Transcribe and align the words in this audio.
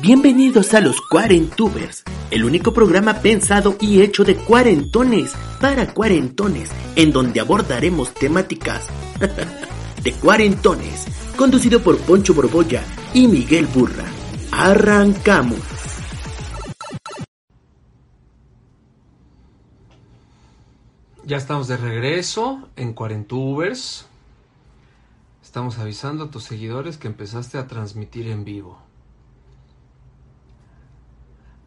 Bienvenidos 0.00 0.74
a 0.74 0.80
los 0.80 1.00
Cuarentubers, 1.00 2.04
el 2.30 2.44
único 2.44 2.72
programa 2.72 3.14
pensado 3.14 3.76
y 3.80 4.00
hecho 4.00 4.22
de 4.22 4.36
cuarentones 4.36 5.34
para 5.60 5.92
cuarentones, 5.92 6.70
en 6.94 7.10
donde 7.10 7.40
abordaremos 7.40 8.14
temáticas 8.14 8.86
de 10.04 10.12
cuarentones, 10.12 11.04
conducido 11.36 11.82
por 11.82 11.98
Poncho 11.98 12.32
Borbolla 12.32 12.84
y 13.12 13.26
Miguel 13.26 13.66
Burra. 13.66 14.04
Arrancamos. 14.52 15.58
Ya 21.24 21.38
estamos 21.38 21.66
de 21.66 21.76
regreso 21.76 22.68
en 22.76 22.92
Cuarentubers. 22.92 24.06
Estamos 25.42 25.80
avisando 25.80 26.24
a 26.24 26.30
tus 26.30 26.44
seguidores 26.44 26.98
que 26.98 27.08
empezaste 27.08 27.58
a 27.58 27.66
transmitir 27.66 28.28
en 28.28 28.44
vivo. 28.44 28.87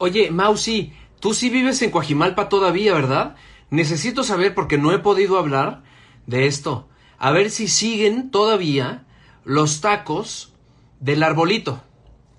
Oye, 0.01 0.31
Mausi, 0.31 0.93
tú 1.19 1.35
sí 1.35 1.51
vives 1.51 1.79
en 1.83 1.91
Coajimalpa 1.91 2.49
todavía, 2.49 2.91
¿verdad? 2.95 3.35
Necesito 3.69 4.23
saber 4.23 4.55
porque 4.55 4.79
no 4.79 4.91
he 4.91 4.97
podido 4.97 5.37
hablar 5.37 5.83
de 6.25 6.47
esto. 6.47 6.89
A 7.19 7.29
ver 7.29 7.51
si 7.51 7.67
siguen 7.67 8.31
todavía 8.31 9.05
los 9.45 9.79
tacos 9.79 10.53
del 10.99 11.21
arbolito. 11.21 11.83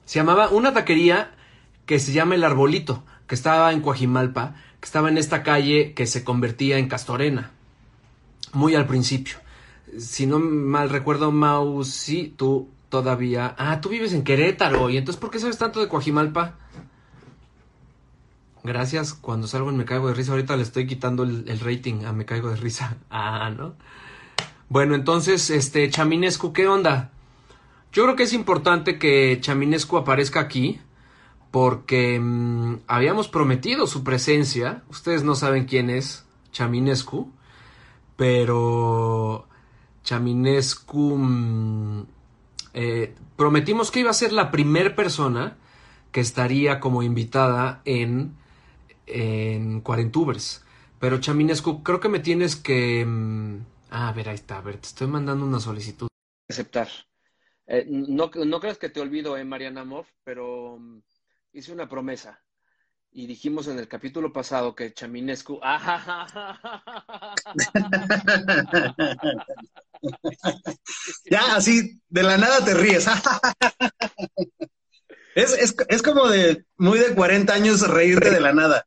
Se 0.07 0.19
llamaba 0.19 0.49
una 0.49 0.73
taquería 0.73 1.37
que 1.87 2.01
se 2.01 2.13
llama 2.13 2.35
el 2.35 2.43
arbolito, 2.43 3.05
que 3.29 3.37
estaba 3.37 3.73
en 3.73 3.81
Coajimalpa, 3.81 4.57
que 4.81 4.87
estaba 4.87 5.09
en 5.09 5.17
esta 5.17 5.45
calle 5.45 5.95
que 5.95 6.09
se 6.09 6.25
convertía 6.25 6.79
en 6.79 6.89
Castorena. 6.89 7.53
Muy 8.55 8.75
al 8.75 8.89
principio. 8.89 9.37
Si 10.01 10.27
no 10.27 10.41
mal 10.41 10.91
recuerdo, 10.91 11.31
Mausi, 11.31 12.35
tú 12.37 12.71
todavía... 12.89 13.55
Ah, 13.57 13.81
tú 13.81 13.89
vives 13.89 14.15
en 14.15 14.25
Querétaro. 14.25 14.91
¿Y 14.91 14.97
entonces 14.97 15.21
por 15.21 15.31
qué 15.31 15.39
sabes 15.39 15.59
tanto 15.59 15.79
de 15.79 15.87
Coajimalpa? 15.87 16.59
Gracias, 18.65 19.13
cuando 19.13 19.49
salgo 19.49 19.71
en 19.71 19.77
Me 19.77 19.85
Caigo 19.85 20.09
de 20.09 20.15
Risa, 20.15 20.33
ahorita 20.33 20.57
le 20.57 20.63
estoy 20.63 20.87
quitando 20.87 21.25
el, 21.25 21.61
rating 21.61 22.05
a 22.05 22.13
Me 22.13 22.25
Caigo 22.25 22.51
de 22.51 22.57
Risa. 22.57 22.97
Ah, 23.11 23.51
¿no? 23.51 23.75
Bueno, 24.69 24.95
entonces, 24.95 25.51
este, 25.51 25.91
Chaminescu, 25.91 26.53
¿qué 26.53 26.67
onda? 26.67 27.11
Yo 27.93 28.05
creo 28.05 28.17
que 28.17 28.23
es 28.23 28.33
importante 28.33 28.99
que 28.99 29.39
Chaminescu 29.41 29.97
aparezca 29.97 30.41
aquí, 30.41 30.81
porque 31.51 32.19
mmm, 32.21 32.79
habíamos 32.87 33.29
prometido 33.29 33.87
su 33.87 34.05
presencia. 34.05 34.83
Ustedes 34.89 35.25
no 35.25 35.35
saben 35.35 35.67
quién 35.67 35.91
es 35.91 36.25
Chaminescu, 36.53 37.31
pero 38.17 39.47
Chaminescu... 40.05 41.17
Mmm, 41.19 42.07
eh, 42.75 43.15
prometimos 43.37 43.91
que 43.91 44.01
iba 44.01 44.11
a 44.11 44.15
ser 44.15 44.33
la 44.33 44.51
primer 44.51 44.95
persona 44.95 45.57
que 46.11 46.21
estaría 46.21 46.81
como 46.81 47.03
invitada 47.03 47.83
en 47.85 48.37
en 49.07 49.81
Cuarentubers. 49.81 50.65
Pero 51.03 51.19
Chaminescu, 51.19 51.83
creo 51.83 52.01
que 52.01 52.09
me 52.09 52.21
tienes 52.21 52.57
que... 52.57 53.05
Ah, 53.91 54.09
a 54.09 54.13
ver, 54.13 54.29
ahí 54.29 54.37
está. 54.37 54.59
A 54.59 54.63
ver, 54.63 54.77
te 54.77 54.87
estoy 54.87 55.09
mandando 55.09 55.45
una 55.45 55.59
solicitud. 55.59 56.07
Aceptar. 56.49 56.87
Eh, 57.67 57.85
no, 57.89 58.31
no 58.33 58.61
creas 58.61 58.79
que 58.79 58.89
te 58.89 59.01
olvido, 59.01 59.37
eh, 59.37 59.45
Mariana 59.45 59.85
Moff, 59.85 60.09
pero 60.25 60.75
um, 60.75 61.03
hice 61.53 61.73
una 61.73 61.89
promesa. 61.89 62.41
Y 63.11 63.27
dijimos 63.27 63.67
en 63.69 63.79
el 63.79 63.89
capítulo 63.89 64.33
pasado 64.33 64.75
que 64.75 64.95
Chaminescu... 64.95 65.61
ya, 71.31 71.57
así, 71.57 72.01
de 72.09 72.23
la 72.23 72.39
nada 72.39 72.65
te 72.65 72.75
ríes. 72.75 73.07
es, 75.35 75.53
es, 75.53 75.77
es 75.89 76.03
como 76.03 76.29
de 76.29 76.65
muy 76.77 76.99
de 76.99 77.15
40 77.15 77.53
años 77.53 77.89
reírte 77.89 78.31
de 78.31 78.41
la 78.41 78.53
nada. 78.53 78.87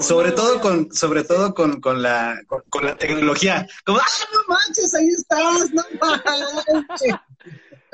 Sobre 0.00 0.28
no 0.28 0.34
todo 0.36 0.60
con, 0.60 0.92
sobre 0.92 1.24
todo 1.24 1.54
con, 1.54 1.80
con 1.80 2.02
la, 2.02 2.40
con, 2.46 2.62
con, 2.68 2.86
la 2.86 2.96
tecnología. 2.96 3.66
Como, 3.84 3.98
¡ah, 3.98 4.26
no 4.32 4.54
manches, 4.54 4.94
ahí 4.94 5.08
estás! 5.08 5.70
¡No 5.72 5.82
manches! 6.00 7.14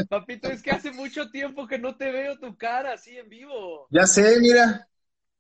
Papito, 0.09 0.49
es 0.49 0.63
que 0.63 0.71
hace 0.71 0.93
mucho 0.93 1.31
tiempo 1.31 1.67
que 1.67 1.79
no 1.79 1.97
te 1.97 2.11
veo 2.13 2.39
tu 2.39 2.57
cara 2.57 2.93
así 2.93 3.17
en 3.17 3.29
vivo. 3.31 3.87
Ya 3.91 4.07
sé, 4.07 4.39
mira. 4.39 4.87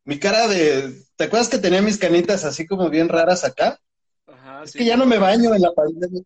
Mi 0.04 0.18
cara 0.18 0.48
de. 0.48 0.94
¿Te 1.16 1.24
acuerdas 1.24 1.50
que 1.50 1.58
tenía 1.58 1.82
mis 1.82 1.98
canitas 1.98 2.44
así 2.44 2.66
como 2.66 2.88
bien 2.88 3.10
raras 3.10 3.44
acá? 3.44 3.78
Ajá, 4.26 4.62
es 4.62 4.70
sí, 4.70 4.78
que 4.78 4.84
ya 4.86 4.96
no 4.96 5.04
me 5.04 5.18
baño 5.18 5.54
en 5.54 5.60
la 5.60 5.72
pandemia. 5.74 6.22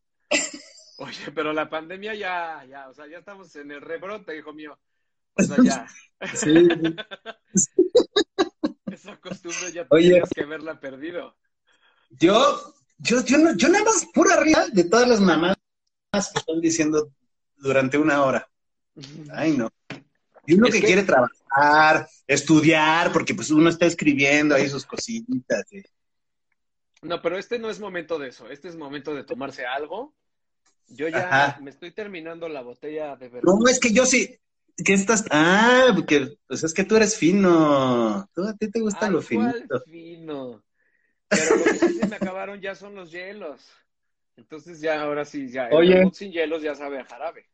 Oye, 0.98 1.32
pero 1.34 1.52
la 1.52 1.68
pandemia 1.68 2.14
ya, 2.14 2.64
ya, 2.68 2.88
o 2.88 2.94
sea, 2.94 3.08
ya 3.08 3.18
estamos 3.18 3.54
en 3.56 3.72
el 3.72 3.80
rebrote, 3.80 4.36
hijo 4.36 4.52
mío. 4.52 4.78
O 5.34 5.42
sea, 5.42 5.56
ya. 5.64 5.86
sí. 6.32 6.68
Esa 9.02 9.16
costumbre 9.16 9.72
ya 9.72 9.84
Oye, 9.90 10.10
tienes 10.10 10.30
que 10.30 10.42
haberla 10.42 10.78
perdido. 10.78 11.36
Yo, 12.10 12.72
yo, 12.98 13.24
yo, 13.24 13.38
no, 13.38 13.56
yo 13.56 13.68
nada 13.68 13.84
más 13.84 14.06
pura 14.14 14.38
risa 14.38 14.68
de 14.68 14.84
todas 14.84 15.08
las 15.08 15.20
mamás 15.20 15.56
que 16.12 16.38
están 16.38 16.60
diciendo 16.60 17.10
durante 17.56 17.98
una 17.98 18.24
hora. 18.24 18.48
Ay, 19.32 19.56
no. 19.56 19.68
Y 20.46 20.54
uno 20.54 20.66
Es 20.68 20.74
que, 20.74 20.80
que- 20.80 20.86
quiere 20.86 21.02
trabajar, 21.02 22.08
estudiar, 22.28 23.12
porque 23.12 23.34
pues 23.34 23.50
uno 23.50 23.70
está 23.70 23.86
escribiendo 23.86 24.54
ahí 24.54 24.68
sus 24.68 24.86
cositas. 24.86 25.64
¿sí? 25.69 25.82
No, 27.02 27.20
pero 27.20 27.38
este 27.38 27.58
no 27.58 27.70
es 27.70 27.80
momento 27.80 28.20
de 28.20 28.28
eso. 28.28 28.48
Este 28.50 28.69
es 28.69 28.76
momento 28.76 29.14
de 29.16 29.24
tomarse 29.24 29.66
algo. 29.66 30.14
Yo 30.86 31.08
ya 31.08 31.28
Ajá. 31.46 31.60
me 31.60 31.70
estoy 31.70 31.90
terminando 31.90 32.48
la 32.48 32.62
botella 32.62 33.16
de 33.16 33.28
verdad. 33.28 33.52
No, 33.52 33.69
es 33.69 33.80
que 33.80 33.92
yo 33.92 34.06
sí. 34.06 34.38
¿Qué 34.76 34.94
estás? 34.94 35.24
Ah, 35.30 35.88
porque 35.94 36.36
pues 36.46 36.64
es 36.64 36.72
que 36.72 36.84
tú 36.84 36.96
eres 36.96 37.16
fino. 37.16 38.28
Tú, 38.34 38.44
a 38.46 38.54
ti 38.56 38.70
te 38.70 38.80
gusta 38.80 39.10
lo 39.10 39.20
finito. 39.22 39.80
fino. 39.86 40.62
Pero 41.28 41.56
lo 41.56 41.64
que 41.64 41.74
sí 41.78 41.94
se 42.00 42.06
me 42.06 42.16
acabaron 42.16 42.60
ya 42.60 42.74
son 42.74 42.94
los 42.94 43.10
hielos. 43.10 43.62
Entonces 44.36 44.80
ya, 44.80 45.02
ahora 45.02 45.24
sí, 45.24 45.48
ya. 45.50 45.68
el 45.68 45.74
Oye. 45.74 46.10
sin 46.14 46.32
hielos 46.32 46.62
ya 46.62 46.74
sabe 46.74 47.00
a 47.00 47.04
jarabe. 47.04 47.46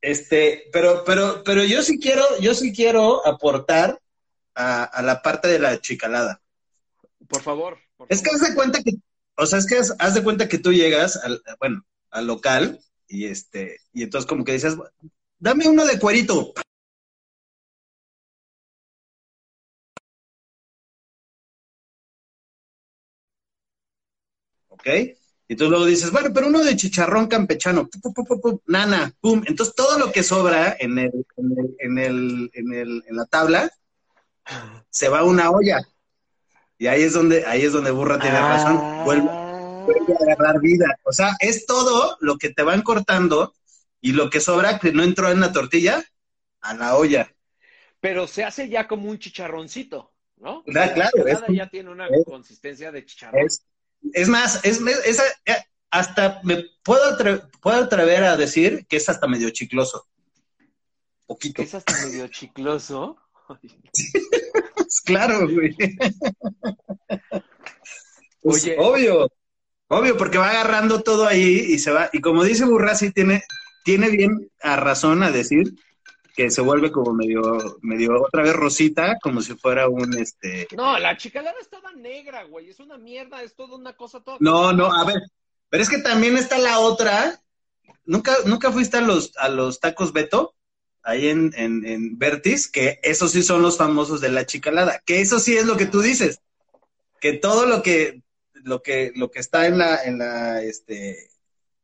Este, 0.00 0.68
pero, 0.72 1.02
pero, 1.04 1.42
pero 1.44 1.64
yo 1.64 1.82
sí 1.82 1.98
quiero, 1.98 2.22
yo 2.40 2.54
sí 2.54 2.72
quiero 2.72 3.26
aportar 3.26 4.00
a, 4.54 4.84
a 4.84 5.02
la 5.02 5.22
parte 5.22 5.48
de 5.48 5.58
la 5.58 5.80
chicalada. 5.80 6.40
Por 7.28 7.42
favor. 7.42 7.78
por 7.96 8.06
Es 8.10 8.20
que 8.22 8.30
favor. 8.30 8.42
haz 8.42 8.48
de 8.48 8.54
cuenta 8.54 8.82
que, 8.82 8.92
o 9.36 9.46
sea, 9.46 9.58
es 9.58 9.66
que 9.66 9.76
haz, 9.78 9.94
haz 9.98 10.14
de 10.14 10.22
cuenta 10.22 10.48
que 10.48 10.58
tú 10.58 10.72
llegas 10.72 11.16
al, 11.16 11.42
bueno, 11.58 11.84
al 12.10 12.26
local 12.26 12.78
y 13.08 13.26
este, 13.26 13.78
y 13.92 14.02
entonces 14.04 14.28
como 14.28 14.44
que 14.44 14.52
dices, 14.52 14.76
dame 15.46 15.68
uno 15.68 15.86
de 15.86 15.96
cuerito. 16.00 16.52
¿Ok? 24.68 24.86
Y 25.48 25.54
tú 25.54 25.70
luego 25.70 25.84
dices, 25.84 26.10
bueno, 26.10 26.30
pero 26.34 26.48
uno 26.48 26.64
de 26.64 26.74
chicharrón 26.74 27.28
campechano, 27.28 27.88
pu, 27.88 28.00
pu, 28.00 28.12
pu, 28.12 28.24
pu, 28.24 28.40
pu, 28.40 28.62
nana, 28.66 29.12
pum. 29.20 29.44
Entonces 29.46 29.72
todo 29.76 29.96
lo 30.00 30.10
que 30.10 30.24
sobra 30.24 30.76
en 30.80 30.98
el, 30.98 31.12
en 31.36 31.52
el, 31.56 31.76
en 31.78 31.98
el, 31.98 32.50
en 32.52 32.74
el, 32.74 33.04
en 33.06 33.16
la 33.16 33.26
tabla 33.26 33.70
se 34.90 35.08
va 35.08 35.20
a 35.20 35.24
una 35.24 35.50
olla. 35.50 35.78
Y 36.76 36.88
ahí 36.88 37.02
es 37.02 37.12
donde, 37.12 37.46
ahí 37.46 37.62
es 37.62 37.72
donde 37.72 37.92
Burra 37.92 38.18
tiene 38.18 38.40
razón. 38.40 39.04
Vuelve, 39.04 39.28
vuelve 39.28 40.12
a 40.12 40.32
agarrar 40.32 40.60
vida. 40.60 40.98
O 41.04 41.12
sea, 41.12 41.36
es 41.38 41.66
todo 41.66 42.16
lo 42.20 42.36
que 42.36 42.50
te 42.50 42.64
van 42.64 42.82
cortando 42.82 43.54
y 44.08 44.12
lo 44.12 44.30
que 44.30 44.40
sobra 44.40 44.78
que 44.78 44.92
no 44.92 45.02
entró 45.02 45.30
en 45.30 45.40
la 45.40 45.52
tortilla 45.52 46.04
a 46.60 46.74
la 46.74 46.96
olla. 46.96 47.32
Pero 48.00 48.26
se 48.26 48.44
hace 48.44 48.68
ya 48.68 48.86
como 48.86 49.10
un 49.10 49.18
chicharroncito, 49.18 50.12
¿no? 50.36 50.58
Ah, 50.60 50.62
La 50.66 50.94
claro, 50.94 51.10
ensalada 51.16 51.46
es- 51.48 51.56
ya 51.56 51.68
tiene 51.68 51.90
una 51.90 52.06
es- 52.06 52.24
consistencia 52.24 52.92
de 52.92 53.04
chicharrón. 53.04 53.46
Es, 53.46 53.64
es 54.12 54.28
más, 54.28 54.64
es, 54.64 54.80
es- 54.80 55.20
eh, 55.46 55.56
hasta 55.90 56.40
me 56.44 56.64
puedo, 56.82 57.16
atre- 57.16 57.48
puedo 57.60 57.78
atrever 57.82 58.22
a 58.24 58.36
decir 58.36 58.86
que 58.88 58.96
es 58.98 59.08
hasta 59.08 59.26
medio 59.26 59.50
chicloso. 59.50 60.06
Poquito. 61.26 61.62
Es 61.62 61.74
hasta 61.74 61.92
medio 62.06 62.28
chicloso. 62.28 63.16
Claro, 65.04 65.48
güey. 65.48 65.74
Pues, 68.40 68.64
Oye. 68.64 68.76
obvio, 68.78 69.32
obvio, 69.88 70.16
porque 70.16 70.38
va 70.38 70.50
agarrando 70.50 71.02
todo 71.02 71.26
ahí 71.26 71.58
y 71.68 71.78
se 71.78 71.90
va. 71.90 72.08
Y 72.12 72.20
como 72.20 72.44
dice 72.44 72.64
Burra, 72.64 72.94
sí 72.94 73.10
tiene, 73.10 73.42
tiene 73.86 74.10
bien 74.10 74.50
a 74.60 74.74
razón 74.74 75.22
a 75.22 75.30
decir 75.30 75.74
que 76.34 76.50
se 76.50 76.60
vuelve 76.60 76.90
como 76.90 77.14
medio, 77.14 77.78
medio 77.82 78.20
otra 78.20 78.42
vez 78.42 78.52
rosita, 78.52 79.16
como 79.22 79.40
si 79.40 79.54
fuera 79.54 79.88
un 79.88 80.18
este. 80.18 80.66
No, 80.76 80.98
la 80.98 81.16
chicalada 81.16 81.56
estaba 81.60 81.92
negra, 81.92 82.42
güey. 82.42 82.68
Es 82.68 82.80
una 82.80 82.98
mierda, 82.98 83.42
es 83.44 83.54
toda 83.54 83.76
una 83.76 83.96
cosa 83.96 84.20
toda. 84.24 84.38
No, 84.40 84.72
no, 84.72 84.92
a 84.92 85.04
ver, 85.04 85.22
pero 85.70 85.84
es 85.84 85.88
que 85.88 85.98
también 85.98 86.36
está 86.36 86.58
la 86.58 86.80
otra. 86.80 87.40
¿Nunca, 88.04 88.36
nunca 88.44 88.72
fuiste 88.72 88.96
a 88.96 89.02
los, 89.02 89.36
a 89.36 89.48
los 89.48 89.78
tacos 89.78 90.12
Beto? 90.12 90.54
Ahí 91.04 91.28
en, 91.28 91.54
en, 91.56 91.86
en 91.86 92.18
Vertis, 92.18 92.68
que 92.68 92.98
esos 93.04 93.30
sí 93.30 93.44
son 93.44 93.62
los 93.62 93.78
famosos 93.78 94.20
de 94.20 94.30
la 94.30 94.46
chicalada. 94.46 95.00
Que 95.06 95.20
eso 95.20 95.38
sí 95.38 95.56
es 95.56 95.64
lo 95.64 95.76
que 95.76 95.86
tú 95.86 96.00
dices. 96.00 96.40
Que 97.20 97.34
todo 97.34 97.66
lo 97.66 97.82
que, 97.82 98.22
lo 98.52 98.82
que, 98.82 99.12
lo 99.14 99.30
que 99.30 99.38
está 99.38 99.68
en 99.68 99.78
la, 99.78 100.02
en 100.02 100.18
la, 100.18 100.60
este, 100.62 101.30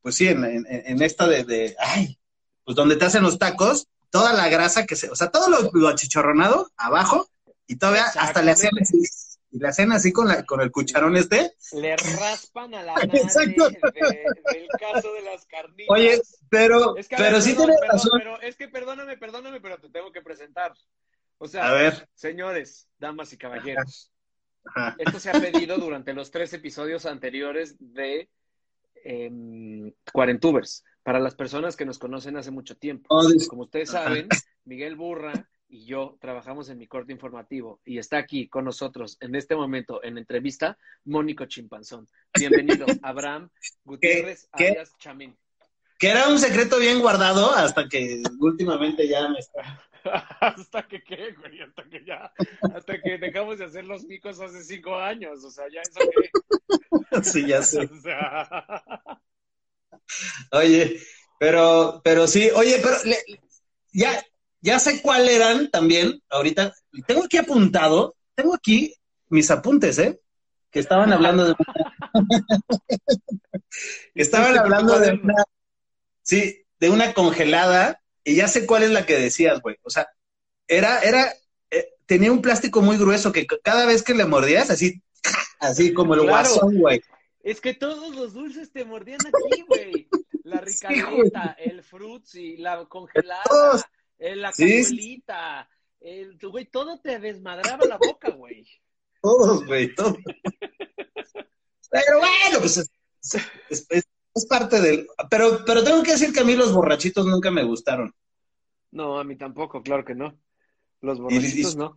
pues 0.02 0.16
sí, 0.16 0.28
en, 0.28 0.44
en, 0.44 0.66
en 0.68 1.02
esta 1.02 1.26
de, 1.26 1.44
de, 1.44 1.74
ay, 1.78 2.18
pues 2.64 2.76
donde 2.76 2.96
te 2.96 3.04
hacen 3.06 3.22
los 3.22 3.38
tacos, 3.38 3.88
toda 4.10 4.32
la 4.34 4.48
grasa 4.48 4.84
que 4.86 4.96
se, 4.96 5.08
o 5.10 5.16
sea, 5.16 5.30
todo 5.30 5.48
lo, 5.48 5.70
lo 5.72 5.88
achicharronado 5.88 6.70
abajo 6.76 7.28
y 7.66 7.76
todavía 7.76 8.04
hasta 8.04 8.42
le 8.42 8.50
hacen 8.50 8.70
así, 8.80 9.02
y 9.50 9.58
le 9.58 9.68
hacen 9.68 9.92
así 9.92 10.12
con, 10.12 10.28
la, 10.28 10.44
con 10.44 10.60
el 10.60 10.70
cucharón 10.70 11.16
este. 11.16 11.52
Le 11.72 11.96
raspan 11.96 12.74
a 12.74 12.82
la 12.82 12.92
madre 12.96 13.20
Exacto. 13.20 13.68
de- 13.68 13.78
del 14.52 14.68
caso 14.78 15.12
de 15.14 15.22
las 15.22 15.46
carnitas. 15.46 15.86
Oye, 15.88 16.20
pero, 16.50 16.96
Es 16.96 17.08
que, 17.08 17.14
a 17.14 17.18
pero 17.18 17.32
ver, 17.32 17.42
sí 17.42 17.50
perdón, 17.50 17.66
tienes 17.66 17.80
perdón, 17.80 17.96
razón. 17.96 18.10
pero 18.18 18.40
es 18.42 18.56
que 18.56 18.68
perdóname, 18.68 19.16
perdóname, 19.16 19.60
pero 19.60 19.78
te 19.78 19.88
tengo 19.90 20.10
que 20.12 20.22
presentar. 20.22 20.72
O 21.38 21.48
sea, 21.48 21.68
A 21.68 21.72
ver, 21.72 22.08
señores, 22.14 22.88
damas 22.98 23.32
y 23.32 23.36
caballeros, 23.38 24.10
ajá. 24.64 24.94
esto 24.98 25.18
se 25.20 25.30
ha 25.30 25.32
pedido 25.32 25.76
durante 25.78 26.12
los 26.14 26.30
tres 26.30 26.52
episodios 26.52 27.04
anteriores 27.06 27.76
de 27.78 28.28
em, 29.04 29.92
Cuarentubers. 30.12 30.84
Para 31.02 31.18
las 31.18 31.34
personas 31.34 31.76
que 31.76 31.84
nos 31.84 31.98
conocen 31.98 32.36
hace 32.36 32.50
mucho 32.50 32.76
tiempo. 32.76 33.06
Oh, 33.10 33.26
Como 33.48 33.62
ustedes 33.62 33.90
saben, 33.90 34.28
Miguel 34.64 34.96
Burra 34.96 35.32
y 35.68 35.86
yo 35.86 36.16
trabajamos 36.20 36.68
en 36.68 36.78
mi 36.78 36.86
corte 36.86 37.12
informativo 37.12 37.80
y 37.84 37.98
está 37.98 38.18
aquí 38.18 38.46
con 38.48 38.64
nosotros 38.66 39.16
en 39.20 39.34
este 39.34 39.56
momento 39.56 40.02
en 40.04 40.18
entrevista 40.18 40.76
Mónico 41.04 41.46
Chimpanzón. 41.46 42.06
Bienvenido, 42.38 42.84
Abraham 43.02 43.48
Gutiérrez 43.84 44.48
¿Qué? 44.56 44.68
alias 44.68 44.92
Chamín. 44.98 45.36
que 45.98 46.08
era 46.10 46.28
un 46.28 46.38
secreto 46.38 46.78
bien 46.78 47.00
guardado 47.00 47.50
hasta 47.52 47.88
que 47.88 48.22
últimamente 48.38 49.08
ya 49.08 49.28
me 49.28 49.38
está. 49.38 49.82
hasta 50.40 50.86
que 50.88 51.02
qué, 51.02 51.32
güey, 51.32 51.60
hasta 51.60 51.84
que 51.84 52.04
ya, 52.04 52.32
hasta 52.74 53.00
que 53.00 53.18
dejamos 53.18 53.58
de 53.58 53.66
hacer 53.66 53.84
los 53.84 54.04
micos 54.04 54.40
hace 54.40 54.62
cinco 54.64 54.96
años, 54.96 55.44
o 55.44 55.50
sea, 55.50 55.64
ya 55.72 55.82
eso 55.82 56.00
que, 56.00 56.30
Sí, 57.22 57.46
ya 57.46 57.62
sé. 57.62 57.80
o 57.92 58.00
sea, 58.00 58.64
Oye, 60.52 61.00
pero, 61.38 62.00
pero 62.04 62.26
sí, 62.26 62.50
oye, 62.54 62.80
pero 62.82 62.96
le- 63.04 63.40
ya, 63.92 64.22
ya 64.60 64.78
sé 64.78 65.02
cuál 65.02 65.28
eran 65.28 65.70
también, 65.70 66.20
ahorita, 66.30 66.72
tengo 67.06 67.24
aquí 67.24 67.36
apuntado, 67.36 68.14
tengo 68.34 68.54
aquí 68.54 68.94
mis 69.28 69.50
apuntes, 69.50 69.98
¿eh? 69.98 70.20
Que 70.70 70.80
estaban 70.80 71.12
hablando 71.12 71.44
de 71.46 71.54
estaban 74.14 74.58
hablando 74.58 74.98
de 74.98 75.12
una, 75.12 75.44
sí, 76.22 76.64
de 76.80 76.90
una 76.90 77.14
congelada, 77.14 78.01
y 78.24 78.36
ya 78.36 78.48
sé 78.48 78.66
cuál 78.66 78.82
es 78.84 78.90
la 78.90 79.06
que 79.06 79.18
decías, 79.18 79.60
güey. 79.60 79.76
O 79.82 79.90
sea, 79.90 80.08
era, 80.68 81.00
era, 81.00 81.32
eh, 81.70 81.94
tenía 82.06 82.32
un 82.32 82.42
plástico 82.42 82.80
muy 82.82 82.96
grueso 82.96 83.32
que 83.32 83.46
cada 83.46 83.86
vez 83.86 84.02
que 84.02 84.14
le 84.14 84.24
mordías, 84.26 84.70
así, 84.70 85.02
así 85.60 85.92
como 85.92 86.14
el 86.14 86.20
Claro. 86.22 86.30
guasón, 86.48 86.78
güey. 86.78 87.02
es 87.42 87.60
que 87.60 87.74
todos 87.74 88.14
los 88.14 88.32
dulces 88.34 88.70
te 88.72 88.84
mordían 88.84 89.20
aquí, 89.26 89.62
güey, 89.62 90.08
la 90.44 90.58
Sí, 90.66 90.86
ricaleta, 90.86 91.56
el 91.58 91.82
frutzi, 91.82 92.56
la 92.56 92.84
congelada, 92.86 93.42
Todos. 93.48 93.82
eh, 94.18 94.36
la 94.36 94.52
Sí, 94.52 94.68
sí. 94.68 94.76
cazuelita, 94.82 95.68
el, 96.00 96.38
güey, 96.38 96.64
todo 96.66 97.00
te 97.00 97.18
desmadraba 97.18 97.84
la 97.86 97.96
boca, 97.98 98.30
güey. 98.30 98.66
Todos, 99.20 99.64
güey, 99.66 99.94
todos. 99.94 100.16
Pero 101.90 102.18
bueno, 102.18 102.58
pues 102.60 102.76
es, 102.78 102.90
es- 103.90 104.08
es- 104.34 104.46
parte 104.46 104.80
del. 104.80 105.06
Pero, 105.30 105.64
pero 105.66 105.82
tengo 105.84 106.02
que 106.02 106.12
decir 106.12 106.32
que 106.32 106.40
a 106.40 106.44
mí 106.44 106.54
los 106.54 106.72
borrachitos 106.72 107.26
nunca 107.26 107.50
me 107.50 107.64
gustaron. 107.64 108.14
No, 108.90 109.18
a 109.18 109.24
mí 109.24 109.36
tampoco, 109.36 109.82
claro 109.82 110.04
que 110.04 110.14
no. 110.14 110.36
Los 111.00 111.18
borrachitos 111.20 111.74
y- 111.74 111.76
no. 111.76 111.96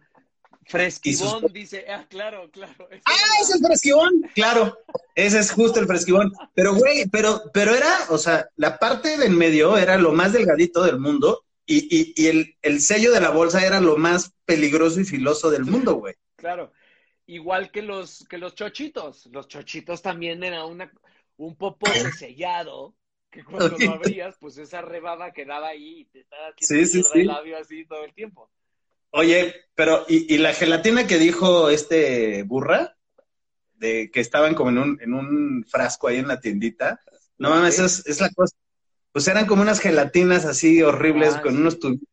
Fresquibón 0.68 1.46
dice, 1.54 1.86
ah, 1.90 2.08
claro, 2.10 2.50
claro. 2.52 2.90
ese 2.90 3.04
¡Ah, 3.06 3.42
es 3.42 3.54
el 3.54 3.62
fresquibón! 3.64 4.12
Claro, 4.34 4.76
ese 5.14 5.38
es 5.40 5.52
justo 5.52 5.80
el 5.80 5.86
fresquibón. 5.86 6.34
Pero, 6.56 6.74
güey, 6.74 7.08
pero, 7.08 7.44
pero 7.54 7.76
era, 7.76 7.94
o 8.10 8.18
sea, 8.18 8.50
la 8.56 8.80
parte 8.80 9.18
del 9.18 9.34
medio 9.36 9.78
era 9.78 9.98
lo 9.98 10.12
más 10.12 10.34
delgadito 10.34 10.82
del 10.84 11.00
mundo 11.00 11.44
y, 11.68 11.86
y, 11.96 12.14
y 12.16 12.28
el, 12.28 12.56
el 12.64 12.82
sello 12.82 13.12
de 13.12 13.22
la 13.22 13.30
bolsa 13.30 13.64
era 13.64 13.80
lo 13.80 13.98
más 13.98 14.32
peligroso 14.46 15.00
y 15.00 15.06
filoso 15.06 15.52
del 15.52 15.66
mundo, 15.66 15.96
güey. 15.96 16.16
Claro. 16.36 16.72
Igual 17.28 17.70
que 17.72 17.84
los, 17.84 18.26
que 18.28 18.40
los 18.40 18.56
chochitos. 18.56 19.28
Los 19.28 19.48
chochitos 19.48 20.02
también 20.02 20.44
era 20.44 20.66
una, 20.66 20.92
un 21.38 21.56
popote 21.56 22.12
sellado 22.12 22.96
que 23.30 23.44
cuando 23.46 23.78
lo 23.78 23.92
abrías, 23.92 24.36
pues 24.40 24.58
esa 24.58 24.82
rebaba 24.82 25.32
quedaba 25.32 25.70
ahí 25.70 26.02
y 26.02 26.06
te 26.06 26.20
estaba 26.22 26.48
haciendo 26.48 26.86
Sí, 26.86 26.86
sí, 26.86 26.98
mierda 26.98 27.10
sí. 27.14 27.20
el 27.22 27.28
labio 27.28 27.58
así 27.58 27.86
todo 27.86 28.04
el 28.06 28.14
tiempo. 28.14 28.50
Oye, 29.12 29.56
pero, 29.76 30.06
¿y, 30.08 30.34
y 30.34 30.38
la 30.38 30.54
gelatina 30.54 31.08
que 31.08 31.18
dijo 31.18 31.70
este 31.70 32.44
burra? 32.44 32.98
De 33.74 34.10
que 34.12 34.20
estaban 34.22 34.56
como 34.56 34.70
en 34.70 34.78
un, 34.78 35.02
en 35.02 35.14
un 35.14 35.66
frasco 35.70 36.08
ahí 36.08 36.18
en 36.18 36.28
la 36.28 36.40
tiendita. 36.40 37.00
No 37.38 37.50
mames, 37.50 37.80
es, 37.80 38.06
es 38.08 38.22
la 38.22 38.30
cosa. 38.30 38.56
Pues 39.12 39.28
eran 39.28 39.46
como 39.46 39.62
unas 39.62 39.80
gelatinas 39.80 40.46
así 40.46 40.82
horribles 40.82 41.36
Ah, 41.36 41.42
con 41.42 41.58
unos 41.58 41.80
tubitos. 41.80 42.08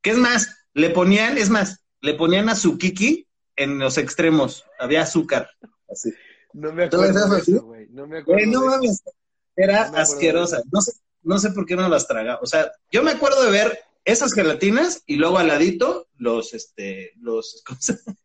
¿Qué 0.00 0.10
es 0.10 0.16
más? 0.16 0.66
Le 0.74 0.90
ponían, 0.90 1.38
es 1.38 1.50
más, 1.50 1.84
le 2.00 2.14
ponían 2.14 2.48
a 2.48 2.54
su 2.56 2.78
kiki 2.78 3.26
en 3.56 3.78
los 3.78 3.98
extremos. 3.98 4.64
Había 4.78 5.02
azúcar. 5.02 5.50
Así. 5.88 6.10
No 6.52 6.72
me 6.72 6.88
¿Tú 6.88 6.96
acuerdo 6.96 7.14
ves 7.20 7.30
de 7.30 7.36
así? 7.36 7.52
eso, 7.52 7.64
güey. 7.64 7.86
No 7.90 8.06
me 8.06 8.18
acuerdo 8.18 8.46
no 8.50 8.66
mames. 8.66 9.02
Era 9.56 9.72
No 9.72 9.72
me 9.72 9.86
acuerdo 9.88 10.02
asquerosa. 10.02 10.62
No 10.72 10.80
sé, 10.80 10.92
no 11.22 11.38
sé 11.38 11.50
por 11.50 11.66
qué 11.66 11.76
no 11.76 11.88
las 11.88 12.06
traga. 12.06 12.38
O 12.42 12.46
sea, 12.46 12.70
yo 12.90 13.02
me 13.02 13.10
acuerdo 13.12 13.42
de 13.44 13.50
ver 13.50 13.78
esas 14.04 14.32
gelatinas 14.32 15.02
y 15.06 15.16
luego 15.16 15.38
al 15.38 15.48
ladito 15.48 16.08
los, 16.16 16.54
este, 16.54 17.12
los, 17.16 17.62
¿cómo 17.66 17.80
se 17.80 17.94
llama? 17.94 18.16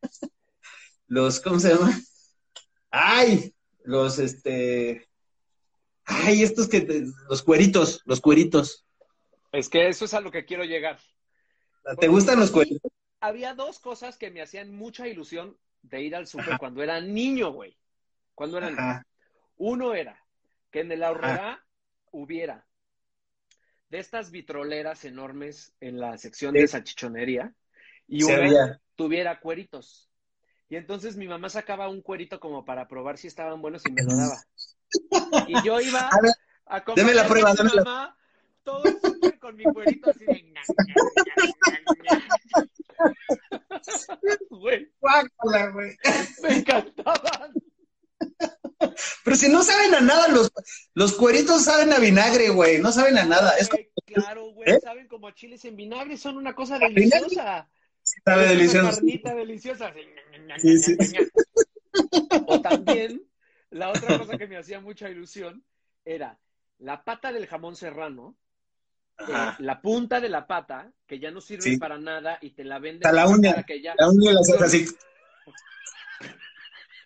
Los, 1.08 1.40
¿cómo 1.40 1.60
se 1.60 1.70
llama? 1.74 2.00
Ay, 2.90 3.54
los, 3.84 4.20
este, 4.20 5.08
ay, 6.06 6.44
estos 6.44 6.68
que, 6.68 6.82
te- 6.82 7.06
los 7.30 7.44
cueritos, 7.44 8.02
los 8.06 8.22
cueritos. 8.22 8.86
Es 9.52 9.70
que 9.70 9.88
eso 9.88 10.06
es 10.06 10.14
a 10.14 10.22
lo 10.22 10.32
que 10.32 10.46
quiero 10.46 10.64
llegar. 10.64 11.00
¿Te 12.00 12.08
gustan 12.08 12.40
los 12.40 12.52
cueritos? 12.52 12.92
Había 13.20 13.54
dos 13.54 13.80
cosas 13.80 14.18
que 14.18 14.32
me 14.32 14.42
hacían 14.42 14.74
mucha 14.74 15.08
ilusión 15.08 15.58
de 15.82 16.02
ir 16.02 16.16
al 16.16 16.28
súper 16.28 16.58
cuando 16.58 16.82
era 16.82 17.00
niño, 17.02 17.52
güey. 17.52 17.78
Cuando 18.36 18.58
era 18.58 18.70
niño. 18.70 18.82
Ajá. 18.82 19.06
Uno 19.58 19.94
era 19.94 20.20
que 20.72 20.82
en 20.82 20.92
el 20.92 21.04
ahorrera 21.04 21.64
hubiera 22.12 22.66
de 23.90 24.00
estas 24.00 24.32
vitroleras 24.32 25.06
enormes 25.06 25.74
en 25.80 26.00
la 26.00 26.18
sección 26.18 26.54
Sí. 26.54 26.62
de 26.62 26.68
salchichonería 26.68 27.54
y 28.08 28.24
una 28.24 28.82
tuviera 28.96 29.40
cueritos. 29.40 30.10
Y 30.70 30.76
entonces 30.76 31.16
mi 31.16 31.28
mamá 31.28 31.50
sacaba 31.50 31.90
un 31.90 32.02
cuerito 32.02 32.40
como 32.40 32.66
para 32.66 32.88
probar 32.88 33.18
si 33.18 33.28
estaban 33.28 33.62
buenos 33.62 33.84
y 33.86 33.92
me 33.92 34.04
lo 34.04 34.16
daba. 34.16 34.42
Y 35.48 35.62
yo 35.64 35.80
iba 35.80 36.10
A 36.12 36.20
ver, 36.22 36.34
a 36.66 36.84
deme 36.96 37.14
la 37.14 37.28
prueba, 37.28 37.52
a 37.52 37.64
mi 37.64 37.70
mamá 37.76 38.18
todo 38.64 38.84
súper 39.02 39.38
con 39.40 39.56
mi 39.56 39.64
cuerito 39.66 40.10
así 40.10 40.26
de... 40.26 40.54
Güey, 44.50 44.92
Guácala, 45.00 45.70
güey. 45.72 45.98
me 46.44 46.58
encantaban. 46.58 47.54
Pero 49.24 49.36
si 49.36 49.50
no 49.50 49.64
saben 49.64 49.94
a 49.96 50.02
nada, 50.02 50.28
los, 50.28 50.52
los 50.94 51.14
cueritos 51.14 51.64
saben 51.64 51.92
a 51.94 52.00
vinagre, 52.00 52.50
güey. 52.50 52.80
No 52.80 52.92
saben 52.92 53.18
a 53.18 53.26
nada. 53.26 53.54
Es 53.60 53.70
como 53.70 53.84
Claro, 54.06 54.52
güey, 54.52 54.70
¿Eh? 54.70 54.80
saben 54.82 55.08
como 55.08 55.28
a 55.28 55.34
chiles 55.34 55.66
en 55.66 55.76
vinagre, 55.76 56.18
son 56.18 56.38
una 56.38 56.54
cosa 56.54 56.78
deliciosa. 56.78 57.68
sabe. 58.26 58.68
Una 58.70 58.92
carnita 58.92 59.34
deliciosa. 59.34 59.94
Sí, 60.60 60.78
sí. 60.78 60.98
O 62.48 62.62
también, 62.62 63.24
la 63.72 63.90
otra 63.90 64.20
cosa 64.20 64.38
que 64.38 64.48
me 64.48 64.58
hacía 64.58 64.80
mucha 64.80 65.10
ilusión 65.10 65.64
era 66.06 66.38
la 66.80 67.04
pata 67.04 67.32
del 67.32 67.48
jamón 67.48 67.76
serrano, 67.76 68.36
eh, 69.20 69.34
la 69.60 69.82
punta 69.82 70.20
de 70.20 70.30
la 70.30 70.46
pata, 70.46 70.92
que 71.08 71.20
ya 71.20 71.32
no 71.32 71.40
sirve 71.42 71.78
para 71.78 71.98
nada 71.98 72.38
y 72.42 72.52
te 72.52 72.64
la 72.64 72.80
venden 72.80 73.08
Hasta 73.08 73.16
la 73.16 73.28
uña. 73.28 73.64
que 73.64 73.82
ya. 73.82 73.96
La 73.98 74.10
uña 74.10 74.34
la 74.34 74.40
haces 74.42 74.62
así. 74.62 74.86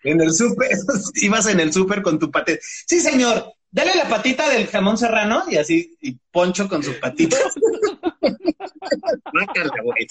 En 0.07 0.21
el 0.21 0.33
súper, 0.33 0.69
ibas 1.15 1.47
en 1.47 1.59
el 1.59 1.73
súper 1.73 2.01
con 2.01 2.17
tu 2.17 2.31
patita. 2.31 2.59
Sí, 2.61 3.01
señor, 3.01 3.51
dale 3.69 3.93
la 3.93 4.07
patita 4.07 4.49
del 4.49 4.67
jamón 4.67 4.97
serrano 4.97 5.43
y 5.49 5.57
así, 5.57 5.97
y 5.99 6.13
Poncho 6.31 6.69
con 6.69 6.81
sus 6.81 6.95
patitas. 6.95 7.41
Guácala, 9.33 9.73
güey. 9.83 10.07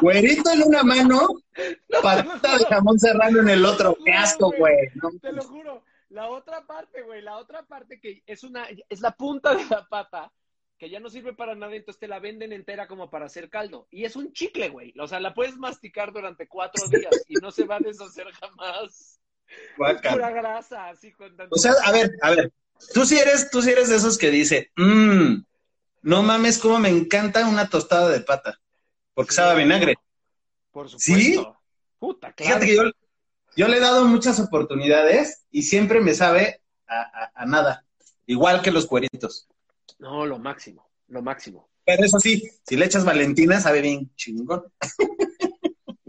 Güerito 0.00 0.52
en 0.52 0.62
una 0.62 0.84
mano, 0.84 1.28
patita 2.00 2.58
de 2.58 2.64
jamón 2.66 2.98
serrano 2.98 3.40
en 3.40 3.48
el 3.48 3.64
otro. 3.64 3.96
Qué 4.04 4.12
asco, 4.12 4.52
güey. 4.56 4.74
güey. 4.74 4.90
No, 4.94 5.10
Te 5.20 5.32
lo 5.32 5.42
juro. 5.42 5.82
La 6.10 6.28
otra 6.28 6.66
parte, 6.66 7.02
güey, 7.02 7.20
la 7.20 7.36
otra 7.36 7.64
parte 7.64 8.00
que 8.00 8.22
es 8.26 8.44
una, 8.44 8.66
es 8.88 9.00
la 9.00 9.12
punta 9.12 9.54
de 9.54 9.64
la 9.66 9.86
pata, 9.88 10.32
que 10.76 10.90
ya 10.90 10.98
no 10.98 11.08
sirve 11.08 11.34
para 11.34 11.54
nada, 11.54 11.74
entonces 11.74 12.00
te 12.00 12.08
la 12.08 12.18
venden 12.20 12.52
entera 12.52 12.88
como 12.88 13.10
para 13.10 13.26
hacer 13.26 13.50
caldo. 13.50 13.86
Y 13.90 14.04
es 14.04 14.16
un 14.16 14.32
chicle, 14.32 14.70
güey. 14.70 14.94
O 14.98 15.06
sea, 15.06 15.18
la 15.20 15.34
puedes 15.34 15.56
masticar 15.56 16.12
durante 16.12 16.48
cuatro 16.48 16.88
días 16.88 17.24
y 17.28 17.34
no 17.34 17.50
se 17.50 17.64
va 17.64 17.76
a 17.76 17.80
deshacer 17.80 18.26
jamás. 18.32 19.20
Guácala. 19.76 20.14
Pura 20.16 20.30
grasa, 20.30 20.88
así 20.88 21.12
con 21.12 21.36
tanto- 21.36 21.54
O 21.54 21.58
sea, 21.58 21.72
a 21.84 21.92
ver, 21.92 22.10
a 22.22 22.30
ver. 22.30 22.52
Tú 22.94 23.04
sí 23.04 23.18
eres, 23.18 23.50
tú 23.50 23.60
sí 23.62 23.70
eres 23.70 23.88
de 23.88 23.96
esos 23.96 24.16
que 24.18 24.30
dice, 24.30 24.70
mmm, 24.76 25.42
no 26.02 26.22
mames, 26.22 26.58
cómo 26.58 26.78
me 26.78 26.88
encanta 26.88 27.46
una 27.46 27.68
tostada 27.68 28.08
de 28.10 28.20
pata. 28.20 28.58
Porque 29.14 29.34
sabe 29.34 29.50
a 29.52 29.54
vinagre. 29.54 29.94
Por 30.70 30.88
supuesto. 30.88 31.14
¿Sí? 31.14 31.44
Puta, 31.98 32.32
claro. 32.32 32.48
Fíjate 32.60 32.66
que 32.66 32.76
yo, 32.76 32.82
yo 33.56 33.68
le 33.68 33.76
he 33.76 33.80
dado 33.80 34.06
muchas 34.06 34.40
oportunidades 34.40 35.44
y 35.50 35.62
siempre 35.64 36.00
me 36.00 36.14
sabe 36.14 36.62
a, 36.86 37.00
a- 37.02 37.32
a 37.34 37.46
nada. 37.46 37.84
Igual 38.26 38.62
que 38.62 38.70
los 38.70 38.86
cueritos. 38.86 39.46
No, 39.98 40.24
lo 40.24 40.38
máximo, 40.38 40.88
lo 41.08 41.20
máximo. 41.20 41.68
Pero 41.84 42.04
eso 42.04 42.18
sí, 42.20 42.48
si 42.66 42.76
le 42.76 42.86
echas 42.86 43.04
Valentina, 43.04 43.60
sabe 43.60 43.80
bien 43.82 44.14
chingón. 44.14 44.62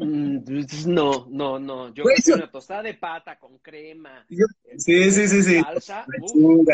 Mm, 0.04 0.40
no, 0.88 1.28
no, 1.30 1.60
no. 1.60 1.94
Yo 1.94 2.04
prefiero 2.04 2.18
eso- 2.18 2.44
una 2.44 2.52
tostada 2.52 2.82
de 2.84 2.96
pata 2.96 3.38
con 3.38 3.60
crema. 3.60 4.26
Yo- 4.30 4.46
sí, 4.78 5.12
sí, 5.12 5.28
sí, 5.28 5.44
sí. 5.44 5.62
Salsa. 5.62 6.06
uh. 6.22 6.66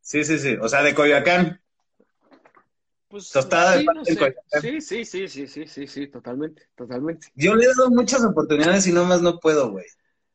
Sí, 0.00 0.24
sí, 0.24 0.38
sí. 0.38 0.56
O 0.60 0.68
sea, 0.68 0.82
de 0.82 0.94
Coyoacán. 0.94 1.60
pues, 3.08 3.28
tostada 3.30 3.72
de 3.72 3.80
sí, 3.80 3.84
pata 3.84 3.94
no 3.94 4.00
en 4.00 4.06
sé. 4.06 4.18
Coyoacán. 4.18 4.62
Sí, 4.62 4.80
sí, 4.80 5.04
sí, 5.04 5.28
sí, 5.28 5.46
sí, 5.46 5.66
sí, 5.66 5.86
sí, 5.86 6.06
totalmente, 6.08 6.62
totalmente. 6.74 7.28
Yo 7.34 7.54
le 7.54 7.64
he 7.64 7.68
dado 7.68 7.90
muchas 7.90 8.24
oportunidades 8.24 8.86
y 8.86 8.92
nomás 8.92 9.20
no 9.20 9.38
puedo, 9.40 9.70
güey. 9.72 9.86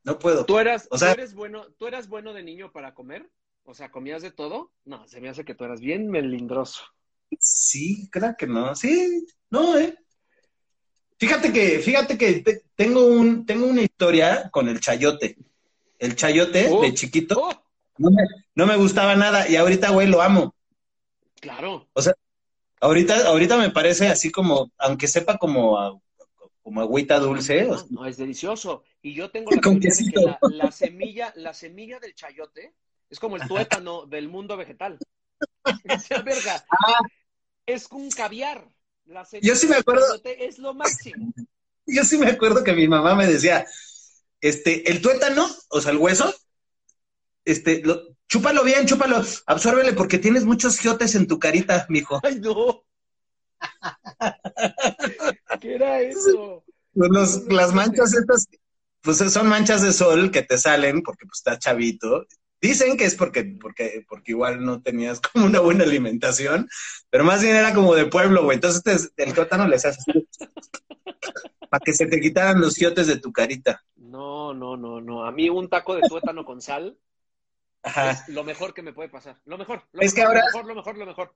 No 0.03 0.19
puedo. 0.19 0.45
¿Tú 0.45 0.59
eras, 0.59 0.87
O 0.91 0.97
sea- 0.99 1.15
tú 1.15 1.19
eres 1.21 1.33
bueno, 1.33 1.65
tú 1.79 1.87
eras 1.87 2.07
bueno 2.07 2.33
de 2.33 2.43
niño 2.43 2.71
para 2.71 2.93
comer? 2.93 3.27
O 3.63 3.73
sea, 3.73 3.89
¿comías 3.89 4.21
de 4.21 4.29
todo? 4.31 4.71
No, 4.83 5.07
se 5.07 5.19
me 5.19 5.29
hace 5.29 5.43
que 5.45 5.55
tú 5.55 5.63
eras 5.63 5.79
bien 5.81 6.09
melindroso. 6.09 6.83
Sí, 7.39 8.07
creo 8.11 8.35
que 8.37 8.45
no. 8.45 8.75
Sí, 8.75 9.25
no, 9.49 9.77
eh. 9.79 9.97
Fíjate 11.17 11.53
que, 11.53 11.79
fíjate 11.79 12.17
que 12.17 12.33
te- 12.41 12.63
tengo 12.75 13.05
un, 13.07 13.45
tengo 13.45 13.65
una 13.67 13.81
historia 13.81 14.49
con 14.51 14.67
el 14.67 14.79
chayote. 14.79 15.37
El 15.97 16.15
chayote 16.15 16.67
Oh. 16.69 16.81
de 16.81 16.93
chiquito 16.93 17.39
¡Oh! 17.41 17.53
no 17.97 18.11
me, 18.11 18.23
no 18.55 18.65
me 18.65 18.75
gustaba 18.75 19.15
nada 19.15 19.47
y 19.49 19.55
ahorita, 19.55 19.91
güey, 19.91 20.07
lo 20.07 20.21
amo. 20.21 20.53
Claro. 21.39 21.87
Ahorita, 22.81 23.27
ahorita 23.27 23.57
me 23.57 23.69
parece 23.71 24.07
así 24.09 24.31
como, 24.31 24.71
aunque 24.77 25.07
sepa 25.07 25.37
como, 25.37 25.79
a- 25.79 25.97
como 26.61 26.81
agüita 26.81 27.19
dulce. 27.19 27.63
o 27.65 27.67
No, 27.71 27.77
sea, 27.77 27.87
no, 27.91 28.05
es 28.05 28.17
delicioso. 28.17 28.83
Y 29.01 29.13
yo 29.13 29.31
tengo 29.31 29.51
la 29.55 29.61
teoría 29.61 29.89
de 29.89 30.11
que 30.11 30.21
la, 30.21 30.37
la 30.65 30.71
semilla, 30.71 31.31
la 31.37 31.53
semilla 31.53 31.99
del 31.99 32.13
chayote 32.13 32.73
es 33.09 33.19
como 33.19 33.37
el 33.37 33.47
tuétano 33.47 34.05
del 34.05 34.27
mundo 34.27 34.57
vegetal. 34.57 34.97
O 35.65 35.99
sea, 35.99 36.21
verga, 36.21 36.63
es 37.65 37.87
un 37.91 38.09
caviar. 38.11 38.67
La. 39.05 39.27
Yo 39.41 39.55
sí 39.55 39.67
me 39.67 39.77
acuerdo. 39.77 40.05
chayote 40.07 40.45
es 40.47 40.59
lo 40.59 40.73
máximo. 40.73 41.33
Yo 41.87 42.03
sí 42.03 42.17
me 42.17 42.27
acuerdo 42.27 42.63
que 42.63 42.73
mi 42.73 42.87
mamá 42.87 43.13
me 43.13 43.27
decía, 43.27 43.65
este, 44.41 44.89
el 44.89 45.01
tuétano, 45.01 45.47
o 45.69 45.81
sea, 45.81 45.91
el 45.91 45.97
hueso, 45.97 46.33
este, 47.45 47.83
lo, 47.83 48.01
chúpalo 48.27 48.63
bien, 48.63 48.87
chúpalo, 48.87 49.23
absórbele 49.45 49.93
porque 49.93 50.17
tienes 50.17 50.45
muchos 50.45 50.79
giotes 50.79 51.13
en 51.13 51.27
tu 51.27 51.37
carita, 51.37 51.85
mijo. 51.89 52.19
¡Ay, 52.23 52.39
no! 52.39 52.83
¿Qué 55.61 55.75
era 55.75 56.01
eso? 56.01 56.63
Pues 56.93 57.09
los- 57.11 57.43
las 57.53 57.73
manchas 57.73 58.13
estas, 58.15 58.47
pues 59.01 59.17
son 59.17 59.47
manchas 59.47 59.83
de 59.83 59.93
sol 59.93 60.31
que 60.31 60.41
te 60.41 60.57
salen 60.57 61.03
porque 61.03 61.25
pues 61.25 61.39
estás 61.39 61.59
chavito. 61.59 62.25
Dicen 62.67 62.97
que 62.97 63.05
es 63.05 63.13
porque, 63.15 63.43
porque, 63.61 64.03
porque 64.09 64.31
igual 64.31 64.65
no 64.65 64.81
tenías 64.81 65.19
como 65.21 65.45
una 65.45 65.59
buena 65.59 65.83
alimentación, 65.83 66.67
pero 67.11 67.23
más 67.23 67.41
bien 67.43 67.55
era 67.55 67.73
como 67.75 67.93
de 67.93 68.05
pueblo, 68.07 68.43
güey. 68.43 68.55
Entonces 68.55 68.81
te- 69.13 69.23
el 69.23 69.33
tuétano 69.33 69.67
le 69.67 69.75
haces 69.75 69.97
para 71.69 71.81
que 71.83 71.93
se 71.93 72.07
te 72.07 72.19
quitaran 72.19 72.59
los 72.61 72.75
giotes 72.75 73.07
de 73.07 73.17
tu 73.19 73.31
carita. 73.31 73.83
No, 73.95 74.53
no, 74.53 74.77
no, 74.77 75.01
no. 75.01 75.25
A 75.25 75.31
mí 75.31 75.49
un 75.49 75.69
taco 75.69 75.95
de 75.95 76.01
tuétano 76.07 76.43
con 76.45 76.61
sal 76.61 76.97
Ajá. 77.83 78.11
es 78.11 78.29
lo 78.29 78.43
mejor 78.43 78.73
que 78.73 78.81
me 78.81 78.93
puede 78.93 79.09
pasar. 79.09 79.39
Lo 79.45 79.57
mejor, 79.57 79.83
lo 79.91 80.01
Es 80.01 80.13
que 80.13 80.21
mejor, 80.21 80.37
ahora- 80.37 80.45
lo 80.51 80.51
mejor, 80.53 80.65
lo 80.67 80.75
mejor, 80.75 80.97
lo 80.97 81.05
mejor. 81.05 81.35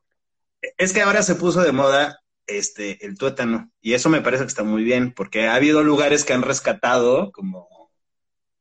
Es 0.77 0.93
que 0.93 1.01
ahora 1.01 1.21
se 1.23 1.35
puso 1.35 1.61
de 1.61 1.71
moda 1.71 2.19
este 2.47 3.05
el 3.05 3.17
tuétano 3.17 3.71
y 3.81 3.93
eso 3.93 4.09
me 4.09 4.21
parece 4.21 4.43
que 4.43 4.47
está 4.47 4.63
muy 4.63 4.83
bien 4.83 5.13
porque 5.13 5.47
ha 5.47 5.53
habido 5.55 5.83
lugares 5.83 6.25
que 6.25 6.33
han 6.33 6.41
rescatado 6.41 7.31
como, 7.31 7.91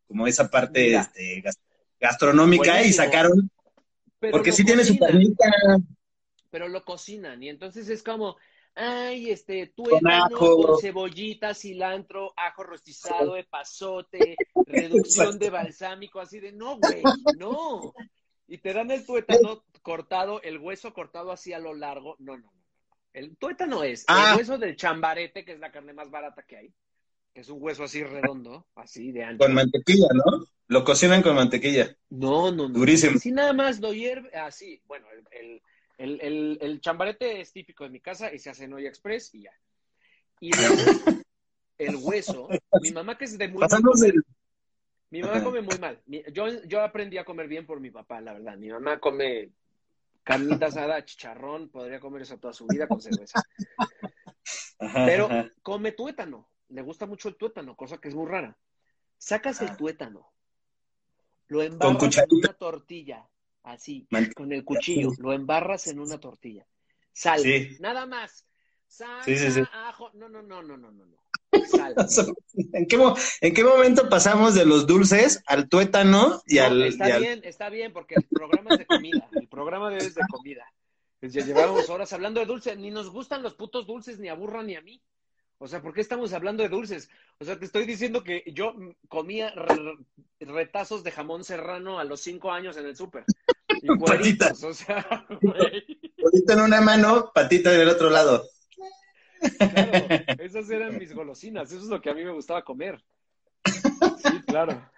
como 0.06 0.26
esa 0.26 0.50
parte 0.50 0.86
Mira. 0.88 1.00
este, 1.00 1.42
gas- 2.00 2.12
gastronómica 2.12 2.82
y 2.82 2.92
sacaron 2.92 3.50
Pero 4.18 4.32
porque 4.32 4.52
sí 4.52 4.64
tiene 4.64 4.84
su 4.84 4.98
carnita 4.98 5.44
Pero 6.50 6.68
lo 6.68 6.84
cocinan 6.84 7.42
y 7.42 7.48
entonces 7.48 7.88
es 7.88 8.02
como, 8.02 8.36
ay, 8.74 9.30
este, 9.30 9.72
Con 9.72 9.84
tuétano 9.88 10.24
ajo. 10.36 10.62
con 10.62 10.80
cebollita, 10.80 11.54
cilantro, 11.54 12.32
ajo 12.36 12.62
rostizado, 12.64 13.36
epazote, 13.36 14.36
reducción 14.66 15.38
de 15.38 15.50
balsámico, 15.50 16.20
así 16.20 16.40
de, 16.40 16.52
no, 16.52 16.78
güey, 16.78 17.02
no. 17.38 17.92
Y 18.46 18.58
te 18.58 18.72
dan 18.72 18.90
el 18.90 19.04
tuétano 19.04 19.62
cortado, 19.82 20.40
el 20.42 20.58
hueso 20.58 20.94
cortado 20.94 21.32
así 21.32 21.52
a 21.52 21.58
lo 21.58 21.74
largo. 21.74 22.16
No, 22.18 22.36
no, 22.38 22.44
no. 22.50 22.52
El 23.12 23.36
tuétano 23.36 23.82
es 23.82 24.04
Ah. 24.08 24.30
el 24.32 24.38
hueso 24.38 24.56
del 24.58 24.74
chambarete, 24.76 25.44
que 25.44 25.52
es 25.52 25.58
la 25.60 25.70
carne 25.70 25.92
más 25.92 26.10
barata 26.10 26.42
que 26.44 26.56
hay, 26.56 26.74
que 27.32 27.40
es 27.40 27.48
un 27.48 27.62
hueso 27.62 27.84
así 27.84 28.02
redondo, 28.02 28.66
así 28.74 29.12
de 29.12 29.24
ancho. 29.24 29.44
con 29.44 29.54
mantequilla, 29.54 30.08
¿no? 30.14 30.44
Lo 30.68 30.84
cocinan 30.84 31.22
con 31.22 31.34
mantequilla. 31.34 31.96
No, 32.10 32.50
no, 32.50 32.68
no. 32.68 32.78
Durísimo. 32.78 33.18
Si 33.18 33.32
nada 33.32 33.52
más 33.52 33.80
lo 33.80 33.92
hierve, 33.92 34.34
así, 34.36 34.82
bueno, 34.86 35.06
el, 35.30 35.62
el, 35.98 36.58
el, 36.60 36.80
chambarete 36.80 37.40
es 37.40 37.52
típico 37.52 37.84
de 37.84 37.90
mi 37.90 38.00
casa 38.00 38.32
y 38.32 38.38
se 38.38 38.50
hace 38.50 38.64
en 38.64 38.74
olla 38.74 38.88
express 38.88 39.34
y 39.34 39.42
ya. 39.42 39.52
Y 40.40 40.52
luego, 40.52 40.84
el 41.78 41.96
hueso, 41.96 42.48
mi 42.80 42.90
mamá 42.92 43.16
que 43.16 43.24
es 43.24 43.36
de 43.38 43.48
muy 43.48 43.60
mal 43.60 43.68
Pasamos 43.68 43.92
comer, 43.92 44.12
del- 44.12 44.24
mi 45.10 45.22
mamá 45.22 45.42
come 45.42 45.62
muy 45.62 45.78
mal. 45.78 46.00
Yo, 46.32 46.62
yo 46.64 46.82
aprendí 46.82 47.18
a 47.18 47.24
comer 47.24 47.48
bien 47.48 47.66
por 47.66 47.80
mi 47.80 47.90
papá, 47.90 48.20
la 48.20 48.34
verdad. 48.34 48.56
Mi 48.58 48.68
mamá 48.68 49.00
come 49.00 49.50
carnita 50.22 50.66
asada, 50.66 51.04
chicharrón, 51.04 51.70
podría 51.70 51.98
comer 51.98 52.22
eso 52.22 52.38
toda 52.38 52.52
su 52.52 52.66
vida 52.66 52.88
con 52.88 53.00
cerveza. 53.00 53.40
Pero 55.06 55.30
come 55.62 55.92
tuétano. 55.92 56.48
Le 56.70 56.82
gusta 56.82 57.06
mucho 57.06 57.28
el 57.28 57.36
tuétano, 57.36 57.74
cosa 57.76 57.98
que 57.98 58.08
es 58.08 58.14
muy 58.14 58.26
rara. 58.28 58.56
Sacas 59.16 59.60
el 59.62 59.76
tuétano, 59.76 60.30
lo 61.48 61.62
embarras 61.62 62.18
en 62.18 62.28
una 62.30 62.52
tortilla, 62.52 63.26
así, 63.64 64.06
Man- 64.10 64.30
con 64.34 64.52
el 64.52 64.64
cuchillo, 64.64 65.10
lo 65.18 65.32
embarras 65.32 65.86
en 65.88 65.98
una 65.98 66.18
tortilla. 66.20 66.66
Sal, 67.12 67.40
Sí. 67.40 67.76
nada 67.80 68.06
más. 68.06 68.46
Sal, 68.86 69.22
Sí, 69.24 69.36
sí, 69.36 69.50
sí. 69.50 69.62
ajo, 69.72 70.10
no, 70.14 70.28
no, 70.28 70.40
no, 70.42 70.62
no, 70.62 70.76
no, 70.76 70.90
no, 70.92 71.06
no. 71.06 71.18
Sal. 71.66 71.94
¿En 72.72 72.86
qué, 72.86 72.96
mo- 72.96 73.16
¿En 73.40 73.54
qué 73.54 73.64
momento 73.64 74.08
pasamos 74.08 74.54
de 74.54 74.64
los 74.64 74.86
dulces 74.86 75.42
al 75.46 75.68
tuétano 75.68 76.40
y 76.46 76.56
No, 76.56 76.64
al, 76.64 76.82
está 76.82 77.08
y 77.08 77.12
al- 77.12 77.20
bien, 77.22 77.40
está 77.44 77.68
bien, 77.70 77.92
porque 77.92 78.14
el 78.16 78.24
programa 78.28 78.70
es 78.72 78.78
de 78.78 78.86
comida. 78.86 79.28
El 79.32 79.48
programa 79.48 79.90
de 79.90 79.96
hoy 79.96 80.06
es 80.06 80.14
de 80.14 80.22
comida. 80.30 80.64
Ya 81.22 81.44
llevamos 81.44 81.88
horas 81.90 82.12
hablando 82.12 82.38
de 82.40 82.46
dulces. 82.46 82.78
Ni 82.78 82.90
nos 82.92 83.10
gustan 83.10 83.42
los 83.42 83.54
putos 83.54 83.86
dulces, 83.86 84.18
ni 84.20 84.28
aburran 84.28 84.66
ni 84.66 84.76
a 84.76 84.80
mí. 84.80 85.02
O 85.60 85.66
sea, 85.66 85.82
¿por 85.82 85.92
qué 85.92 86.00
estamos 86.00 86.32
hablando 86.32 86.62
de 86.62 86.68
dulces? 86.68 87.10
O 87.40 87.44
sea, 87.44 87.58
te 87.58 87.64
estoy 87.64 87.84
diciendo 87.84 88.22
que 88.22 88.44
yo 88.46 88.74
comía 89.08 89.50
re- 89.50 89.96
retazos 90.40 91.02
de 91.02 91.10
jamón 91.10 91.42
serrano 91.42 91.98
a 91.98 92.04
los 92.04 92.20
cinco 92.20 92.52
años 92.52 92.76
en 92.76 92.86
el 92.86 92.96
súper. 92.96 93.24
Cueritos, 93.98 94.62
o 94.62 94.72
sea, 94.72 95.26
güey. 95.40 96.00
Ahorita 96.24 96.52
en 96.54 96.60
una 96.60 96.80
mano, 96.80 97.32
patita 97.34 97.70
del 97.70 97.88
otro 97.88 98.08
lado? 98.08 98.44
Claro, 99.58 100.06
esas 100.38 100.70
eran 100.70 100.96
mis 100.96 101.12
golosinas. 101.12 101.70
Eso 101.72 101.82
es 101.82 101.88
lo 101.88 102.00
que 102.00 102.10
a 102.10 102.14
mí 102.14 102.24
me 102.24 102.32
gustaba 102.32 102.64
comer. 102.64 103.02
Sí, 103.64 104.42
claro. 104.46 104.90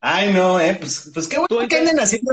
Ay, 0.00 0.32
no, 0.32 0.60
eh, 0.60 0.76
pues, 0.78 1.10
pues 1.14 1.28
qué 1.28 1.36
¿Tú 1.36 1.54
bueno 1.54 1.62
en 1.62 1.68
que 1.68 1.76
anden 1.76 2.00
haciendo. 2.00 2.32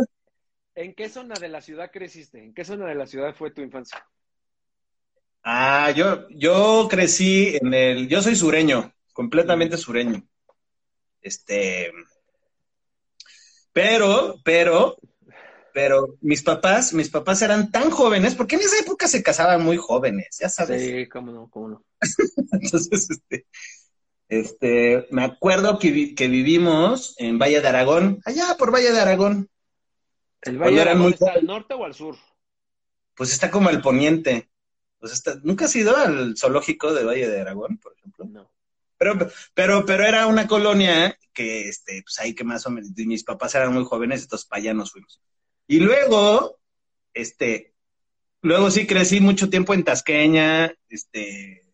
¿En 0.75 0.93
qué 0.93 1.09
zona 1.09 1.35
de 1.35 1.49
la 1.49 1.61
ciudad 1.61 1.91
creciste? 1.91 2.43
¿En 2.43 2.53
qué 2.53 2.65
zona 2.65 2.87
de 2.87 2.95
la 2.95 3.05
ciudad 3.05 3.35
fue 3.35 3.51
tu 3.51 3.61
infancia? 3.61 4.05
Ah, 5.43 5.91
yo, 5.96 6.27
yo 6.29 6.88
crecí 6.89 7.58
en 7.62 7.74
el, 7.74 8.08
yo 8.08 8.22
soy 8.22 8.36
sureño, 8.36 8.93
completamente 9.13 9.77
sureño. 9.77 10.24
Este, 11.22 11.91
pero, 13.74 14.36
pero, 14.43 14.98
pero 15.74 16.17
mis 16.22 16.43
papás, 16.43 16.93
mis 16.93 17.10
papás 17.10 17.41
eran 17.41 17.72
tan 17.72 17.89
jóvenes, 17.89 18.36
porque 18.36 18.55
en 18.55 18.62
esa 18.62 18.79
época 18.79 19.08
se 19.08 19.24
casaban 19.24 19.63
muy 19.63 19.77
jóvenes, 19.77 20.38
ya 20.39 20.50
sabes. 20.50 20.84
Sí, 20.84 21.08
cómo 21.08 21.31
no, 21.31 21.50
cómo 21.50 21.69
no. 21.69 21.86
Entonces, 22.51 23.10
este, 23.10 23.46
este, 24.27 25.08
me 25.12 25.24
acuerdo 25.24 25.79
que, 25.79 25.91
vi- 25.91 26.15
que 26.15 26.27
vivimos 26.27 27.15
en 27.17 27.39
Valle 27.39 27.62
de 27.62 27.67
Aragón, 27.67 28.19
allá 28.25 28.55
por 28.58 28.74
Valle 28.74 28.91
de 28.91 29.00
Aragón, 29.00 29.50
¿El 30.41 30.58
Valle 30.58 30.75
de 30.75 30.81
Aragón 30.81 31.03
muy 31.03 31.13
está 31.13 31.34
al 31.34 31.46
norte 31.46 31.74
o 31.74 31.84
al 31.86 31.93
sur? 31.93 32.15
pues 33.15 33.31
está 33.34 33.51
como 33.51 33.69
al 33.69 33.81
poniente. 33.81 34.50
Pues 35.00 35.13
está, 35.13 35.39
¿nunca 35.44 35.65
has 35.65 35.75
ido 35.75 35.96
al 35.96 36.36
zoológico 36.38 36.94
de 36.94 37.03
Valle 37.03 37.29
de 37.29 37.41
Aragón, 37.41 37.77
por 37.77 37.94
ejemplo? 37.94 38.25
No. 38.25 38.51
Pero, 38.98 39.18
pero, 39.53 39.86
pero 39.86 40.03
era 40.03 40.27
una 40.27 40.46
colonia 40.46 41.18
que, 41.34 41.70
este, 41.70 42.01
pues 42.03 42.20
ahí 42.20 42.36
que 42.36 42.44
más 42.44 42.65
o 42.65 42.70
menos, 42.70 42.91
mis 42.96 43.24
papás 43.24 43.56
eran 43.56 43.74
muy 43.74 43.86
jóvenes, 43.86 44.24
entonces 44.24 44.46
para 44.46 44.62
allá 44.62 44.74
nos 44.74 44.91
fuimos. 44.91 45.22
Y 45.68 45.79
luego, 45.79 46.60
este, 47.13 47.74
luego 48.41 48.70
sí 48.72 48.86
crecí 48.86 49.22
mucho 49.22 49.50
tiempo 49.50 49.74
en 49.74 49.86
Tasqueña, 49.86 50.74
este, 50.89 51.65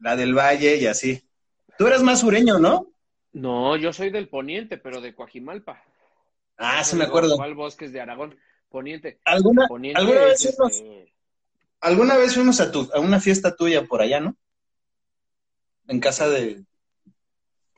la 0.00 0.16
del 0.16 0.34
Valle 0.36 0.76
y 0.76 0.86
así. 0.86 1.22
Tú 1.78 1.86
eras 1.86 2.02
más 2.02 2.20
sureño, 2.20 2.58
¿no? 2.58 2.92
No, 3.32 3.76
yo 3.76 3.92
soy 3.92 4.10
del 4.10 4.28
poniente, 4.28 4.76
pero 4.76 5.00
de 5.00 5.14
Coajimalpa. 5.14 5.82
Ah, 6.58 6.84
sí 6.84 6.94
me 6.96 7.04
acuerdo. 7.04 7.36
¿Cuál 7.36 7.54
bosques 7.54 7.92
de 7.92 8.02
Aragón? 8.02 8.38
Poniente. 8.68 9.20
¿Alguna, 9.24 9.66
Poniente 9.66 9.98
¿alguna 9.98 10.26
vez 10.26 10.44
este, 10.44 11.09
alguna 11.80 12.16
vez 12.16 12.34
fuimos 12.34 12.60
a, 12.60 12.70
tu, 12.70 12.90
a 12.94 13.00
una 13.00 13.20
fiesta 13.20 13.56
tuya 13.56 13.86
por 13.86 14.02
allá, 14.02 14.20
¿no? 14.20 14.36
En 15.88 16.00
casa 16.00 16.28
de... 16.28 16.64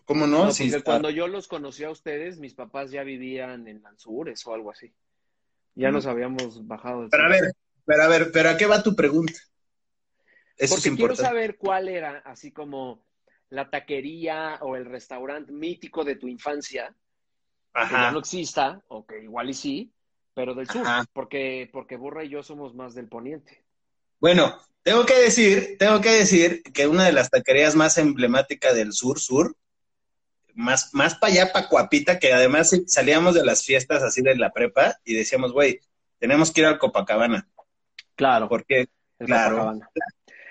¿Cómo 0.05 0.27
no? 0.27 0.47
no, 0.47 0.53
porque 0.53 0.83
cuando 0.83 1.11
yo 1.11 1.29
los 1.29 1.49
conocí 1.49 1.85
a 1.85 1.91
ustedes, 1.91 2.39
mis 2.39 2.55
papás 2.55 2.91
ya 2.91 3.03
vivían 3.03 3.67
en 3.69 3.83
Lanzures 3.83 4.47
o 4.47 4.53
algo 4.53 4.71
así. 4.71 4.93
Ya 5.75 5.91
nos 5.91 6.07
habíamos 6.07 6.67
bajado. 6.67 7.09
Pero 7.09 7.25
a 7.25 7.29
ver, 7.29 7.53
pero 7.87 8.03
a 8.03 8.09
ver, 8.09 8.31
pero 8.33 8.51
¿a 8.51 8.57
qué 8.57 8.67
va 8.67 8.83
tu 8.83 8.95
pregunta? 8.95 9.33
Eso 10.57 10.75
Porque 10.75 10.91
es 10.91 10.97
quiero 10.97 11.17
saber 11.17 11.57
cuál 11.57 11.89
era, 11.89 12.19
así 12.19 12.53
como 12.53 13.07
la 13.49 13.71
taquería 13.71 14.59
o 14.61 14.77
el 14.77 14.85
restaurante 14.85 15.53
mítico 15.53 16.05
de 16.05 16.17
tu 16.17 16.29
infancia, 16.29 16.95
que 17.73 17.81
ya 17.81 18.09
Ajá. 18.09 18.11
no 18.13 18.19
exista, 18.19 18.83
o 18.89 19.07
que 19.07 19.23
igual 19.23 19.51
y 19.51 19.55
sí, 19.55 19.93
pero 20.35 20.55
del 20.55 20.69
sur, 20.69 20.83
Ajá. 20.83 21.05
porque, 21.13 21.69
porque 21.73 21.97
Burra 21.97 22.25
y 22.25 22.29
yo 22.29 22.43
somos 22.43 22.75
más 22.75 22.95
del 22.95 23.09
poniente. 23.09 23.62
Bueno, 24.23 24.57
tengo 24.85 25.05
que 25.05 25.15
decir, 25.15 25.75
tengo 25.81 26.01
que 26.01 26.11
decir 26.11 26.63
que 26.73 26.87
una 26.87 27.05
de 27.05 27.13
las 27.13 27.29
taquerías 27.29 27.75
más 27.75 27.99
emblemáticas 27.99 28.73
del 28.73 28.93
sur, 28.93 29.19
sur, 29.19 29.57
más, 30.55 30.95
más 30.95 31.17
para 31.17 31.33
allá, 31.33 31.53
para 31.53 31.69
Cuapita, 31.69 32.21
que 32.21 32.33
además 32.33 32.71
salíamos 32.87 33.35
de 33.35 33.45
las 33.45 33.65
fiestas 33.65 34.01
así 34.05 34.23
de 34.23 34.37
la 34.37 34.53
prepa 34.53 34.97
y 35.05 35.15
decíamos, 35.15 35.53
güey, 35.53 35.81
tenemos 36.21 36.53
que 36.53 36.61
ir 36.61 36.69
al 36.69 36.79
Copacabana. 36.79 37.49
Claro, 38.15 38.49
Porque, 38.49 38.87
claro, 39.19 39.81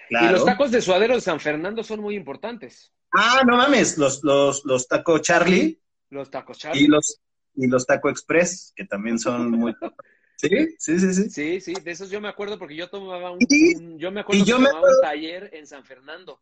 claro. 0.09 0.27
Y 0.27 0.31
los 0.33 0.43
tacos 0.43 0.71
de 0.71 0.81
suadero 0.81 1.15
de 1.15 1.21
San 1.21 1.39
Fernando 1.39 1.81
son 1.81 2.01
muy 2.01 2.15
importantes. 2.15 2.91
Ah, 3.13 3.41
no 3.47 3.55
mames, 3.55 3.97
los, 3.97 4.21
los, 4.21 4.65
los 4.65 4.85
taco 4.89 5.19
Charlie 5.19 5.79
Los 6.09 6.29
tacos 6.29 6.57
y 6.57 6.59
Charlie. 6.59 6.87
los, 6.87 7.21
y 7.55 7.67
los 7.67 7.85
taco 7.85 8.09
Express, 8.09 8.73
que 8.75 8.83
también 8.83 9.17
son 9.17 9.49
muy... 9.49 9.73
Sí, 10.41 10.75
sí, 10.79 10.99
sí, 10.99 11.13
sí. 11.13 11.29
Sí, 11.29 11.61
sí, 11.61 11.73
de 11.83 11.91
esos 11.91 12.09
yo 12.09 12.19
me 12.19 12.27
acuerdo 12.27 12.57
porque 12.57 12.75
yo 12.75 12.89
tomaba 12.89 13.31
un, 13.31 13.39
Sí, 13.47 13.75
un- 13.75 13.99
yo 13.99 14.11
me 14.11 14.21
acuerdo 14.21 14.43
yo 14.43 14.57
que 14.57 14.63
me 14.63 14.69
tomaba 14.69 14.87
un 14.87 15.01
taller 15.01 15.49
en 15.53 15.67
San 15.67 15.85
Fernando. 15.85 16.41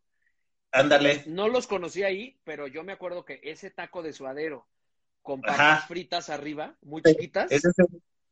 Ándale. 0.71 1.23
No 1.27 1.47
los 1.47 1.67
conocí 1.67 2.03
ahí, 2.03 2.39
pero 2.43 2.67
yo 2.67 2.83
me 2.83 2.93
acuerdo 2.93 3.25
que 3.25 3.39
ese 3.43 3.71
taco 3.71 4.01
de 4.03 4.13
suadero 4.13 4.67
con 5.21 5.41
papas 5.41 5.87
fritas 5.87 6.29
arriba, 6.29 6.75
muy 6.81 7.01
Sí, 7.03 7.11
chiquitas, 7.11 7.51
Es 7.51 7.65
ese, 7.65 7.83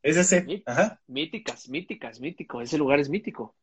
es 0.04 0.18
ese. 0.18 0.46
Sí. 0.46 0.64
Ajá. 0.66 1.02
míticas, 1.08 1.68
míticas, 1.70 2.20
mítico. 2.20 2.62
Ese 2.62 2.78
lugar 2.78 3.00
es 3.00 3.10
mítico. 3.10 3.56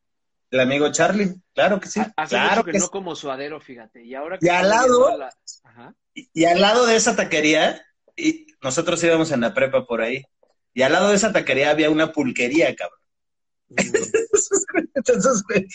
El 0.51 0.59
amigo 0.59 0.91
Charlie, 0.91 1.33
claro 1.53 1.79
que 1.79 1.87
sí. 1.87 2.01
Hace 2.15 2.35
claro 2.35 2.63
que, 2.63 2.71
que 2.73 2.77
no 2.79 2.85
sí. 2.85 2.91
como 2.91 3.15
suadero, 3.15 3.59
fíjate. 3.59 4.03
Y 4.05 4.13
ahora 4.13 4.37
que 4.37 4.45
Y 4.45 4.49
al 4.49 4.69
lado- 4.69 5.05
viendo 5.07 5.17
la- 5.17 5.33
Ajá. 5.63 5.95
Y, 6.13 6.29
y 6.33 6.45
al 6.45 6.61
lado 6.61 6.85
de 6.85 6.95
esa 6.95 7.15
taquería, 7.15 7.81
y 8.15 8.47
nosotros 8.61 9.03
íbamos 9.03 9.31
en 9.31 9.41
la 9.41 9.53
prepa 9.53 9.85
por 9.85 10.01
ahí, 10.01 10.23
y 10.75 10.83
al 10.83 10.91
lado 10.91 11.09
de 11.09 11.15
esa 11.15 11.31
taquería 11.31 11.71
había 11.71 11.89
una 11.89 12.11
pulquería, 12.11 12.75
cabrón. 12.75 12.99
Mm, 13.69 13.75
Entonces, 14.93 15.41
güey, 15.49 15.65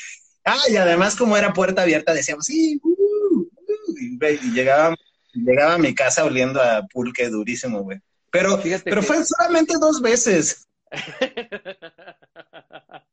ah, 0.45 0.61
y 0.69 0.77
además 0.77 1.17
como 1.17 1.37
era 1.37 1.53
puerta 1.53 1.83
abierta, 1.83 2.15
decíamos, 2.15 2.45
sí, 2.45 2.79
uh, 2.83 2.89
uh, 2.89 3.51
y, 3.99 4.17
llegaba, 4.53 4.95
llegaba 5.33 5.75
a 5.75 5.79
mi 5.79 5.93
casa 5.95 6.25
oliendo 6.25 6.61
a 6.63 6.87
pulque 6.87 7.29
durísimo, 7.31 7.83
güey. 7.83 7.99
Pero, 8.31 8.59
Fíjate 8.59 8.85
pero 8.85 9.01
que- 9.01 9.07
fue 9.09 9.25
solamente 9.25 9.75
dos 9.81 10.01
veces. 10.03 10.69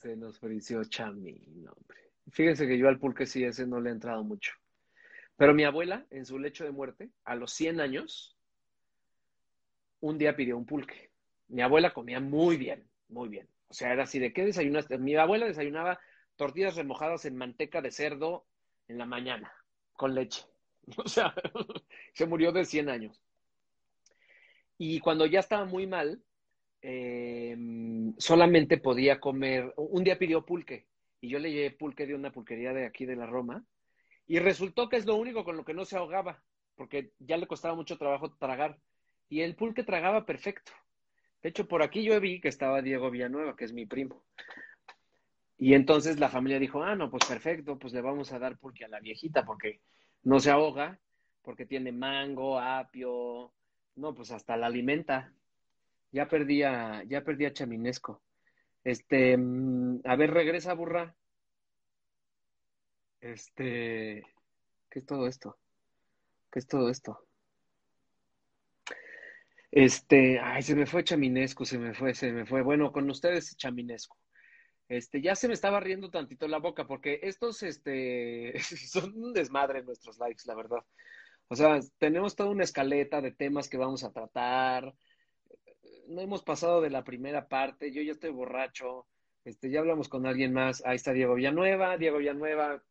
Se 0.00 0.16
nos 0.16 0.38
frició 0.38 0.84
Chamín, 0.84 1.66
hombre. 1.68 1.98
Fíjense 2.30 2.66
que 2.66 2.78
yo 2.78 2.88
al 2.88 2.98
pulque 2.98 3.26
sí, 3.26 3.44
ese 3.44 3.66
no 3.66 3.80
le 3.80 3.90
he 3.90 3.92
entrado 3.92 4.22
mucho. 4.22 4.52
Pero 5.36 5.52
mi 5.52 5.64
abuela, 5.64 6.06
en 6.10 6.24
su 6.24 6.38
lecho 6.38 6.64
de 6.64 6.70
muerte, 6.70 7.10
a 7.24 7.34
los 7.34 7.52
100 7.52 7.80
años, 7.80 8.36
un 10.00 10.18
día 10.18 10.36
pidió 10.36 10.56
un 10.56 10.66
pulque. 10.66 11.10
Mi 11.48 11.62
abuela 11.62 11.92
comía 11.92 12.20
muy 12.20 12.56
bien, 12.56 12.88
muy 13.08 13.28
bien. 13.28 13.48
O 13.68 13.74
sea, 13.74 13.92
era 13.92 14.04
así, 14.04 14.18
¿de 14.18 14.32
qué 14.32 14.44
desayunaste? 14.44 14.98
Mi 14.98 15.14
abuela 15.14 15.46
desayunaba 15.46 16.00
tortillas 16.36 16.76
remojadas 16.76 17.24
en 17.24 17.36
manteca 17.36 17.80
de 17.80 17.90
cerdo 17.90 18.46
en 18.88 18.98
la 18.98 19.06
mañana, 19.06 19.52
con 19.92 20.14
leche. 20.14 20.44
O 20.96 21.08
sea, 21.08 21.34
se 22.14 22.26
murió 22.26 22.50
de 22.50 22.64
100 22.64 22.88
años. 22.88 23.22
Y 24.78 24.98
cuando 24.98 25.26
ya 25.26 25.40
estaba 25.40 25.66
muy 25.66 25.86
mal, 25.86 26.22
eh, 26.82 27.54
solamente 28.16 28.78
podía 28.78 29.20
comer, 29.20 29.72
un 29.76 30.02
día 30.02 30.18
pidió 30.18 30.44
pulque 30.44 30.86
y 31.20 31.28
yo 31.28 31.38
le 31.38 31.52
llevé 31.52 31.70
pulque 31.72 32.06
de 32.06 32.14
una 32.14 32.32
pulquería 32.32 32.72
de 32.72 32.86
aquí 32.86 33.04
de 33.04 33.16
la 33.16 33.26
Roma 33.26 33.64
y 34.26 34.38
resultó 34.38 34.88
que 34.88 34.96
es 34.96 35.04
lo 35.04 35.16
único 35.16 35.44
con 35.44 35.56
lo 35.56 35.64
que 35.64 35.74
no 35.74 35.84
se 35.84 35.96
ahogaba, 35.96 36.42
porque 36.76 37.12
ya 37.18 37.36
le 37.36 37.46
costaba 37.46 37.74
mucho 37.74 37.98
trabajo 37.98 38.32
tragar 38.36 38.78
y 39.30 39.40
el 39.40 39.54
pulque 39.54 39.84
tragaba 39.84 40.26
perfecto. 40.26 40.72
De 41.42 41.48
hecho, 41.48 41.66
por 41.66 41.82
aquí 41.82 42.02
yo 42.02 42.20
vi 42.20 42.40
que 42.40 42.48
estaba 42.48 42.82
Diego 42.82 43.10
Villanueva, 43.10 43.56
que 43.56 43.64
es 43.64 43.72
mi 43.72 43.86
primo. 43.86 44.22
Y 45.56 45.74
entonces 45.74 46.18
la 46.18 46.28
familia 46.28 46.58
dijo, 46.58 46.82
ah, 46.82 46.96
no, 46.96 47.10
pues 47.10 47.24
perfecto, 47.26 47.78
pues 47.78 47.92
le 47.92 48.02
vamos 48.02 48.32
a 48.32 48.38
dar 48.38 48.58
pulque 48.58 48.84
a 48.84 48.88
la 48.88 48.98
viejita 49.00 49.44
porque 49.44 49.80
no 50.24 50.40
se 50.40 50.50
ahoga, 50.50 50.98
porque 51.42 51.64
tiene 51.64 51.92
mango, 51.92 52.58
apio, 52.58 53.52
no, 53.96 54.14
pues 54.14 54.32
hasta 54.32 54.56
la 54.56 54.66
alimenta. 54.66 55.32
Ya 56.12 56.28
perdí 56.28 56.64
a, 56.64 57.04
ya 57.04 57.22
perdí 57.22 57.46
a 57.46 57.52
Chaminesco. 57.52 58.20
Este, 58.82 59.36
mm, 59.36 60.00
a 60.04 60.16
ver, 60.16 60.32
regresa, 60.32 60.74
burra. 60.74 61.14
Este, 63.20 64.24
¿qué 64.90 64.98
es 64.98 65.06
todo 65.06 65.28
esto? 65.28 65.56
¿Qué 66.50 66.58
es 66.58 66.66
todo 66.66 66.90
esto? 66.90 67.29
Este, 69.70 70.40
ay, 70.40 70.62
se 70.62 70.74
me 70.74 70.86
fue 70.86 71.04
Chaminesco, 71.04 71.64
se 71.64 71.78
me 71.78 71.94
fue, 71.94 72.14
se 72.14 72.32
me 72.32 72.46
fue. 72.46 72.62
Bueno, 72.62 72.92
con 72.92 73.08
ustedes 73.10 73.56
Chaminesco. 73.56 74.16
Este, 74.88 75.20
ya 75.22 75.36
se 75.36 75.46
me 75.46 75.54
estaba 75.54 75.78
riendo 75.80 76.10
tantito 76.10 76.48
la 76.48 76.58
boca 76.58 76.86
porque 76.86 77.20
estos, 77.22 77.62
este, 77.62 78.54
son 78.88 79.16
un 79.16 79.32
desmadre 79.32 79.84
nuestros 79.84 80.18
lives, 80.18 80.46
la 80.46 80.54
verdad. 80.56 80.84
O 81.48 81.56
sea, 81.56 81.80
tenemos 81.98 82.36
toda 82.36 82.50
una 82.50 82.64
escaleta 82.64 83.20
de 83.20 83.32
temas 83.32 83.68
que 83.68 83.76
vamos 83.76 84.04
a 84.04 84.12
tratar. 84.12 84.94
No 86.08 86.20
hemos 86.20 86.42
pasado 86.42 86.80
de 86.80 86.90
la 86.90 87.04
primera 87.04 87.48
parte. 87.48 87.92
Yo 87.92 88.02
ya 88.02 88.12
estoy 88.12 88.30
borracho. 88.30 89.06
Este, 89.44 89.70
ya 89.70 89.80
hablamos 89.80 90.08
con 90.08 90.26
alguien 90.26 90.52
más. 90.52 90.84
Ahí 90.84 90.96
está 90.96 91.12
Diego 91.12 91.34
Villanueva. 91.34 91.96
Diego 91.96 92.18
Villanueva 92.18 92.82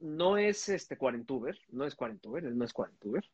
no 0.00 0.36
es 0.36 0.68
este 0.68 0.96
cuarentuber, 0.96 1.58
no 1.70 1.84
es 1.84 1.94
cuarentuber, 1.94 2.44
él 2.44 2.56
no 2.56 2.64
es 2.64 2.72
cuarentuber. 2.72 3.24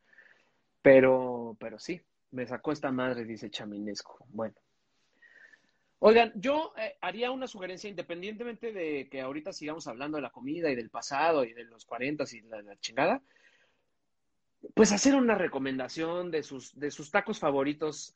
Pero, 0.83 1.57
pero 1.61 1.79
sí, 1.79 2.01
me 2.35 2.47
sacó 2.47 2.73
esta 2.73 2.91
madre, 2.91 3.25
dice 3.25 3.49
Chaminesco. 3.49 4.27
Bueno. 4.31 4.55
Oigan, 6.01 6.33
yo 6.35 6.75
eh, 6.77 6.97
haría 7.01 7.31
una 7.31 7.47
sugerencia, 7.47 7.89
independientemente 7.89 8.73
de 8.73 9.09
que 9.09 9.21
ahorita 9.21 9.53
sigamos 9.53 9.87
hablando 9.87 10.17
de 10.17 10.23
la 10.23 10.31
comida 10.31 10.71
y 10.71 10.75
del 10.75 10.91
pasado 10.91 11.45
y 11.45 11.55
de 11.55 11.65
los 11.65 11.85
40 11.87 12.25
y 12.33 12.41
la, 12.43 12.61
la 12.61 12.77
chingada, 12.77 13.23
pues 14.75 14.93
hacer 14.93 15.15
una 15.15 15.37
recomendación 15.37 16.31
de 16.31 16.43
sus, 16.43 16.79
de 16.79 16.91
sus 16.91 17.11
tacos 17.11 17.39
favoritos, 17.39 18.15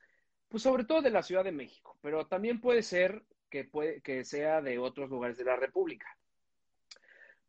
pues 0.48 0.62
sobre 0.64 0.84
todo 0.84 1.00
de 1.00 1.10
la 1.10 1.22
Ciudad 1.22 1.44
de 1.44 1.52
México, 1.52 1.96
pero 2.02 2.26
también 2.26 2.60
puede 2.60 2.82
ser 2.82 3.22
que, 3.48 3.64
puede, 3.64 4.00
que 4.00 4.24
sea 4.24 4.60
de 4.60 4.78
otros 4.78 5.08
lugares 5.10 5.38
de 5.38 5.44
la 5.44 5.56
República. 5.56 6.06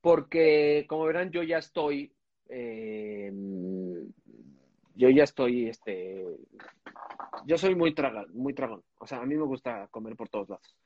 Porque, 0.02 0.86
como 0.88 1.06
verán, 1.06 1.32
yo 1.32 1.44
ya 1.44 1.58
estoy, 1.58 2.14
eh, 2.48 3.32
yo 5.00 5.10
ya 5.10 5.24
estoy, 5.24 5.70
este, 5.70 6.26
yo 7.46 7.58
soy 7.58 7.74
muy 7.74 7.96
traga, 7.96 8.26
muy 8.34 8.54
tragón. 8.54 8.84
O 9.00 9.08
sea, 9.08 9.22
a 9.22 9.26
mí 9.26 9.36
me 9.36 9.46
gusta 9.46 9.88
comer 9.88 10.18
por 10.18 10.28
todos 10.28 10.50
lados. 10.50 10.78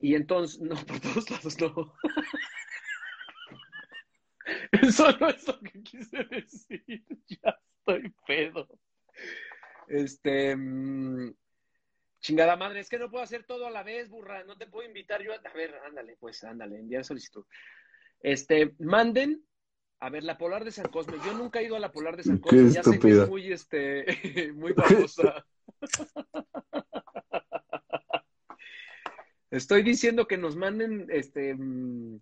Y 0.00 0.16
entonces, 0.16 0.60
no, 0.60 0.74
por 0.84 0.98
todos 0.98 1.30
lados 1.30 1.60
no. 1.60 1.94
Eso 4.72 5.12
no 5.20 5.28
es 5.28 5.46
lo 5.46 5.60
que 5.60 5.82
quise 5.82 6.24
decir. 6.24 6.82
Ya 7.28 7.56
estoy 7.78 8.12
pedo. 8.26 8.66
Este. 9.86 10.56
mmm, 10.56 11.32
chingada 12.18 12.56
madre, 12.56 12.80
es 12.80 12.88
que 12.88 12.98
no 12.98 13.10
puedo 13.10 13.22
hacer 13.22 13.44
todo 13.44 13.68
a 13.68 13.70
la 13.70 13.84
vez, 13.84 14.08
burra. 14.08 14.42
No 14.42 14.58
te 14.58 14.66
puedo 14.66 14.88
invitar 14.88 15.22
yo 15.22 15.32
a. 15.32 15.36
A 15.36 15.52
ver, 15.52 15.72
ándale, 15.86 16.16
pues, 16.18 16.42
ándale, 16.42 16.80
enviar 16.80 17.04
solicitud. 17.04 17.44
Este, 18.20 18.74
manden. 18.80 19.44
A 20.00 20.08
ver, 20.08 20.24
la 20.24 20.38
Polar 20.38 20.64
de 20.64 20.72
San 20.72 20.88
Cosme. 20.88 21.18
Yo 21.24 21.34
nunca 21.34 21.60
he 21.60 21.64
ido 21.64 21.76
a 21.76 21.80
la 21.80 21.92
Polar 21.92 22.16
de 22.16 22.24
San 22.24 22.38
Qué 22.38 22.48
Cosme. 22.48 22.70
Ya 22.70 22.82
sé 22.82 22.98
que 22.98 23.10
es 23.10 23.28
muy, 23.28 23.52
este, 23.52 24.06
muy 24.54 24.72
famosa. 24.72 25.44
Estoy 29.50 29.82
diciendo 29.82 30.26
que 30.26 30.38
nos 30.38 30.56
manden, 30.56 31.06
este, 31.10 31.54
mm, 31.54 32.18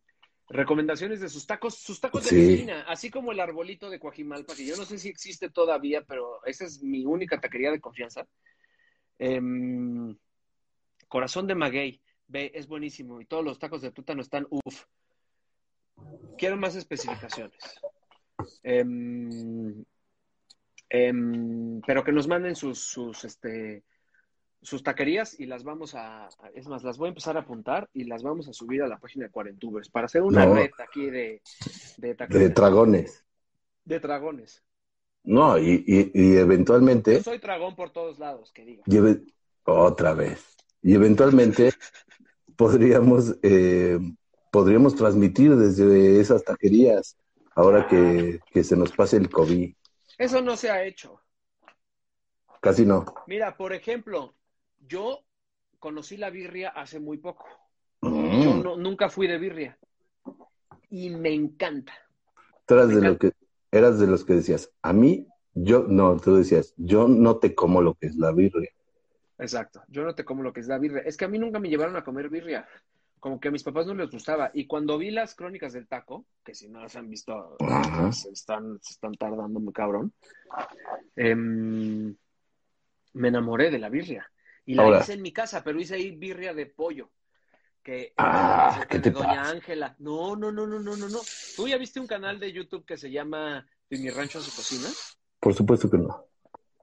recomendaciones 0.49 1.21
de 1.21 1.29
sus 1.29 1.47
tacos, 1.47 1.77
sus 1.77 2.01
tacos 2.01 2.25
de 2.25 2.37
la 2.37 2.43
esquina, 2.43 2.81
así 2.88 3.11
como 3.11 3.33
el 3.33 3.41
arbolito 3.41 3.91
de 3.91 4.01
Coajimalpa, 4.01 4.57
que 4.57 4.67
yo 4.67 4.77
no 4.77 4.85
sé 4.85 4.99
si 4.99 5.09
existe 5.09 5.51
todavía, 5.51 6.03
pero 6.03 6.45
esa 6.47 6.64
es 6.64 6.83
mi 6.83 7.05
única 7.05 7.38
taquería 7.38 7.71
de 7.71 7.81
confianza. 7.81 8.27
Em, 9.19 10.17
corazón 11.07 11.47
de 11.47 11.55
maguey, 11.55 12.01
ve, 12.27 12.51
es 12.55 12.67
buenísimo. 12.67 13.21
Y 13.21 13.27
todos 13.27 13.45
los 13.45 13.59
tacos 13.59 13.83
de 13.83 13.93
tuétano 13.93 14.23
están 14.23 14.47
uff. 14.51 14.85
Quiero 16.38 16.57
más 16.57 16.74
especificaciones. 16.77 17.59
Em, 18.62 19.85
em, 20.88 21.81
pero 21.87 22.05
que 22.05 22.12
nos 22.12 22.27
manden 22.29 22.55
sus, 22.57 22.79
sus, 22.79 23.24
este, 23.24 23.83
sus 24.62 24.83
taquerías 24.83 25.38
y 25.38 25.46
las 25.46 25.64
vamos 25.64 25.94
a, 25.94 26.29
es 26.55 26.66
más, 26.68 26.83
las 26.83 26.96
voy 26.98 27.07
a 27.07 27.09
empezar 27.11 27.37
a 27.37 27.40
apuntar 27.40 27.88
y 27.92 28.05
las 28.05 28.22
vamos 28.22 28.48
a 28.48 28.53
subir 28.53 28.83
a 28.83 28.88
la 28.88 28.98
página 28.98 29.27
de 29.27 29.31
Cuarentubers 29.31 29.88
para 29.90 30.07
hacer 30.07 30.22
una 30.22 30.46
No. 30.46 30.55
red 30.55 30.70
aquí 30.79 31.11
de, 31.11 31.42
de 31.98 32.09
De 32.09 32.14
taquerías. 32.14 32.55
dragones. 32.55 33.24
De 33.85 34.01
dragones. 34.01 34.62
No, 35.24 35.59
y, 35.59 35.85
y, 35.87 36.11
y 36.14 36.35
Yo 36.35 36.40
eventualmente, 36.40 37.22
soy 37.22 37.38
dragón 37.38 37.74
por 37.77 37.90
todos 37.90 38.18
lados, 38.18 38.51
que 38.53 38.64
diga. 38.64 38.85
otra 39.64 40.14
vez, 40.14 40.57
y 40.81 40.94
eventualmente 40.94 41.72
podríamos, 42.57 43.37
eh, 43.42 43.98
podríamos 44.50 44.94
transmitir 44.94 45.56
desde 45.56 46.20
esas 46.20 46.44
taquerías, 46.44 47.16
ahora 47.54 47.87
que, 47.87 48.40
que 48.52 48.64
se 48.64 48.76
nos 48.76 48.92
pase 48.92 49.16
el 49.16 49.30
COVID. 49.30 49.74
Eso 50.18 50.42
no 50.42 50.56
se 50.56 50.70
ha 50.70 50.84
hecho. 50.84 51.20
Casi 52.61 52.84
no. 52.84 53.04
Mira, 53.26 53.56
por 53.56 53.72
ejemplo, 53.72 54.34
yo 54.87 55.20
conocí 55.78 56.16
la 56.16 56.30
birria 56.30 56.70
hace 56.70 56.98
muy 56.98 57.18
poco. 57.18 57.46
Mm. 58.00 58.42
Yo 58.42 58.56
no- 58.56 58.76
nunca 58.76 59.08
fui 59.08 59.26
de 59.26 59.38
birria. 59.38 59.78
Y 60.90 61.11
me 61.11 61.32
encanta. 61.32 61.92
Tú 62.66 62.74
eras 62.74 62.88
Me 62.88 62.96
de, 62.96 63.08
lo 63.08 63.18
que, 63.18 63.32
eras 63.70 63.98
de 63.98 64.06
los 64.06 64.24
que 64.24 64.34
decías, 64.34 64.72
a 64.82 64.92
mí, 64.92 65.26
yo, 65.54 65.84
no, 65.88 66.16
tú 66.18 66.37
decías, 66.37 66.74
yo 66.76 67.08
no 67.08 67.38
te 67.38 67.54
como 67.54 67.80
lo 67.80 67.94
que 67.94 68.06
es 68.08 68.16
la 68.16 68.32
birria. 68.32 68.70
Exacto. 69.38 69.82
Yo 69.88 70.02
no 70.02 70.14
te 70.14 70.24
como 70.24 70.42
lo 70.42 70.52
que 70.52 70.61
es 70.61 70.66
la 70.68 70.78
birria. 70.78 71.00
Es 71.00 71.16
que 71.16 71.24
a 71.24 71.28
mí 71.28 71.38
nunca 71.38 71.61
me 71.61 71.68
llevaron 71.68 71.96
a 71.96 72.04
comer 72.04 72.28
birria. 72.28 72.66
Como 73.20 73.40
que 73.40 73.48
a 73.48 73.50
mis 73.50 73.62
papás 73.62 73.87
no 73.87 73.94
les 73.94 74.11
gustaba. 74.11 74.50
Y 74.54 74.66
cuando 74.66 74.96
vi 74.98 75.11
las 75.11 75.35
crónicas 75.35 75.72
del 75.72 75.88
taco, 75.88 76.26
que 76.44 76.54
si 76.54 76.68
no 76.68 76.81
las 76.81 76.94
han 76.96 77.09
visto, 77.11 77.57
Ajá. 77.61 78.12
se 78.12 78.31
están, 78.31 78.78
se 78.83 78.92
están 78.94 79.14
tardando 79.14 79.61
muy 79.61 79.72
cabrón. 79.72 80.12
em, 81.16 82.14
me 83.14 83.28
enamoré 83.28 83.70
de 83.70 83.78
la 83.78 83.88
birria. 83.88 84.31
Y 84.64 84.74
la 84.74 84.83
Ahora. 84.85 85.00
hice 85.00 85.14
en 85.14 85.22
mi 85.22 85.33
casa, 85.33 85.64
pero 85.64 85.81
hice 85.81 85.94
ahí 85.94 86.11
birria 86.12 86.54
de 86.54 86.66
pollo. 86.66 87.11
Que 87.83 88.12
Ah, 88.18 88.81
que 88.83 88.88
¿qué 88.88 88.96
de 88.98 89.02
te 89.04 89.11
Doña 89.11 89.37
pasa? 89.42 89.50
Ángela. 89.50 89.96
No, 89.98 90.37
no, 90.37 90.52
no, 90.52 90.66
no, 90.66 90.78
no, 90.78 90.96
no, 90.96 91.09
no. 91.09 91.18
¿Tú 91.57 91.66
ya 91.68 91.78
viste 91.78 92.00
un 92.00 92.07
canal 92.07 92.38
de 92.38 92.52
YouTube 92.52 92.85
que 92.85 92.96
se 92.98 93.11
llama 93.11 93.66
De 93.88 93.98
mi 93.98 94.11
rancho 94.11 94.38
a 94.38 94.42
su 94.42 94.54
cocina? 94.54 94.88
Por 95.40 95.54
supuesto 95.54 95.88
que 95.90 95.96
no. 95.98 96.24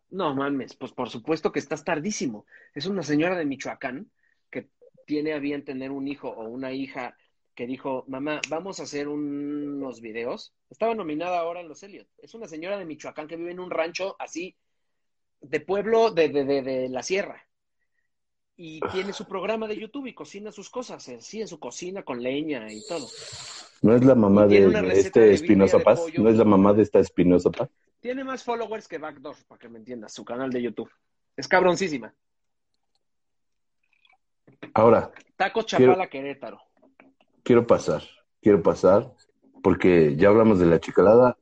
No 0.10 0.34
mames, 0.34 0.76
pues 0.76 0.92
por 0.94 1.10
supuesto 1.10 1.52
que 1.52 1.60
estás 1.60 1.84
tardísimo. 1.84 2.46
Es 2.74 2.86
una 2.88 3.04
señora 3.04 3.36
de 3.38 3.46
Michoacán 3.46 4.10
tiene 5.06 5.34
a 5.34 5.40
bien 5.40 5.64
tener 5.64 5.92
un 5.92 6.08
hijo 6.08 6.30
o 6.30 6.48
una 6.48 6.72
hija 6.72 7.16
que 7.54 7.66
dijo, 7.68 8.04
mamá, 8.08 8.42
vamos 8.50 8.80
a 8.80 8.84
hacer 8.84 9.08
un- 9.08 9.76
unos 9.78 10.02
videos. 10.02 10.54
Estaba 10.70 10.94
nominada 10.94 11.40
ahora 11.40 11.62
en 11.62 11.70
los 11.70 11.82
Elliot. 11.84 12.08
Es 12.18 12.34
una 12.34 12.48
señora 12.48 12.78
de 12.78 12.86
Michoacán 12.86 13.28
que 13.28 13.38
vive 13.38 13.52
en 13.52 13.60
un 13.60 13.72
rancho 13.72 14.16
así 14.20 14.56
de 15.42 15.60
pueblo 15.62 16.12
de, 16.12 16.30
de, 16.30 16.44
de, 16.44 16.62
de 16.62 16.90
la 16.90 17.02
sierra. 17.04 17.48
Y 18.58 18.80
tiene 18.92 19.12
su 19.14 19.26
programa 19.26 19.68
de 19.68 19.78
YouTube 19.78 20.08
y 20.08 20.14
cocina 20.14 20.52
sus 20.52 20.70
cosas, 20.70 21.08
así 21.10 21.42
en 21.42 21.48
su 21.48 21.60
cocina 21.60 22.04
con 22.04 22.24
leña 22.24 22.72
y 22.72 22.86
todo. 22.88 23.08
¿No 23.82 23.96
es 23.96 24.04
la 24.04 24.16
mamá 24.16 24.48
de, 24.48 24.66
este 24.94 25.34
Espinosa 25.34 25.80
Paz? 25.80 26.00
¿No 26.18 26.30
es 26.30 26.38
la 26.38 26.46
mamá 26.46 26.74
de 26.74 26.84
esta 26.84 27.00
Espinosa 27.00 27.52
Paz? 27.52 27.70
Tiene 28.00 28.24
más 28.24 28.44
followers 28.44 28.88
que 28.88 28.98
Backdoor, 28.98 29.36
para 29.48 29.60
que 29.60 29.70
me 29.70 29.80
entiendas, 29.80 30.14
su 30.14 30.24
canal 30.24 30.52
de 30.52 30.62
YouTube. 30.62 30.90
Es 31.36 31.48
cabroncísima. 31.48 32.14
Ahora, 34.76 35.10
Taco 35.38 35.62
Chapala 35.64 36.08
Querétaro. 36.08 36.60
quiero 37.44 37.66
pasar, 37.66 38.04
quiero 38.42 38.62
pasar, 38.62 39.10
porque 39.64 40.18
ya 40.18 40.28
hablamos 40.28 40.60
de 40.60 40.66
la 40.66 40.82
chicalada. 40.82 41.38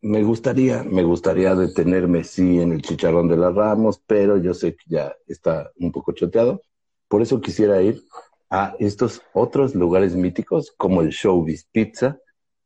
Me 0.00 0.24
gustaría, 0.24 0.82
me 0.82 1.04
gustaría 1.04 1.54
detenerme, 1.54 2.24
sí, 2.24 2.60
en 2.60 2.72
el 2.72 2.82
chicharrón 2.82 3.28
de 3.28 3.36
las 3.36 3.54
Ramos, 3.54 4.02
pero 4.04 4.36
yo 4.36 4.52
sé 4.52 4.74
que 4.74 4.82
ya 4.88 5.14
está 5.28 5.70
un 5.76 5.92
poco 5.92 6.10
choteado. 6.10 6.60
Por 7.06 7.22
eso 7.22 7.40
quisiera 7.40 7.80
ir 7.82 8.02
a 8.50 8.74
estos 8.80 9.22
otros 9.32 9.76
lugares 9.76 10.16
míticos, 10.16 10.74
como 10.76 11.02
el 11.02 11.10
Showbiz 11.10 11.68
Pizza, 11.70 12.18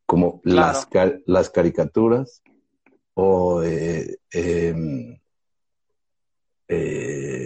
como 0.07 0.41
Claro. 0.41 0.79
las, 0.93 1.23
las 1.27 1.51
caricaturas, 1.51 2.43
o 3.13 3.63
eh, 3.63 4.17
em, 4.33 5.19
eh, 6.69 7.46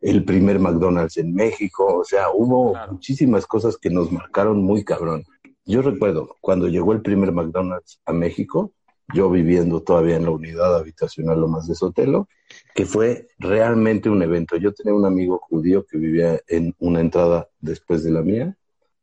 el 0.00 0.24
primer 0.24 0.58
McDonald's 0.58 1.16
en 1.18 1.34
México, 1.34 1.98
o 1.98 2.04
sea, 2.04 2.30
hubo 2.32 2.72
Claro. 2.72 2.92
muchísimas 2.92 3.46
cosas 3.46 3.76
que 3.76 3.90
nos 3.90 4.10
marcaron 4.10 4.62
muy 4.62 4.84
cabrón. 4.84 5.24
Yo 5.66 5.82
recuerdo 5.82 6.36
cuando 6.40 6.68
llegó 6.68 6.92
el 6.92 7.02
primer 7.02 7.32
McDonald's 7.32 8.00
a 8.06 8.12
México, 8.12 8.72
yo 9.12 9.28
viviendo 9.28 9.82
todavía 9.82 10.16
en 10.16 10.24
la 10.24 10.30
unidad 10.30 10.76
habitacional 10.76 11.40
Lomas 11.40 11.66
de 11.66 11.74
Sotelo, 11.74 12.28
que 12.74 12.86
fue 12.86 13.26
realmente 13.38 14.08
un 14.08 14.22
evento. 14.22 14.56
Yo 14.56 14.72
tenía 14.72 14.94
un 14.94 15.04
amigo 15.04 15.38
judío 15.38 15.84
que 15.84 15.98
vivía 15.98 16.40
en 16.46 16.74
una 16.78 17.00
entrada 17.00 17.48
después 17.60 18.02
de 18.04 18.12
la 18.12 18.22
mía, 18.22 18.56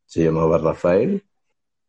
se 0.06 0.24
llamaba 0.24 0.58
Rafael, 0.58 1.24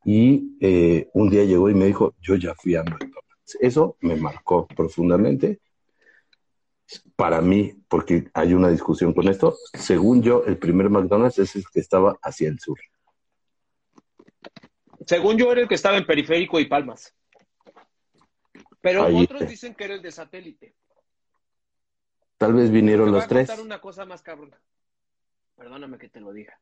y 0.04 0.56
eh, 0.60 1.08
un 1.14 1.30
día 1.30 1.44
llegó 1.44 1.70
y 1.70 1.74
me 1.74 1.86
dijo, 1.86 2.14
yo 2.20 2.34
ya 2.36 2.54
fui 2.54 2.74
a 2.76 2.82
McDonald's. 2.82 3.56
Eso 3.60 3.96
me 4.00 4.16
marcó 4.16 4.66
profundamente 4.66 5.60
para 7.16 7.40
mí, 7.40 7.74
porque 7.88 8.30
hay 8.34 8.54
una 8.54 8.68
discusión 8.68 9.12
con 9.12 9.28
esto, 9.28 9.56
según 9.74 10.22
yo, 10.22 10.44
el 10.44 10.56
primer 10.58 10.88
McDonald's 10.90 11.38
es 11.38 11.54
el 11.56 11.64
que 11.72 11.80
estaba 11.80 12.18
hacia 12.22 12.48
el 12.48 12.58
sur. 12.58 12.78
Según 15.06 15.36
yo 15.38 15.50
era 15.52 15.62
el 15.62 15.68
que 15.68 15.74
estaba 15.74 15.96
en 15.96 16.06
Periférico 16.06 16.60
y 16.60 16.66
Palmas. 16.66 17.14
Pero 18.80 19.04
Ahí 19.04 19.22
otros 19.24 19.48
dicen 19.48 19.74
que 19.74 19.84
era 19.84 19.94
el 19.94 20.02
de 20.02 20.12
satélite. 20.12 20.74
Tal 22.36 22.52
vez 22.52 22.66
Te 22.66 22.72
vinieron 22.72 23.06
voy 23.06 23.14
los 23.16 23.24
a 23.24 23.28
tres. 23.28 23.48
contar 23.48 23.64
una 23.64 23.80
cosa 23.80 24.04
más 24.04 24.22
cabrón. 24.22 24.54
Perdóname 25.56 25.98
que 25.98 26.08
te 26.08 26.20
lo 26.20 26.32
diga. 26.32 26.58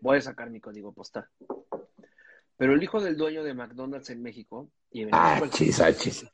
Voy 0.00 0.18
a 0.18 0.20
sacar 0.20 0.50
mi 0.50 0.60
código 0.60 0.92
postal. 0.92 1.26
Pero 2.56 2.74
el 2.74 2.82
hijo 2.82 3.00
del 3.00 3.16
dueño 3.16 3.42
de 3.42 3.54
McDonald's 3.54 4.10
en 4.10 4.22
México, 4.22 4.70
y 4.90 5.02
en, 5.02 5.08
Ah, 5.12 5.40
chis, 5.50 5.80
ah, 5.80 5.92
chis. 5.92 6.24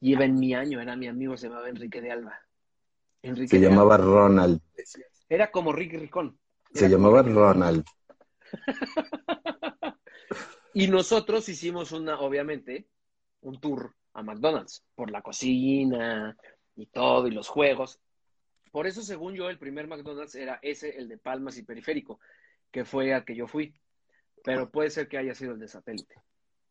iba 0.00 0.24
en 0.24 0.38
mi 0.38 0.54
año, 0.54 0.80
era 0.80 0.96
mi 0.96 1.08
amigo, 1.08 1.36
se 1.36 1.48
llamaba 1.48 1.68
Enrique 1.68 2.00
de 2.00 2.12
Alba. 2.12 2.40
Enrique 3.28 3.48
Se 3.48 3.60
llamaba. 3.60 3.96
Ronald. 3.96 4.60
Era 5.28 5.50
como 5.50 5.72
Rick 5.72 5.94
Ricón. 5.94 6.38
Se 6.72 6.86
Era 6.86 6.96
llamaba 6.96 7.22
Rick. 7.22 7.34
Ronald. 7.34 7.84
Y 10.74 10.86
nosotros 10.86 11.48
hicimos 11.48 11.90
una, 11.90 12.20
obviamente, 12.20 12.86
un 13.40 13.58
tour 13.60 13.96
a 14.12 14.22
McDonald's 14.22 14.84
por 14.94 15.10
la 15.10 15.22
cocina 15.22 16.36
y 16.76 16.86
todo 16.86 17.26
y 17.26 17.32
los 17.32 17.48
juegos. 17.48 17.98
Por 18.70 18.86
eso, 18.86 19.02
según 19.02 19.34
yo, 19.34 19.50
el 19.50 19.58
primer 19.58 19.88
McDonald's 19.88 20.36
era 20.36 20.60
ese, 20.62 20.96
el 20.96 21.08
de 21.08 21.18
Palmas 21.18 21.58
y 21.58 21.64
Periférico, 21.64 22.20
que 22.70 22.84
fue 22.84 23.12
al 23.12 23.24
que 23.24 23.34
yo 23.34 23.48
fui. 23.48 23.74
Pero 24.44 24.70
puede 24.70 24.90
ser 24.90 25.08
que 25.08 25.18
haya 25.18 25.34
sido 25.34 25.54
el 25.54 25.58
de 25.58 25.66
satélite. 25.66 26.14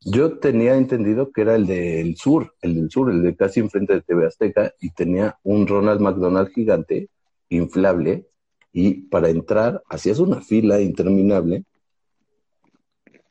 Yo 0.02 0.38
tenía 0.38 0.76
entendido 0.76 1.32
que 1.32 1.42
era 1.42 1.56
el 1.56 1.66
del 1.66 2.16
sur, 2.18 2.54
el 2.62 2.76
del 2.76 2.90
sur, 2.90 3.12
el 3.12 3.24
de 3.24 3.36
casi 3.36 3.60
enfrente 3.60 3.94
de 3.94 4.02
TV 4.02 4.26
Azteca, 4.28 4.74
y 4.80 4.92
tenía 4.92 5.38
un 5.44 5.68
Ronald 5.68 6.02
McDonald 6.02 6.50
gigante, 6.50 7.10
inflable, 7.50 8.28
y 8.72 8.94
para 8.94 9.30
entrar 9.30 9.82
hacías 9.90 10.20
una 10.20 10.42
fila 10.42 10.80
interminable 10.82 11.66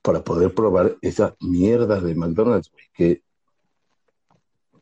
para 0.03 0.23
poder 0.23 0.55
probar 0.55 0.97
esa 1.03 1.37
mierda 1.41 2.01
de 2.01 2.15
McDonald's, 2.15 2.71
güey, 2.71 2.85
que, 2.93 3.23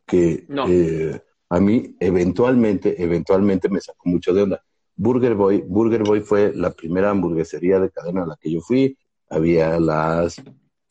que 0.07 0.45
No. 0.49 0.67
eh, 0.69 1.21
a 1.49 1.61
mí 1.61 1.97
eventualmente, 2.01 3.03
eventualmente 3.03 3.69
me 3.69 3.81
sacó 3.81 4.09
mucho 4.09 4.33
de 4.35 4.43
onda. 4.43 4.65
Burger 4.97 5.35
Boy, 5.35 5.63
Burger 5.67 6.03
Boy 6.03 6.21
fue 6.21 6.53
la 6.55 6.71
primera 6.73 7.11
hamburguesería 7.11 7.79
de 7.81 7.91
cadena 7.91 8.23
a 8.23 8.27
la 8.27 8.37
que 8.41 8.51
yo 8.51 8.61
fui. 8.61 8.97
Había 9.29 9.79
las 9.81 10.43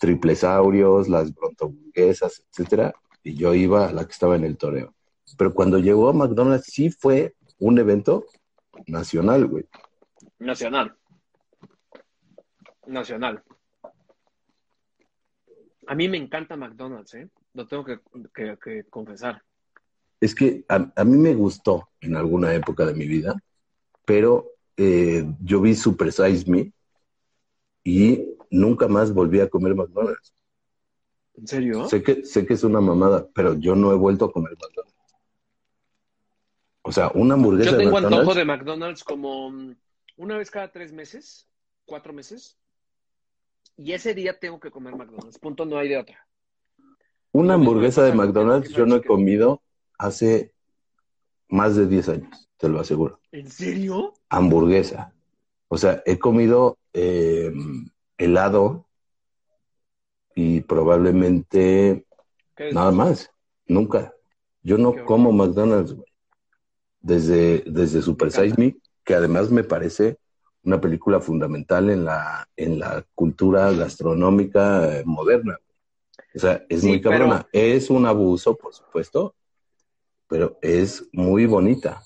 triplesaurios, 0.03 1.07
las 1.07 1.33
brontoburguesas, 1.33 2.43
etcétera, 2.51 2.93
y 3.23 3.35
yo 3.35 3.53
iba 3.53 3.87
a 3.87 3.93
la 3.93 4.03
que 4.05 4.11
estaba 4.11 4.35
en 4.35 4.43
el 4.43 4.57
toreo. 4.57 4.93
Pero 5.37 5.53
cuando 5.53 5.79
llegó 5.79 6.09
a 6.09 6.13
McDonald's 6.13 6.65
sí 6.65 6.89
fue 6.91 7.35
un 7.57 7.79
evento 7.79 8.25
nacional, 8.85 9.45
güey. 9.47 9.63
Nacional. 10.39 10.93
Nacional. 12.85 13.41
A 15.87 15.95
mí 15.95 16.09
me 16.09 16.17
encanta 16.17 16.57
McDonald's, 16.57 17.13
¿eh? 17.13 17.29
Lo 17.53 17.65
tengo 17.65 17.85
que, 17.85 17.99
que- 18.35 18.57
que 18.61 18.83
confesar. 18.89 19.41
Es 20.19 20.35
que 20.35 20.65
a, 20.67 20.91
a 20.97 21.03
mí 21.05 21.17
me 21.17 21.33
gustó 21.33 21.87
en 22.01 22.17
alguna 22.17 22.53
época 22.53 22.85
de 22.85 22.93
mi 22.93 23.07
vida, 23.07 23.35
pero 24.03 24.49
eh, 24.75 25.23
yo 25.41 25.61
vi 25.61 25.75
Super 25.75 26.11
Size 26.11 26.51
Me 26.51 26.73
y 27.85 28.32
nunca 28.53 28.87
más 28.87 29.13
volví 29.13 29.39
a 29.41 29.49
comer 29.49 29.75
McDonald's. 29.75 30.33
¿En 31.35 31.47
serio? 31.47 31.89
Sé 31.89 32.03
que, 32.03 32.23
sé 32.23 32.45
que 32.45 32.53
es 32.53 32.63
una 32.63 32.79
mamada, 32.79 33.27
pero 33.33 33.55
yo 33.55 33.75
no 33.75 33.91
he 33.91 33.95
vuelto 33.95 34.25
a 34.25 34.31
comer 34.31 34.51
McDonald's. 34.53 34.93
O 36.83 36.91
sea, 36.91 37.11
una 37.15 37.33
hamburguesa 37.33 37.71
Yo 37.71 37.77
de 37.77 37.83
tengo 37.83 37.95
McDonald's. 37.95 38.19
antojo 38.19 38.37
de 38.37 38.45
McDonald's 38.45 39.03
como 39.03 39.49
mm, 39.49 39.75
una 40.17 40.37
vez 40.37 40.51
cada 40.51 40.71
tres 40.71 40.91
meses, 40.93 41.47
cuatro 41.85 42.13
meses. 42.13 42.57
Y 43.77 43.93
ese 43.93 44.13
día 44.13 44.37
tengo 44.39 44.59
que 44.59 44.69
comer 44.69 44.95
McDonald's. 44.95 45.39
Punto, 45.39 45.65
no 45.65 45.77
hay 45.77 45.89
de 45.89 45.97
otra. 45.97 46.27
Una 47.31 47.55
hamburguesa 47.55 48.03
de 48.03 48.13
McDonald's 48.13 48.69
yo 48.69 48.85
no 48.85 48.97
he 48.97 49.03
comido 49.03 49.63
hace 49.97 50.53
más 51.47 51.75
de 51.75 51.87
10 51.87 52.09
años, 52.09 52.49
te 52.57 52.69
lo 52.69 52.79
aseguro. 52.79 53.19
¿En 53.31 53.49
serio? 53.49 54.13
Hamburguesa. 54.29 55.13
O 55.67 55.77
sea, 55.77 56.03
he 56.05 56.19
comido 56.19 56.77
eh, 56.93 57.51
helado 58.17 58.85
y 60.35 60.61
probablemente 60.61 62.05
¿Qué 62.55 62.69
es 62.69 62.73
nada 62.75 62.91
más. 62.91 63.31
Nunca. 63.67 64.13
Yo 64.61 64.77
no 64.77 64.93
Qué 64.93 65.03
como 65.03 65.31
McDonald's, 65.31 65.93
güey. 65.93 66.07
Desde, 67.01 67.63
desde 67.67 68.01
Super. 68.01 68.31
Size 68.31 68.55
Me, 68.57 68.77
que 69.03 69.13
además 69.13 69.51
me 69.51 69.63
parece 69.63 70.17
una 70.63 70.79
película 70.79 71.19
fundamental 71.19 71.89
en 71.89 72.05
la, 72.05 72.47
en 72.55 72.79
la 72.79 73.05
cultura 73.13 73.71
gastronómica 73.73 74.99
eh, 74.99 75.03
moderna. 75.05 75.59
O 76.35 76.39
sea, 76.39 76.65
es 76.69 76.81
Sí, 76.81 76.87
muy 76.87 77.01
cabrona. 77.01 77.47
Es 77.51 77.89
un 77.89 78.05
abuso, 78.05 78.55
por 78.55 78.73
supuesto, 78.73 79.35
pero 80.27 80.57
es 80.61 81.07
muy 81.11 81.45
bonita. 81.45 82.01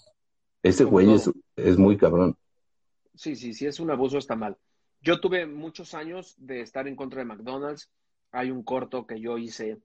Este 0.64 0.84
güey 0.84 1.14
es, 1.14 1.30
es 1.56 1.78
muy 1.78 1.98
cabrón. 1.98 2.36
Sí, 3.14 3.36
sí, 3.36 3.54
sí, 3.54 3.66
es 3.68 3.80
un 3.80 3.92
abuso, 3.92 4.18
está 4.18 4.36
mal. 4.36 4.58
Yo 5.02 5.20
tuve 5.20 5.46
muchos 5.46 5.94
años 5.94 6.36
de 6.38 6.62
estar 6.62 6.88
en 6.88 6.96
contra 6.96 7.20
de 7.20 7.26
McDonald's. 7.26 7.90
Hay 8.32 8.52
un 8.52 8.64
corto 8.64 9.06
que 9.06 9.20
yo 9.20 9.38
hice 9.38 9.78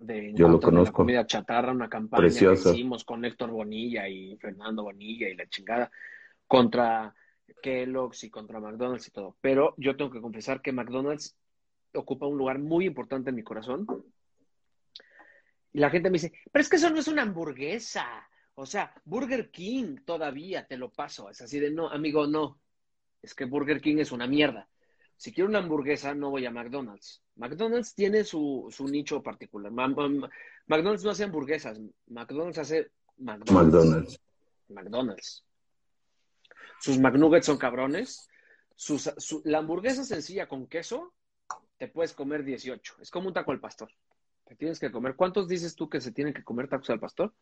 de 0.00 0.32
Yo 0.34 0.48
lo 0.48 0.54
contra 0.54 0.70
de 0.70 0.72
la 0.72 0.78
conozco. 0.78 0.96
comida 0.96 1.26
chatarra, 1.26 1.72
una 1.72 1.88
campaña 1.88 2.22
Precioso. 2.22 2.70
que 2.70 2.78
hicimos 2.78 3.04
con 3.04 3.24
Héctor 3.24 3.50
Bonilla 3.50 4.08
y 4.08 4.36
Fernando 4.38 4.82
Bonilla 4.82 5.28
y 5.28 5.36
la 5.36 5.46
chingada 5.48 5.90
contra 6.46 7.14
Kellogg's 7.62 8.24
y 8.24 8.30
contra 8.30 8.60
McDonald's 8.60 9.06
y 9.08 9.10
todo. 9.10 9.36
Pero 9.40 9.74
yo 9.76 9.96
tengo 9.96 10.10
que 10.10 10.20
confesar 10.20 10.62
que 10.62 10.72
McDonald's 10.72 11.36
ocupa 11.94 12.26
un 12.26 12.38
lugar 12.38 12.58
muy 12.58 12.86
importante 12.86 13.30
en 13.30 13.36
mi 13.36 13.42
corazón. 13.44 13.86
Y 15.72 15.78
la 15.78 15.90
gente 15.90 16.08
me 16.10 16.14
dice, 16.14 16.32
pero 16.50 16.62
es 16.62 16.68
que 16.68 16.76
eso 16.76 16.90
no 16.90 16.98
es 16.98 17.08
una 17.08 17.22
hamburguesa. 17.22 18.06
O 18.54 18.66
sea, 18.66 18.92
Burger 19.04 19.50
King 19.50 19.96
todavía 20.04 20.66
te 20.66 20.76
lo 20.76 20.90
paso. 20.92 21.30
Es 21.30 21.40
así 21.40 21.58
de, 21.58 21.70
no, 21.70 21.88
amigo, 21.88 22.26
no. 22.26 22.60
Es 23.24 23.34
que 23.34 23.46
Burger 23.46 23.80
King 23.80 23.96
es 23.98 24.12
una 24.12 24.26
mierda. 24.26 24.68
Si 25.16 25.32
quiero 25.32 25.48
una 25.48 25.60
hamburguesa, 25.60 26.14
no 26.14 26.30
voy 26.30 26.44
a 26.44 26.50
McDonald's. 26.50 27.22
McDonald's 27.36 27.94
tiene 27.94 28.22
su, 28.24 28.68
su 28.70 28.86
nicho 28.86 29.22
particular. 29.22 29.72
McDonald's 29.72 31.04
no 31.04 31.10
hace 31.10 31.24
hamburguesas. 31.24 31.80
McDonald's 32.08 32.58
hace 32.58 32.90
McDonald's. 33.16 33.52
McDonald's. 33.72 34.20
McDonald's. 34.68 35.44
Sus 36.80 36.98
McNuggets 36.98 37.46
son 37.46 37.56
cabrones. 37.56 38.28
Su- 38.76 39.40
la 39.44 39.58
hamburguesa 39.58 40.04
sencilla 40.04 40.46
con 40.48 40.66
queso, 40.66 41.14
te 41.78 41.88
puedes 41.88 42.12
comer 42.12 42.44
18. 42.44 42.96
Es 43.00 43.10
como 43.10 43.28
un 43.28 43.34
taco 43.34 43.52
al 43.52 43.60
pastor. 43.60 43.88
Te 44.44 44.54
tienes 44.56 44.78
que 44.78 44.92
comer. 44.92 45.16
¿Cuántos 45.16 45.48
dices 45.48 45.74
tú 45.74 45.88
que 45.88 46.02
se 46.02 46.12
tienen 46.12 46.34
que 46.34 46.44
comer 46.44 46.68
tacos 46.68 46.90
al 46.90 47.00
pastor? 47.00 47.32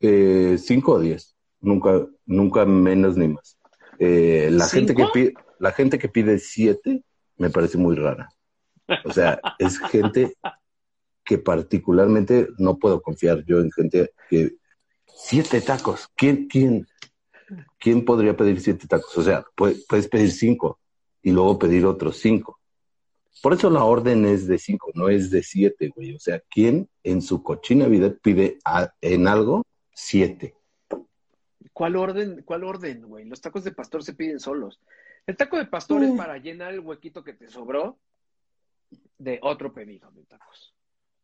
Eh, 0.00 0.58
cinco 0.58 0.92
o 0.92 0.98
diez. 0.98 1.34
Nunca, 1.60 2.06
nunca 2.26 2.66
menos 2.66 3.16
ni 3.16 3.28
más. 3.28 3.56
Eh, 4.02 4.48
la 4.50 4.64
gente 4.66 4.94
que 4.94 5.02
pide, 5.12 5.34
la 5.58 5.72
gente 5.72 5.98
que 5.98 6.08
pide 6.08 6.38
siete 6.38 7.04
me 7.36 7.50
parece 7.50 7.78
muy 7.78 7.94
rara. 7.96 8.28
O 9.04 9.12
sea, 9.12 9.40
es 9.58 9.78
gente 9.78 10.34
que 11.24 11.38
particularmente 11.38 12.48
no 12.58 12.78
puedo 12.78 13.00
confiar 13.02 13.44
yo 13.44 13.60
en 13.60 13.70
gente 13.70 14.10
que 14.28 14.54
siete 15.06 15.60
tacos. 15.60 16.08
¿Quién, 16.16 16.48
quién, 16.48 16.86
quién 17.78 18.04
podría 18.04 18.36
pedir 18.36 18.60
siete 18.60 18.86
tacos? 18.88 19.16
O 19.18 19.22
sea, 19.22 19.44
puedes, 19.54 19.84
puedes 19.86 20.08
pedir 20.08 20.32
cinco 20.32 20.80
y 21.22 21.30
luego 21.30 21.58
pedir 21.58 21.84
otros 21.86 22.16
cinco. 22.16 22.58
Por 23.42 23.52
eso 23.52 23.70
la 23.70 23.84
orden 23.84 24.24
es 24.24 24.46
de 24.46 24.58
cinco, 24.58 24.90
no 24.94 25.08
es 25.08 25.30
de 25.30 25.42
siete, 25.42 25.90
güey. 25.94 26.14
O 26.14 26.18
sea, 26.18 26.42
¿quién 26.50 26.88
en 27.04 27.22
su 27.22 27.42
cochina 27.42 27.86
vida 27.86 28.12
pide 28.22 28.58
a- 28.64 28.92
en 29.00 29.28
algo 29.28 29.62
siete? 29.94 30.56
¿Cuál 31.80 31.96
orden, 31.96 32.42
cuál 32.42 32.64
orden, 32.64 33.00
güey? 33.08 33.24
Los 33.24 33.40
tacos 33.40 33.64
de 33.64 33.72
pastor 33.72 34.04
se 34.04 34.12
piden 34.12 34.38
solos. 34.38 34.78
El 35.26 35.34
taco 35.34 35.56
de 35.56 35.64
pastor 35.64 36.04
es 36.04 36.10
para 36.10 36.36
llenar 36.36 36.74
el 36.74 36.80
huequito 36.80 37.24
que 37.24 37.32
te 37.32 37.48
sobró 37.48 37.96
de 39.16 39.38
otro 39.40 39.72
pedido 39.72 40.10
de 40.10 40.22
tacos. 40.24 40.74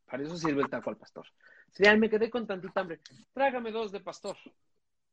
Para 0.07 0.23
eso 0.23 0.35
sirve 0.38 0.62
el 0.62 0.71
taco 0.71 0.88
al 0.88 0.97
pastor. 0.97 1.27
Si 1.73 1.87
ay, 1.87 1.99
me 1.99 2.09
quedé 2.09 2.31
con 2.31 2.47
tantita 2.47 2.81
hambre, 2.81 3.01
trágame 3.35 3.71
dos 3.71 3.92
de 3.92 4.01
pastor. 4.01 4.35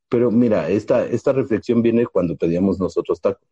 Pero 0.08 0.32
mira, 0.32 0.70
esta, 0.70 1.06
esta 1.08 1.34
reflexión 1.34 1.82
viene 1.82 2.06
cuando 2.06 2.38
pedíamos 2.38 2.80
nosotros 2.80 3.20
tacos. 3.20 3.50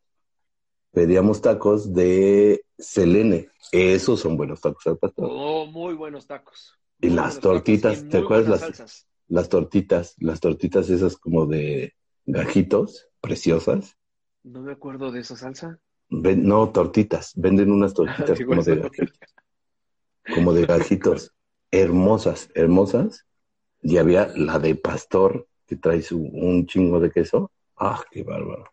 Pedíamos 0.94 1.42
tacos 1.42 1.94
de 1.94 2.64
Selene. 2.78 3.50
Esos 3.74 4.22
son 4.22 4.38
buenos 4.38 4.62
tacos 4.62 4.88
al 4.88 4.98
pastor. 4.98 5.28
Oh, 5.30 5.66
muy 5.66 5.94
buenos 5.96 6.26
tacos. 6.26 6.74
Y 7.02 7.08
Muy 7.08 7.18
las 7.18 7.42
tortitas, 7.42 8.02
y 8.02 8.08
¿te 8.08 8.20
acuerdas 8.20 8.48
las- 8.48 8.60
salsas. 8.62 9.08
Las 9.32 9.48
tortitas, 9.48 10.16
las 10.20 10.42
tortitas 10.42 10.90
esas 10.90 11.16
como 11.16 11.46
de 11.46 11.94
gajitos, 12.26 13.08
preciosas. 13.22 13.96
No 14.44 14.62
me 14.62 14.74
acuerdo 14.74 15.10
de 15.10 15.22
esa 15.22 15.38
salsa. 15.38 15.80
Ven- 16.10 16.46
no, 16.46 16.70
tortitas. 16.74 17.32
Venden 17.38 17.72
unas 17.72 17.94
tortitas 17.94 18.38
Digo, 18.38 18.50
como 18.50 18.62
de, 18.62 18.76
gajitos, 18.76 19.20
como 20.36 20.54
de 20.54 20.66
gajitos. 20.66 21.34
Hermosas, 21.72 22.50
hermosas. 22.56 23.26
Y 23.82 24.00
había 24.00 24.28
la 24.36 24.60
de 24.60 24.76
pastor 24.76 25.48
que 25.66 25.78
trae 25.78 26.02
su, 26.02 26.22
un 26.22 26.68
chingo 26.68 27.00
de 27.00 27.10
queso. 27.10 27.52
Ah, 27.78 28.04
qué 28.12 28.24
bárbaro. 28.24 28.66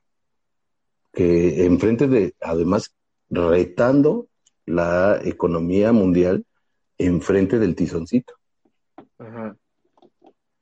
Que 1.12 1.66
enfrente 1.66 2.09
de, 2.09 2.35
además, 2.40 2.92
retando 3.31 4.27
la 4.66 5.21
economía 5.23 5.92
mundial 5.92 6.44
enfrente 6.99 7.61
del 7.61 7.77
tizoncito. 7.77 8.35
Ajá. 9.18 9.57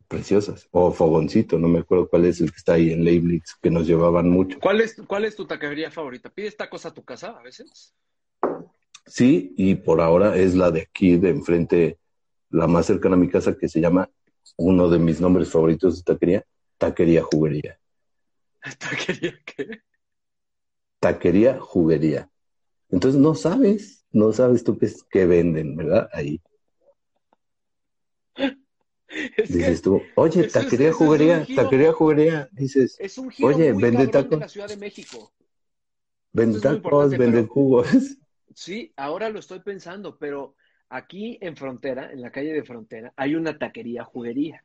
Preciosas. 0.08 0.68
O 0.70 0.92
fogoncito, 0.92 1.58
no 1.58 1.68
me 1.68 1.80
acuerdo 1.80 2.08
cuál 2.08 2.26
es 2.26 2.40
el 2.40 2.50
que 2.50 2.58
está 2.58 2.74
ahí 2.74 2.92
en 2.92 3.04
Leibniz, 3.04 3.56
que 3.60 3.70
nos 3.70 3.86
llevaban 3.86 4.30
mucho. 4.30 4.58
¿Cuál 4.60 4.80
es, 4.80 4.94
¿Cuál 5.06 5.24
es 5.24 5.34
tu 5.34 5.46
taquería 5.46 5.90
favorita? 5.90 6.30
¿Pides 6.30 6.56
tacos 6.56 6.86
a 6.86 6.94
tu 6.94 7.04
casa 7.04 7.36
a 7.38 7.42
veces? 7.42 7.94
Sí, 9.06 9.54
y 9.56 9.74
por 9.74 10.00
ahora 10.00 10.36
es 10.36 10.54
la 10.54 10.70
de 10.70 10.82
aquí, 10.82 11.16
de 11.16 11.30
enfrente, 11.30 11.98
la 12.50 12.66
más 12.66 12.86
cercana 12.86 13.16
a 13.16 13.18
mi 13.18 13.28
casa, 13.28 13.56
que 13.56 13.68
se 13.68 13.80
llama 13.80 14.08
uno 14.56 14.88
de 14.88 14.98
mis 14.98 15.20
nombres 15.20 15.50
favoritos 15.50 15.96
de 15.98 16.02
taquería, 16.02 16.44
Taquería 16.78 17.22
Juguería. 17.22 17.78
¿Taquería 18.78 19.38
qué? 19.44 19.80
Taquería 21.00 21.58
Juguería. 21.60 22.30
Entonces 22.90 23.20
no 23.20 23.34
sabes, 23.34 24.04
no 24.12 24.32
sabes 24.32 24.62
tú 24.62 24.78
qué, 24.78 24.88
qué 25.10 25.26
venden, 25.26 25.76
¿verdad? 25.76 26.08
Ahí 26.12 26.40
Es 29.36 29.50
que 29.50 29.56
dices 29.58 29.82
tú, 29.82 30.02
oye, 30.16 30.44
Taquería 30.44 30.88
es 30.88 30.96
Juguería, 30.96 31.44
giro. 31.44 31.62
Taquería 31.62 31.92
Juguería. 31.92 32.48
Dices, 32.52 32.96
es 33.00 33.18
un 33.18 33.30
giro 33.30 33.48
Oye, 33.48 33.72
muy 33.72 33.82
¿vende 33.82 34.06
de 34.06 34.12
tacos? 34.12 34.38
la 34.38 34.48
Ciudad 34.48 34.68
de 34.68 34.76
México. 34.76 35.32
muy 36.32 36.60
tacos, 36.60 37.14
pero- 37.16 37.46
jugos. 37.46 37.86
Sí, 38.54 38.92
ahora 38.96 39.28
lo 39.28 39.38
estoy 39.40 39.60
pensando, 39.60 40.16
pero 40.18 40.54
aquí 40.88 41.38
en 41.42 41.56
Frontera, 41.56 42.10
en 42.10 42.22
la 42.22 42.30
calle 42.32 42.52
de 42.54 42.64
Frontera, 42.64 43.12
hay 43.16 43.34
una 43.34 43.58
taquería 43.58 44.04
juguería. 44.04 44.64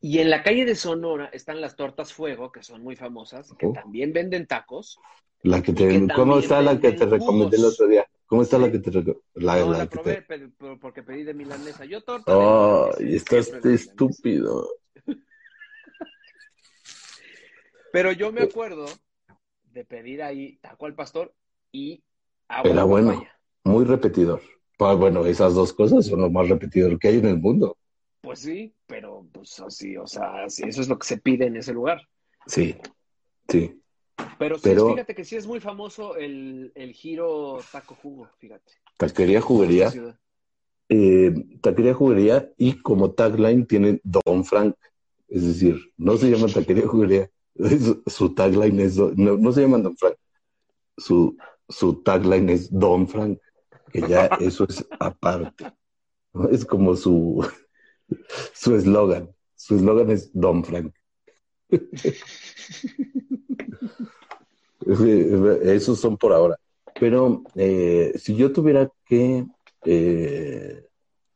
Y 0.00 0.18
en 0.18 0.28
la 0.28 0.42
calle 0.42 0.66
de 0.66 0.74
Sonora 0.74 1.30
están 1.32 1.62
las 1.62 1.76
tortas 1.76 2.12
fuego, 2.12 2.52
que 2.52 2.62
son 2.62 2.82
muy 2.82 2.96
famosas, 2.96 3.54
que 3.58 3.64
Ujú. 3.66 3.74
también 3.74 4.12
venden 4.12 4.46
tacos. 4.46 4.98
La 5.42 5.62
que 5.62 5.72
te, 5.72 5.88
que 5.88 6.08
¿cómo 6.14 6.38
está 6.38 6.60
la 6.60 6.78
que 6.78 6.92
te 6.92 7.06
recomendé 7.06 7.56
el 7.56 7.64
otro 7.64 7.86
día? 7.86 8.06
¿Cómo 8.26 8.42
está 8.42 8.58
la 8.58 8.70
que 8.72 8.78
te? 8.78 8.90
La, 9.34 9.56
no 9.60 9.72
la 9.72 9.78
la 9.78 9.86
que 9.86 9.98
te... 9.98 10.22
pero- 10.22 10.50
pero 10.58 10.78
porque 10.80 11.02
pedí 11.02 11.24
de 11.24 11.34
milanesa. 11.34 11.84
Yo 11.84 12.02
torta 12.02 12.32
de 12.32 12.38
Ay, 12.38 13.14
milanesa, 13.14 13.16
estás 13.16 13.62
de 13.62 13.74
estúpido. 13.74 14.68
Pero 17.92 18.12
yo 18.12 18.32
me 18.32 18.42
acuerdo 18.42 18.86
de 19.72 19.84
pedir 19.84 20.22
ahí 20.22 20.56
taco 20.56 20.86
al 20.86 20.94
pastor 20.94 21.34
y 21.70 22.02
agua 22.48 22.70
Era 22.70 22.82
de 22.82 22.88
bueno. 22.88 23.12
papaya. 23.12 23.40
Muy 23.64 23.84
repetidor. 23.84 24.40
Pues, 24.76 24.98
bueno, 24.98 25.24
esas 25.26 25.54
dos 25.54 25.72
cosas 25.72 26.06
son 26.06 26.20
lo 26.20 26.30
más 26.30 26.48
repetidor 26.48 26.98
que 26.98 27.08
hay 27.08 27.18
en 27.18 27.26
el 27.26 27.38
mundo. 27.38 27.76
Pues 28.20 28.40
sí, 28.40 28.74
pero 28.86 29.26
pues 29.32 29.60
así, 29.60 29.96
o 29.96 30.06
sea, 30.06 30.48
sí, 30.48 30.64
eso 30.66 30.80
es 30.80 30.88
lo 30.88 30.98
que 30.98 31.06
se 31.06 31.18
pide 31.18 31.46
en 31.46 31.56
ese 31.56 31.72
lugar. 31.72 32.00
Sí, 32.46 32.74
sí. 33.48 33.80
Pero 34.38 34.56
sí, 34.56 34.62
Pero- 34.64 34.90
fíjate 34.90 35.14
que 35.14 35.24
sí 35.24 35.36
es 35.36 35.46
muy 35.46 35.60
famoso 35.60 36.16
el, 36.16 36.72
el 36.74 36.92
giro 36.92 37.60
taco 37.72 37.94
jugo, 37.94 38.28
fíjate. 38.38 38.72
Taquería 38.96 39.40
Juguería. 39.40 39.92
eh, 40.88 41.34
Taquería 41.60 41.94
Juguería 41.94 42.50
y 42.56 42.80
como 42.80 43.12
tagline 43.12 43.66
tiene 43.66 44.00
Don 44.04 44.44
Frank. 44.44 44.76
Es 45.28 45.44
decir, 45.44 45.76
no 45.96 46.16
se 46.16 46.30
llama 46.30 46.46
Taquería 46.52 46.86
Juguería. 46.86 47.30
es- 47.54 47.96
su 48.06 48.34
tagline 48.34 48.80
es, 48.80 48.96
no, 48.96 49.36
no 49.36 49.52
se 49.52 49.62
llama 49.62 49.78
Don 49.78 49.96
Frank. 49.96 50.16
Su, 50.96 51.36
su 51.68 52.02
tagline 52.02 52.50
es 52.50 52.70
Don 52.72 53.08
Frank, 53.08 53.38
que 53.92 54.00
ya 54.02 54.26
eso 54.40 54.64
es 54.68 54.86
aparte. 55.00 55.72
¿no? 56.32 56.48
Es 56.48 56.64
como 56.64 56.94
su 56.96 57.44
su 58.52 58.76
eslogan, 58.76 59.34
su 59.56 59.76
eslogan 59.76 60.10
es 60.10 60.30
Don 60.32 60.62
Frank. 60.64 60.94
Esos 64.86 66.00
son 66.00 66.16
por 66.16 66.32
ahora. 66.32 66.58
Pero 66.98 67.42
eh, 67.56 68.12
si 68.16 68.36
yo 68.36 68.52
tuviera 68.52 68.90
que 69.06 69.46
eh, 69.84 70.86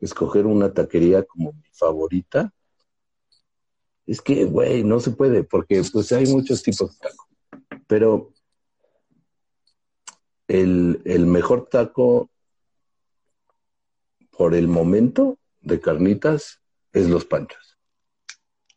escoger 0.01 0.47
una 0.47 0.73
taquería 0.73 1.25
como 1.25 1.53
mi 1.53 1.69
favorita, 1.73 2.53
es 4.07 4.23
que, 4.23 4.45
güey, 4.45 4.85
no 4.85 5.01
se 5.01 5.11
puede, 5.11 5.45
porque 5.45 5.83
pues 5.93 6.13
hay 6.13 6.27
muchos 6.27 6.63
tipos 6.63 6.93
de 6.93 7.09
taco. 7.09 7.29
Pero 7.87 8.33
el, 10.47 11.03
el 11.05 11.27
mejor 11.27 11.69
taco 11.69 12.31
por 14.31 14.55
el 14.55 14.69
momento 14.69 15.39
de 15.61 15.81
carnitas 15.81 16.63
es 16.93 17.09
los 17.09 17.25
panchos. 17.25 17.77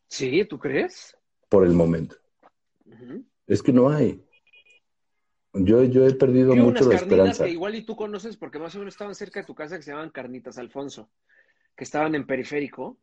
Sí, 0.08 0.44
¿tú 0.44 0.60
crees? 0.60 1.16
Por 1.48 1.66
el 1.66 1.74
momento. 1.74 2.18
Es 3.48 3.64
que 3.64 3.72
no 3.72 3.90
hay. 3.90 4.26
Yo, 5.54 5.84
yo 5.84 6.06
he 6.08 6.14
perdido 6.14 6.54
unas 6.54 6.66
mucho 6.66 6.86
la 6.86 6.92
carnitas 6.92 7.02
esperanza. 7.02 7.44
que 7.46 7.52
igual 7.52 7.76
y 7.76 7.82
tú 7.84 7.96
conoces 7.96 8.38
porque 8.38 8.58
más 8.60 8.74
o 8.76 8.80
menos 8.80 8.94
estaban 8.94 9.16
cerca 9.16 9.42
de 9.42 9.46
tu 9.46 9.54
casa 9.54 9.76
que 9.78 9.84
se 9.84 9.92
llamaban 9.92 10.10
Carnitas 10.12 10.58
Alfonso, 10.58 11.10
que 11.76 11.84
estaban 11.84 12.16
en 12.16 12.26
periférico. 12.26 12.98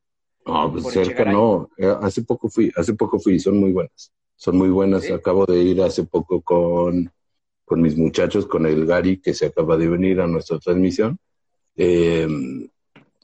No, 0.47 0.73
pues 0.73 0.85
cerca 0.85 1.01
Echegaray. 1.11 1.35
no. 1.35 1.69
Eh, 1.77 1.95
Hace 2.01 2.23
poco 2.23 2.49
fui, 2.49 2.73
hace 2.75 2.95
poco 2.95 3.19
fui, 3.19 3.39
son 3.39 3.59
muy 3.59 3.73
buenas. 3.73 4.13
Son 4.37 4.57
muy 4.57 4.71
buenas. 4.71 5.03
¿Sí? 5.05 5.13
Acabo 5.13 5.45
de 5.45 5.59
ir 5.63 5.83
hace 5.83 6.05
poco 6.05 6.41
con, 6.41 7.13
con 7.67 7.83
mis 7.83 7.99
muchachos, 7.99 8.47
con 8.47 8.65
el 8.65 8.87
Gary, 8.87 9.21
que 9.21 9.35
se 9.35 9.47
acaba 9.47 9.77
de 9.77 9.89
venir 9.89 10.21
a 10.21 10.27
nuestra 10.27 10.59
transmisión. 10.59 11.19
Eh, 11.77 12.27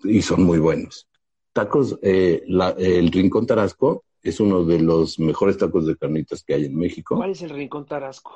y 0.02 0.20
son 0.20 0.42
muy 0.42 0.58
buenos. 0.58 1.08
Tacos, 1.54 1.98
eh, 2.02 2.42
la- 2.48 2.74
el 2.76 3.10
Rincón 3.10 3.46
Tarasco 3.46 4.04
es 4.22 4.38
uno 4.40 4.64
de 4.64 4.80
los 4.80 5.18
mejores 5.18 5.56
tacos 5.56 5.86
de 5.86 5.96
carnitas 5.96 6.42
que 6.44 6.54
hay 6.54 6.66
en 6.66 6.76
México. 6.76 7.16
¿Cuál 7.16 7.30
es 7.30 7.40
el 7.42 7.50
Rincón 7.50 7.86
Tarasco? 7.86 8.32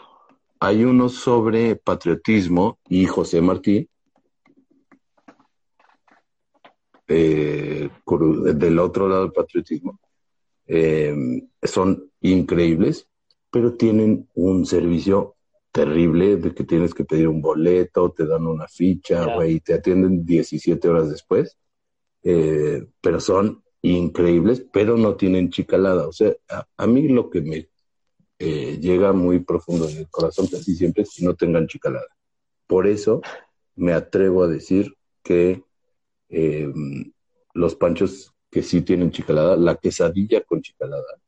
Hay 0.61 0.85
uno 0.85 1.09
sobre 1.09 1.77
patriotismo 1.77 2.79
y 2.89 3.07
José 3.07 3.41
Martí. 3.41 3.89
eh, 7.11 7.89
del 8.55 8.79
otro 8.79 9.09
lado 9.09 9.23
del 9.23 9.33
patriotismo. 9.33 9.99
Eh, 10.67 11.15
son 11.63 12.11
increíbles, 12.21 13.09
pero 13.51 13.75
tienen 13.75 14.29
un 14.35 14.67
servicio 14.67 15.37
terrible 15.73 16.37
de 16.37 16.55
que 16.55 16.65
tienes 16.65 16.93
que 16.93 17.05
pedir 17.05 17.29
un 17.29 17.41
boleto, 17.41 18.11
te 18.11 18.27
dan 18.27 18.47
una 18.47 18.69
ficha, 18.69 19.35
güey, 19.35 19.55
y 19.55 19.61
te 19.61 19.75
atienden 19.75 20.25
17 20.27 20.89
horas 20.89 21.09
después. 21.09 21.57
Eh, 22.23 22.85
pero 23.01 23.21
son 23.21 23.63
increíbles, 23.81 24.67
pero 24.73 24.97
no 24.99 25.17
tienen 25.17 25.51
chicalada. 25.51 26.07
O 26.07 26.13
sea, 26.13 26.35
a, 26.51 26.67
a 26.77 26.87
mí 26.87 27.09
lo 27.09 27.31
que 27.31 27.41
me 27.41 27.69
eh, 28.39 28.79
llega 28.81 29.13
muy 29.13 29.41
profundo 29.41 29.89
en 29.89 29.99
el 29.99 30.09
corazón 30.09 30.47
casi 30.47 30.75
siempre 30.77 31.05
que 31.05 31.25
no 31.25 31.35
tengan 31.35 31.67
chicalada. 31.67 32.07
Por 32.67 32.87
eso 32.87 33.21
me 33.75 33.93
atrevo 33.93 34.45
a 34.45 34.49
decir 34.49 34.95
que 35.23 35.63
eh, 36.29 36.73
los 37.55 37.75
panchos 37.75 38.33
que 38.51 38.63
sí 38.63 38.83
tienen 38.83 39.11
chicalada, 39.11 39.57
la 39.57 39.77
quesadilla 39.77 40.43
con 40.43 40.63
chicalada, 40.63 41.21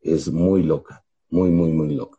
es 0.00 0.30
muy 0.30 0.62
loca, 0.62 1.04
muy, 1.28 1.50
muy, 1.50 1.70
muy 1.70 1.94
loca. 1.94 2.18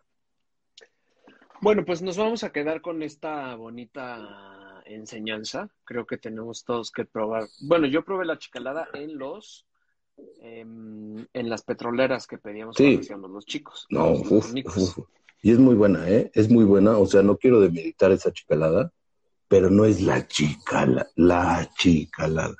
Bueno, 1.61 1.85
pues 1.85 2.01
nos 2.01 2.17
vamos 2.17 2.43
a 2.43 2.51
quedar 2.51 2.81
con 2.81 3.03
esta 3.03 3.55
bonita 3.55 4.81
enseñanza. 4.85 5.69
Creo 5.83 6.05
que 6.05 6.17
tenemos 6.17 6.63
todos 6.63 6.91
que 6.91 7.05
probar. 7.05 7.47
Bueno, 7.61 7.87
yo 7.87 8.03
probé 8.03 8.25
la 8.25 8.39
chicalada 8.39 8.87
en 8.93 9.17
los 9.17 9.65
en 10.41 11.49
las 11.49 11.63
petroleras 11.63 12.27
que 12.27 12.37
pedíamos 12.37 12.75
Sí. 12.75 12.83
cuando 12.85 13.01
hacíamos 13.01 13.31
los 13.31 13.45
chicos. 13.45 13.85
No, 13.89 14.11
los 14.11 14.31
uf, 14.31 14.53
nicos. 14.53 14.77
uf, 14.77 14.97
uf. 14.99 15.07
Y 15.43 15.51
es 15.51 15.59
muy 15.59 15.75
buena, 15.75 16.07
¿eh? 16.09 16.31
Es 16.33 16.49
muy 16.49 16.63
buena. 16.65 16.97
O 16.97 17.05
sea, 17.07 17.21
no 17.23 17.37
quiero 17.37 17.59
demeritar 17.59 18.11
esa 18.11 18.31
chicalada, 18.31 18.91
pero 19.47 19.69
no 19.69 19.85
es 19.85 20.01
la 20.01 20.27
chicala, 20.27 21.07
la 21.15 21.69
chicalada. 21.77 22.55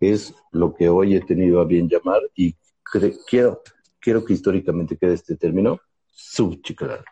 Es 0.00 0.34
lo 0.52 0.74
que 0.74 0.88
hoy 0.88 1.16
he 1.16 1.20
tenido 1.20 1.60
a 1.60 1.64
bien 1.64 1.88
llamar 1.88 2.20
y 2.34 2.54
cre- 2.84 3.18
quiero, 3.28 3.62
quiero 4.00 4.24
que 4.24 4.32
históricamente 4.34 4.96
quede 4.96 5.14
este 5.14 5.36
término, 5.36 5.80
subchicalada. 6.06 7.04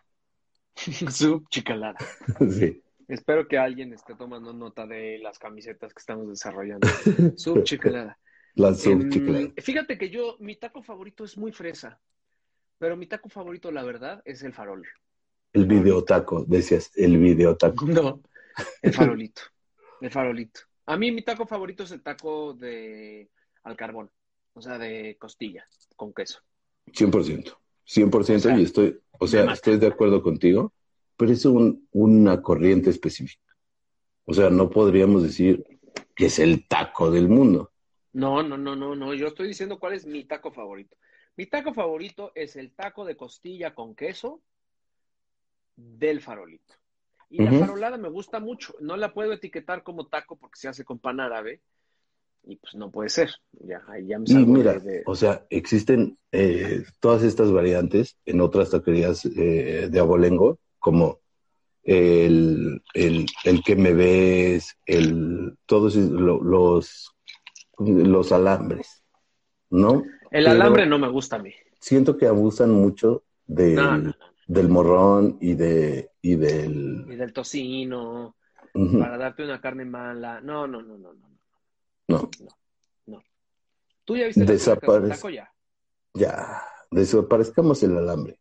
Su 1.10 1.42
chicalada. 1.50 1.98
sí. 2.50 2.82
Espero 3.08 3.48
que 3.48 3.58
alguien 3.58 3.92
esté 3.92 4.14
tomando 4.14 4.52
nota 4.52 4.86
de 4.86 5.18
las 5.18 5.38
camisetas 5.40 5.92
que 5.92 5.98
estamos 5.98 6.28
desarrollando. 6.28 6.86
Su 7.36 7.62
fíjate 9.56 9.98
que 9.98 10.10
yo, 10.10 10.36
mi 10.40 10.56
taco 10.56 10.82
favorito 10.82 11.24
es 11.24 11.36
muy 11.36 11.52
fresa, 11.52 12.00
pero 12.78 12.96
mi 12.96 13.06
taco 13.06 13.28
favorito, 13.28 13.70
la 13.70 13.82
verdad, 13.82 14.22
es 14.24 14.42
el 14.42 14.52
farol. 14.52 14.86
El 15.52 15.66
videotaco, 15.66 16.44
decías, 16.46 16.92
el 16.96 17.18
videotaco. 17.18 17.86
No, 17.86 18.22
el 18.82 18.92
farolito. 18.94 19.42
El 20.00 20.10
farolito. 20.10 20.60
A 20.86 20.96
mí 20.96 21.12
mi 21.12 21.22
taco 21.22 21.46
favorito 21.46 21.84
es 21.84 21.90
el 21.92 22.02
taco 22.02 22.54
de 22.54 23.30
al 23.62 23.76
carbón, 23.76 24.10
o 24.54 24.62
sea, 24.62 24.78
de 24.78 25.16
costilla 25.18 25.66
con 25.96 26.12
queso. 26.12 26.40
100%. 26.86 27.56
100% 27.86 28.36
O 28.36 28.38
sea, 28.38 28.58
y 28.58 28.62
estoy, 28.62 28.98
o 29.18 29.26
sea, 29.26 29.52
estoy 29.52 29.78
de 29.78 29.88
acuerdo 29.88 30.22
contigo, 30.22 30.72
pero 31.16 31.32
es 31.32 31.44
un, 31.44 31.86
una 31.92 32.40
corriente 32.40 32.90
específica. 32.90 33.54
O 34.24 34.32
sea, 34.32 34.48
no 34.48 34.70
podríamos 34.70 35.22
decir 35.22 35.64
que 36.14 36.26
es 36.26 36.38
el 36.38 36.66
taco 36.66 37.10
del 37.10 37.28
mundo. 37.28 37.69
No, 38.12 38.42
no, 38.42 38.56
no, 38.56 38.74
no, 38.76 38.94
no. 38.94 39.14
Yo 39.14 39.28
estoy 39.28 39.48
diciendo 39.48 39.78
cuál 39.78 39.94
es 39.94 40.06
mi 40.06 40.24
taco 40.24 40.52
favorito. 40.52 40.96
Mi 41.36 41.46
taco 41.46 41.72
favorito 41.72 42.32
es 42.34 42.56
el 42.56 42.72
taco 42.74 43.04
de 43.04 43.16
costilla 43.16 43.74
con 43.74 43.94
queso 43.94 44.42
del 45.76 46.20
farolito. 46.20 46.74
Y 47.30 47.40
la 47.40 47.52
farolada 47.52 47.96
me 47.96 48.08
gusta 48.08 48.40
mucho. 48.40 48.74
No 48.80 48.96
la 48.96 49.12
puedo 49.14 49.32
etiquetar 49.32 49.82
como 49.82 50.08
taco 50.08 50.36
porque 50.36 50.58
se 50.58 50.68
hace 50.68 50.84
con 50.84 50.98
pan 50.98 51.20
árabe. 51.20 51.60
Y 52.44 52.56
pues 52.56 52.74
no 52.74 52.90
puede 52.90 53.08
ser. 53.10 53.30
Ya, 53.52 53.82
ahí 53.88 54.06
ya 54.08 54.18
me 54.18 54.26
Y 54.26 54.32
salgo 54.32 54.56
mira, 54.56 54.78
de, 54.80 55.02
o 55.06 55.14
sea, 55.14 55.46
existen 55.50 56.18
eh, 56.32 56.84
todas 56.98 57.22
estas 57.22 57.52
variantes 57.52 58.18
en 58.24 58.40
otras 58.40 58.70
taquerías 58.70 59.24
eh, 59.26 59.88
de 59.90 60.00
abolengo, 60.00 60.58
como 60.78 61.20
el, 61.82 62.82
el, 62.94 63.26
el 63.44 63.62
que 63.62 63.76
me 63.76 63.92
ves, 63.94 64.76
el, 64.86 65.56
todos 65.66 65.96
lo- 65.96 66.42
los, 66.42 67.14
los 67.80 68.30
alambres, 68.32 69.02
¿no? 69.70 70.04
El 70.30 70.44
pero- 70.44 70.50
alambre 70.50 70.86
no 70.86 70.98
me 70.98 71.08
gusta 71.08 71.36
a 71.36 71.38
mí. 71.40 71.52
siento 71.80 72.16
que 72.16 72.26
abusan 72.26 72.70
mucho 72.70 73.24
del, 73.46 73.74
No, 73.76 73.96
no, 73.96 74.08
no. 74.08 74.14
del 74.46 74.68
morrón 74.68 75.38
y 75.40 75.54
de 75.54 76.10
y 76.22 76.36
del 76.36 77.06
Y 77.08 77.16
del 77.16 77.32
tocino, 77.32 78.36
para 78.72 79.16
darte 79.18 79.42
una 79.44 79.60
carne 79.60 79.84
mala. 79.84 80.40
No, 80.40 80.66
no, 80.66 80.82
no, 80.82 80.96
no, 80.98 81.12
no. 81.14 82.30
no 83.06 83.22
¿Tú 84.04 84.16
ya 84.16 84.26
viste 84.26 84.44
la 84.44 84.50
Desaparece. 84.52 85.00
del 85.00 85.10
taco 85.10 85.30
ya? 85.30 85.52
ya 86.14 86.62
desaparezcamos 86.90 87.80
el 87.84 87.96
alambre 87.96 88.40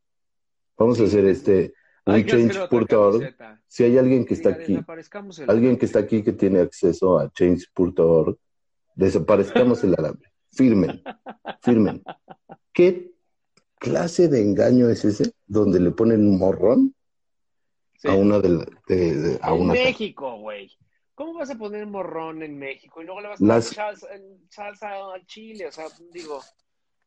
vamos 0.76 1.00
a 1.00 1.04
hacer 1.04 1.26
este 1.26 1.74
change.org 2.08 3.36
si 3.68 3.84
hay 3.84 3.96
alguien 4.00 4.26
que 4.26 4.34
está 4.34 4.50
aquí 4.50 4.74
el 4.74 5.50
alguien 5.50 5.78
que 5.78 5.86
está 5.86 6.00
aquí 6.00 6.24
que 6.24 6.34
tiene 6.34 6.60
acceso 6.62 7.20
a 7.20 7.30
change.org 7.32 8.38
desaparezcamos 9.00 9.84
el 9.84 9.96
alambre 9.98 10.30
firmen 10.52 11.02
firmen 11.62 12.04
qué 12.74 13.12
clase 13.80 14.28
de 14.28 14.42
engaño 14.42 14.90
es 14.90 15.06
ese 15.06 15.34
donde 15.48 15.80
le 15.80 15.92
ponen 15.92 16.28
un 16.28 16.38
morrón 16.38 16.94
Sí. 18.02 18.08
a 18.08 18.14
una 18.14 18.40
de, 18.40 18.48
la- 18.50 18.66
de- 18.88 19.16
de- 19.16 19.40
a 19.42 19.50
en 19.54 19.62
una 19.62 19.74
México, 19.74 20.38
güey. 20.40 20.72
¿Cómo 21.16 21.34
vas 21.34 21.50
a 21.50 21.58
poner 21.58 21.86
morrón 21.86 22.42
en 22.44 22.58
México? 22.58 23.02
Y 23.02 23.06
luego 23.06 23.20
le 23.20 23.28
vas 23.28 23.42
a 23.42 23.46
Las- 23.46 23.76
poner 23.76 24.38
salsa, 24.50 24.88
al 25.14 25.26
chile. 25.26 25.68
O 25.68 25.72
sea, 25.74 25.88
digo, 26.14 26.42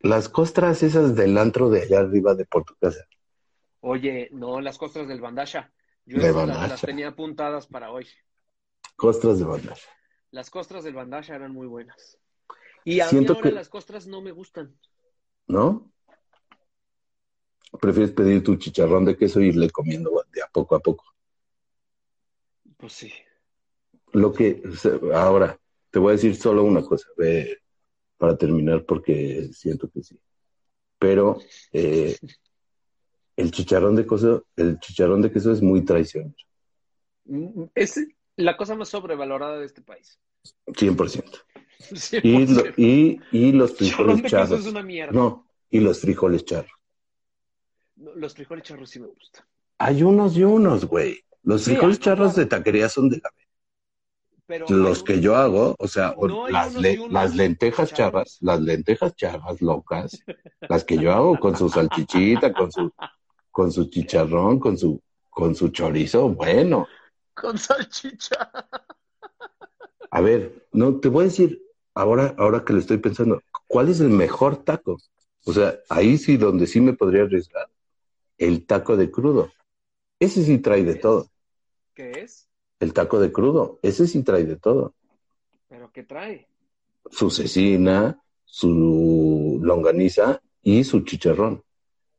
Las 0.01 0.29
costras 0.29 0.83
esas 0.83 1.14
del 1.16 1.39
antro 1.39 1.71
de 1.71 1.81
allá 1.85 2.01
arriba 2.01 2.35
de 2.35 2.45
por 2.45 2.64
tu 2.64 2.75
casa. 2.77 3.07
oye, 3.81 4.29
no, 4.33 4.61
las 4.61 4.77
costras 4.77 5.09
del 5.09 5.23
bandasha. 5.23 5.73
Yo 6.05 6.19
De 6.19 6.25
esas 6.25 6.37
las, 6.37 6.47
Bandasha. 6.47 6.69
las 6.69 6.81
tenía 6.83 7.09
apuntadas 7.09 7.66
para 7.69 7.91
hoy. 7.91 8.07
Costras 8.97 9.39
de 9.39 9.45
banda. 9.47 9.75
Las 10.33 10.51
costras 10.51 10.83
del 10.83 10.95
bandasha 10.95 11.37
eran 11.37 11.53
muy 11.53 11.66
buenas. 11.66 12.18
Y 12.85 13.01
a 13.01 13.07
Siento 13.07 13.35
mí 13.35 13.37
ahora 13.39 13.51
que- 13.51 13.55
las 13.55 13.68
costras 13.68 14.07
no 14.07 14.20
me 14.20 14.33
gustan. 14.33 14.76
¿No? 15.47 15.93
Prefieres 17.80 18.12
pedir 18.12 18.43
tu 18.43 18.57
chicharrón 18.57 19.05
de 19.05 19.16
queso 19.16 19.41
e 19.41 19.47
irle 19.47 19.70
comiendo 19.70 20.11
de 20.33 20.43
a 20.43 20.47
poco 20.49 20.74
a 20.74 20.80
poco. 20.80 21.05
Pues 22.76 22.93
sí. 22.95 23.12
Lo 24.12 24.33
que, 24.33 24.62
ahora, 25.14 25.59
te 25.91 25.99
voy 25.99 26.11
a 26.11 26.12
decir 26.16 26.35
solo 26.37 26.64
una 26.64 26.83
cosa, 26.83 27.07
ve, 27.16 27.59
para 28.18 28.37
terminar, 28.37 28.85
porque 28.85 29.51
siento 29.53 29.91
que 29.91 30.03
sí. 30.03 30.18
Pero 30.99 31.39
eh, 31.72 32.16
el 33.37 33.51
chicharrón 33.51 33.97
de 33.97 34.07
queso, 34.07 34.47
el 34.57 34.78
chicharrón 34.80 35.22
de 35.22 35.30
queso 35.33 35.53
es 35.53 35.61
muy 35.62 35.85
traicionero, 35.85 36.35
Mm, 37.24 37.66
Es 37.76 38.01
la 38.37 38.57
cosa 38.57 38.74
más 38.74 38.89
sobrevalorada 38.89 39.59
de 39.59 39.66
este 39.66 39.83
país. 39.83 40.18
100%. 40.66 41.24
Y, 42.22 42.47
lo- 42.47 42.62
y, 42.76 43.20
y 43.33 43.51
los 43.51 43.74
frijoles 43.76 44.22
charros. 44.30 44.61
es 44.61 44.66
una 44.66 44.83
mierda. 44.85 45.12
No, 45.12 45.49
y 45.68 45.80
los 45.80 45.99
frijoles 46.01 46.45
charros. 46.45 46.70
No, 47.97 48.14
Los 48.14 48.35
frijoles 48.35 48.62
charros 48.64 48.89
sí 48.89 49.01
me 49.01 49.09
gustan. 49.09 49.45
Hay 49.78 50.05
unos 50.05 50.37
y 50.37 50.45
unos, 50.45 50.85
güey. 50.85 51.24
Los 51.43 51.64
frijoles 51.64 51.99
charros 51.99 52.37
de 52.37 52.47
taquería 52.47 52.89
son 52.89 53.09
de 53.11 53.16
la 53.16 53.30
Pero 54.47 54.66
los 54.68 55.03
que 55.03 55.14
unos- 55.14 55.24
yo 55.24 55.35
hago, 55.37 55.74
o 55.76 55.89
sea, 55.89 56.14
No 56.16 56.49
las, 56.49 56.70
unos 56.70 56.83
le- 56.83 56.93
y 56.93 56.99
unos 56.99 57.12
las 57.12 57.35
lentejas 57.35 57.91
charros. 57.93 58.12
charras, 58.12 58.39
las 58.43 58.61
lentejas 58.61 59.16
charras 59.16 59.61
locas, 59.61 60.22
las 60.68 60.85
que 60.85 60.99
yo 60.99 61.12
hago 61.12 61.39
con 61.41 61.57
su 61.57 61.68
salchichita, 61.68 62.53
con 62.53 62.70
su, 62.70 62.93
con 63.51 63.72
su 63.72 63.87
chicharrón, 63.91 64.61
con 64.61 64.78
su, 64.78 65.03
con 65.30 65.55
su 65.57 65.68
chorizo, 65.70 66.28
bueno. 66.28 66.87
Con 67.35 67.59
salchicha. 67.59 68.51
A 70.11 70.20
ver, 70.20 70.66
no, 70.72 71.01
te 71.01 71.09
voy 71.09 71.22
a 71.22 71.28
decir, 71.28 71.62
ahora, 71.95 72.35
ahora 72.39 72.64
que 72.64 72.72
lo 72.72 72.78
estoy 72.78 72.99
pensando, 72.99 73.41
¿cuál 73.66 73.89
es 73.89 74.01
el 74.01 74.11
mejor 74.11 74.64
taco? 74.64 74.99
O 75.45 75.53
sea, 75.53 75.78
ahí 75.89 76.18
sí 76.18 76.37
donde 76.37 76.66
sí 76.66 76.80
me 76.80 76.93
podría 76.93 77.22
arriesgar, 77.22 77.68
el 78.39 78.66
taco 78.66 78.97
de 78.97 79.11
crudo. 79.11 79.51
Ese 80.20 80.45
sí 80.45 80.59
trae 80.59 80.85
de 80.85 80.97
todo. 80.97 81.30
¿Qué 81.95 82.12
es? 82.20 82.49
El 82.78 82.93
taco 82.93 83.18
de 83.18 83.33
crudo, 83.33 83.78
ese 83.83 84.07
sí 84.07 84.22
trae 84.22 84.45
de 84.45 84.57
todo. 84.57 84.95
¿Pero 85.68 85.91
qué 85.91 86.03
trae? 86.03 86.47
su 87.11 87.30
cecina, 87.30 88.18
su 88.45 89.61
longaniza 89.62 90.41
y 90.62 90.85
su 90.85 91.01
chicharrón. 91.01 91.62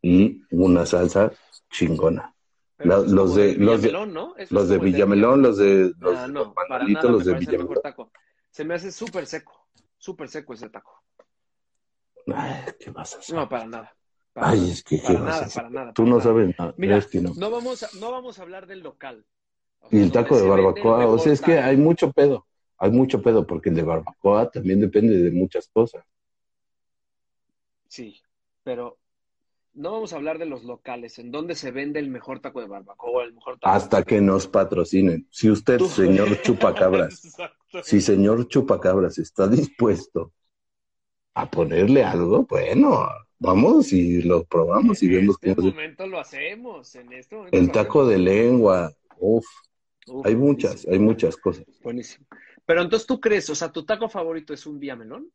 Y 0.02 0.42
una 0.52 0.86
salsa 0.86 1.32
chingona. 1.70 2.33
La- 2.80 3.00
los 3.00 3.36
de- 3.36 3.56
los 3.56 3.82
de- 3.82 3.88
Villamelón, 3.90 4.14
¿no? 4.14 4.36
Eso 4.36 4.44
es 4.44 4.52
Los 4.52 4.70
de 4.70 4.78
Villamelón, 4.80 5.42
los 5.42 5.58
de 5.58 5.94
los, 6.00 6.14
Ah, 6.16 6.28
de 6.28 6.34
no, 6.34 6.44
los 6.46 6.54
para 6.56 6.88
nada 6.88 7.12
los 7.12 7.26
de 7.26 7.34
Villamelón. 7.34 7.80
taco. 7.82 8.12
Se 8.52 8.64
me 8.66 8.74
hace 8.76 8.92
súper 8.92 9.26
seco, 9.26 9.68
súper 9.98 10.30
seco 10.30 10.54
ese 10.54 10.70
taco. 10.70 11.04
Ay, 12.34 12.62
¿qué 12.80 12.92
vas 12.92 13.16
a 13.16 13.20
hacer? 13.20 13.36
No, 13.36 13.48
para 13.50 13.66
nada. 13.66 13.96
Para 14.34 14.48
Ay, 14.50 14.60
nada, 14.60 14.72
es 14.72 14.84
que 14.84 14.98
¿qué 14.98 15.04
para 15.04 15.20
vas 15.20 15.22
a 15.22 15.26
nada, 15.26 15.46
hacer? 15.46 15.64
para 15.64 15.70
nada. 15.70 15.94
Tú 15.94 16.04
no 16.04 16.10
nada. 16.12 16.24
sabes 16.24 16.56
nada. 16.58 16.74
Mira, 16.78 16.98
es 16.98 17.08
que 17.08 17.22
no. 17.22 17.34
no 17.36 17.52
vamos 17.52 17.84
a, 17.84 17.90
no 18.00 18.12
vamos 18.12 18.40
a 18.40 18.42
hablar 18.42 18.68
del 18.68 18.80
local. 18.80 19.26
O 19.82 19.90
Y 19.92 20.02
el 20.02 20.12
taco 20.12 20.38
de 20.38 20.48
barbacoa, 20.48 21.08
o 21.08 21.20
sea, 21.20 21.34
es 21.34 21.42
que 21.42 21.60
hay 21.60 21.78
mucho 21.78 22.12
pedo. 22.12 22.46
Hay 22.78 22.92
mucho 22.92 23.22
pedo 23.22 23.46
porque 23.46 23.70
el 23.70 23.76
de 23.76 23.84
barbacoa 23.84 24.50
también 24.50 24.80
depende 24.82 25.18
de 25.18 25.32
muchas 25.32 25.68
cosas. 25.68 26.04
Sí, 27.88 28.22
pero 28.64 29.00
no 29.74 29.92
vamos 29.92 30.14
a 30.14 30.18
hablar 30.18 30.38
de 30.38 30.46
los 30.46 30.64
locales, 30.64 31.20
en 31.20 31.32
dónde 31.32 31.56
se 31.56 31.72
vende 31.72 32.00
el 32.00 32.10
mejor 32.10 32.40
taco 32.40 32.62
de 32.62 32.68
barbacoa, 32.68 33.24
el 33.24 33.34
mejor 33.34 33.60
taco. 33.60 33.74
Hasta 33.76 34.04
que 34.04 34.22
nos 34.22 34.48
patrocinen. 34.48 35.28
Si 35.32 35.50
usted, 35.50 35.78
Tú- 35.78 35.88
señor 35.90 36.42
Chupacabras. 36.42 37.22
Si 37.84 38.02
señor 38.02 38.48
Chupacabras 38.48 39.18
está 39.18 39.48
dispuesto 39.48 40.32
a 41.34 41.50
ponerle 41.50 42.04
algo, 42.04 42.46
bueno, 42.46 43.08
vamos 43.40 43.92
y 43.94 44.22
lo 44.22 44.44
probamos 44.44 45.02
y 45.02 45.08
En 45.08 45.12
vemos 45.14 45.38
este 45.42 45.56
cómo 45.56 45.68
se- 45.70 45.74
momento 45.76 46.06
lo 46.08 46.20
hacemos, 46.20 46.94
en 46.96 47.12
este 47.14 47.36
momento 47.36 47.58
El 47.58 47.72
taco 47.72 48.06
de 48.06 48.20
lengua, 48.20 48.92
uf, 49.18 49.46
Uf, 50.06 50.26
hay 50.26 50.36
muchas, 50.36 50.70
buenísimo, 50.86 50.94
hay 50.94 51.00
muchas 51.00 51.38
cosas. 51.38 51.66
Buenísimo. 51.82 52.28
Pero 52.66 52.82
entonces 52.84 53.08
tú 53.08 53.20
crees, 53.20 53.50
o 53.50 53.56
sea, 53.56 53.72
tu 53.72 53.84
taco 53.86 54.08
favorito 54.08 54.54
es 54.54 54.68
un 54.68 54.80
villamelón? 54.80 55.32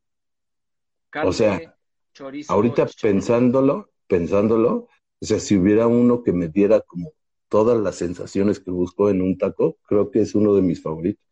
Carne, 1.09 1.29
O 1.29 1.33
sea, 1.33 1.75
chorizo, 2.13 2.53
Ahorita 2.53 2.87
pensándolo, 3.01 3.89
pensándolo, 4.09 4.87
o 5.21 5.25
sea, 5.25 5.39
si 5.39 5.55
hubiera 5.55 5.87
uno 5.87 6.23
que 6.23 6.33
me 6.33 6.47
diera 6.49 6.81
como 6.81 7.13
todas 7.47 7.77
las 7.79 7.95
sensaciones 7.95 8.59
que 8.59 8.71
busco 8.71 9.09
en 9.09 9.21
un 9.21 9.37
taco, 9.37 9.77
creo 9.87 10.11
que 10.11 10.21
es 10.21 10.35
uno 10.35 10.53
de 10.55 10.61
mis 10.63 10.81
favoritos. 10.81 11.23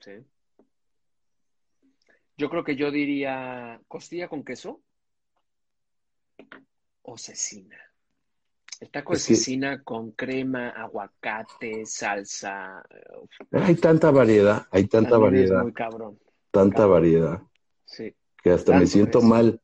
Sí. 0.00 0.12
Yo 2.36 2.48
creo 2.48 2.62
que 2.64 2.76
yo 2.76 2.90
diría 2.90 3.80
costilla 3.88 4.28
con 4.28 4.44
queso 4.44 4.80
o 7.02 7.16
cecina. 7.18 7.76
El 8.80 8.90
taco 8.90 9.12
de 9.12 9.18
Es 9.18 9.26
que- 9.26 9.34
cecina 9.36 9.82
con 9.82 10.12
crema, 10.12 10.70
aguacate, 10.70 11.84
salsa. 11.84 12.82
Hay 13.52 13.74
tanta 13.74 14.10
variedad, 14.10 14.66
hay 14.70 14.86
tanta 14.86 15.10
también 15.10 15.34
es 15.34 15.40
variedad, 15.50 15.62
muy 15.62 15.72
cabrón. 15.72 16.18
tanta 16.50 16.76
cabrón. 16.76 16.92
variedad, 16.92 17.42
Sí. 17.84 18.14
que 18.42 18.50
hasta 18.50 18.78
me 18.78 18.86
siento 18.86 19.18
es. 19.18 19.24
mal, 19.24 19.60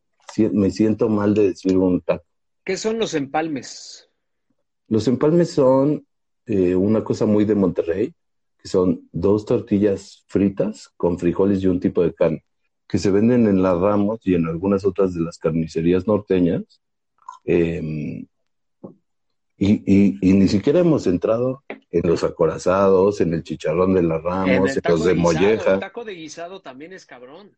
me 0.53 0.71
siento 0.71 1.09
mal 1.09 1.35
de 1.35 1.49
decir 1.49 1.77
un 1.79 2.01
taco. 2.03 2.25
¿Qué 2.67 2.77
son 2.77 2.99
los 2.99 3.15
empalmes? 3.15 4.11
Los 4.89 5.07
empalmes 5.07 5.53
son 5.53 6.05
eh, 6.47 6.75
una 6.75 7.05
cosa 7.05 7.25
muy 7.25 7.45
de 7.45 7.55
Monterrey, 7.55 8.13
que 8.59 8.67
son 8.69 9.09
dos 9.13 9.47
tortillas 9.47 10.25
fritas 10.27 10.91
con 10.97 11.17
frijoles 11.17 11.63
y 11.63 11.69
un 11.69 11.79
tipo 11.79 12.03
de 12.03 12.13
carne, 12.13 12.45
que 12.89 12.99
se 12.99 13.13
venden 13.13 13.47
en 13.47 13.63
las 13.63 13.79
Ramos 13.79 14.19
y 14.25 14.35
en 14.35 14.47
algunas 14.47 14.85
otras 14.85 15.15
de 15.15 15.21
las 15.21 15.39
carnicerías 15.39 16.09
norteñas. 16.09 16.65
Eh, 17.45 18.27
y, 19.59 19.71
y- 19.87 20.19
y 20.21 20.33
ni 20.35 20.49
siquiera 20.49 20.81
hemos 20.81 21.07
entrado 21.07 21.63
en 21.69 22.03
los 22.11 22.25
acorazados, 22.25 23.21
en 23.21 23.33
el 23.33 23.45
chicharrón 23.45 23.95
de 23.95 24.03
las 24.03 24.21
Ramos, 24.25 24.49
en 24.77 24.83
los 24.91 25.05
de 25.05 25.15
guisado, 25.15 25.15
molleja, 25.15 25.75
El 25.75 25.81
taco 25.81 26.05
de 26.05 26.15
guisado 26.15 26.61
también 26.61 26.93
es 26.93 27.07
cabrón. 27.07 27.57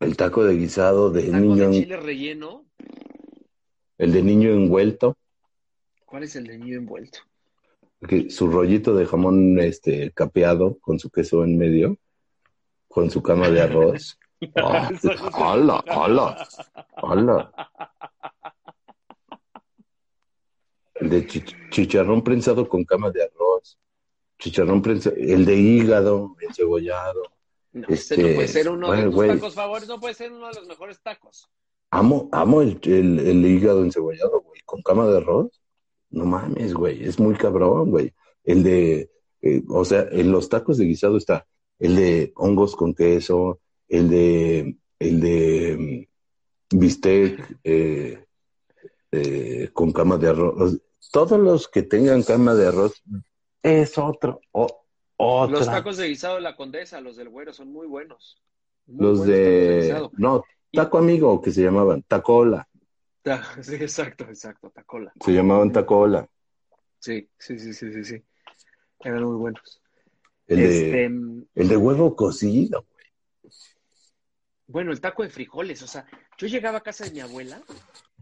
el 0.00 0.16
taco 0.16 0.42
de 0.44 0.56
guisado 0.56 1.10
de 1.10 1.20
El 1.26 1.30
taco 1.30 1.42
niño, 1.44 1.70
de 1.70 1.78
chile 1.80 1.96
relleno. 1.96 2.66
El 4.02 4.12
de 4.12 4.22
niño 4.22 4.50
envuelto, 4.50 5.16
¿Cuál 6.04 6.24
es 6.24 6.34
el 6.36 6.46
de 6.46 6.58
niño 6.58 6.76
envuelto? 6.76 7.20
su 8.30 8.48
rollito 8.48 8.96
de 8.96 9.06
jamón 9.06 9.58
este 9.60 10.10
capeado 10.10 10.76
con 10.80 10.98
su 10.98 11.08
queso 11.08 11.44
en 11.44 11.56
medio, 11.56 11.96
con 12.88 13.10
su 13.12 13.22
cama 13.22 13.48
de 13.48 13.60
arroz. 13.62 14.18
¡Hala, 14.56 15.84
hala, 15.86 16.48
hala! 16.96 17.52
El 20.94 21.10
de 21.10 21.26
chi- 21.28 21.44
chicharrón 21.70 22.22
prensado 22.24 22.68
con 22.68 22.84
cama 22.84 23.10
de 23.12 23.22
arroz. 23.22 23.78
Chicharrón 24.38 24.82
prensado, 24.82 25.14
el 25.16 25.44
de 25.44 25.54
hígado 25.56 26.34
encebollado. 26.40 27.22
No, 27.72 27.86
Este, 27.88 28.16
no 28.16 28.34
puede 28.34 28.48
ser 28.48 28.68
uno 28.68 28.88
bueno, 28.88 29.02
de 29.04 29.10
tus 29.16 29.26
tacos 29.28 29.54
favoritos, 29.54 29.88
no 29.88 30.00
puede 30.00 30.14
ser 30.14 30.32
uno 30.32 30.48
de 30.48 30.54
los 30.54 30.66
mejores 30.66 31.00
tacos. 31.00 31.48
Amo, 31.94 32.28
amo 32.32 32.62
el, 32.62 32.80
el, 32.84 33.18
el 33.20 33.44
hígado 33.46 33.84
encebollado, 33.84 34.40
güey, 34.40 34.60
con 34.64 34.80
cama 34.82 35.06
de 35.08 35.18
arroz. 35.18 35.60
No 36.10 36.24
mames, 36.24 36.72
güey, 36.74 37.04
es 37.04 37.18
muy 37.20 37.34
cabrón, 37.34 37.90
güey. 37.90 38.12
El 38.44 38.62
de, 38.62 39.10
eh, 39.42 39.62
o 39.68 39.84
sea, 39.84 40.06
en 40.10 40.32
los 40.32 40.48
tacos 40.48 40.78
de 40.78 40.86
guisado 40.86 41.16
está 41.18 41.46
el 41.78 41.96
de 41.96 42.32
hongos 42.36 42.76
con 42.76 42.94
queso, 42.94 43.60
el 43.88 44.08
de, 44.08 44.76
el 44.98 45.20
de 45.20 46.06
mm, 46.72 46.78
bistec 46.78 47.58
eh, 47.64 48.24
eh, 49.10 49.70
con 49.72 49.92
cama 49.92 50.16
de 50.16 50.28
arroz. 50.28 50.78
Todos 51.10 51.38
los 51.38 51.68
que 51.68 51.82
tengan 51.82 52.22
cama 52.22 52.54
de 52.54 52.68
arroz 52.68 53.02
es 53.62 53.98
otro, 53.98 54.40
o- 54.52 54.84
otra. 55.18 55.58
Los 55.58 55.66
tacos 55.66 55.96
de 55.98 56.08
guisado 56.08 56.36
de 56.36 56.40
la 56.40 56.56
condesa, 56.56 57.00
los 57.02 57.16
del 57.16 57.28
güero, 57.28 57.52
son 57.52 57.68
muy 57.70 57.86
buenos. 57.86 58.42
Muy 58.86 59.04
Los 59.06 59.18
buenos 59.18 59.36
de, 59.36 59.80
guisado. 59.82 60.10
no, 60.16 60.44
taco 60.72 60.98
amigo 60.98 61.40
que 61.40 61.50
se 61.50 61.62
llamaban, 61.62 62.02
tacola, 62.02 62.68
Ta- 63.22 63.42
Sí, 63.62 63.74
exacto, 63.76 64.24
exacto, 64.24 64.70
tacola. 64.70 65.12
se 65.20 65.32
llamaban 65.32 65.72
tacola. 65.72 66.28
Sí, 66.98 67.28
sí, 67.38 67.58
sí, 67.58 67.72
sí, 67.72 67.92
sí, 67.92 68.04
sí. 68.04 68.22
Eran 69.00 69.24
muy 69.24 69.36
buenos. 69.36 69.80
El 70.46 70.58
de, 70.58 70.86
Este, 70.86 71.04
el 71.54 71.68
de 71.68 71.76
huevo 71.76 72.14
cocido. 72.16 72.86
bueno, 74.66 74.92
el 74.92 75.00
taco 75.00 75.22
de 75.22 75.28
frijoles, 75.30 75.82
o 75.82 75.86
sea, 75.86 76.06
yo 76.38 76.46
llegaba 76.46 76.78
a 76.78 76.82
casa 76.82 77.04
de 77.04 77.10
mi 77.10 77.20
abuela, 77.20 77.60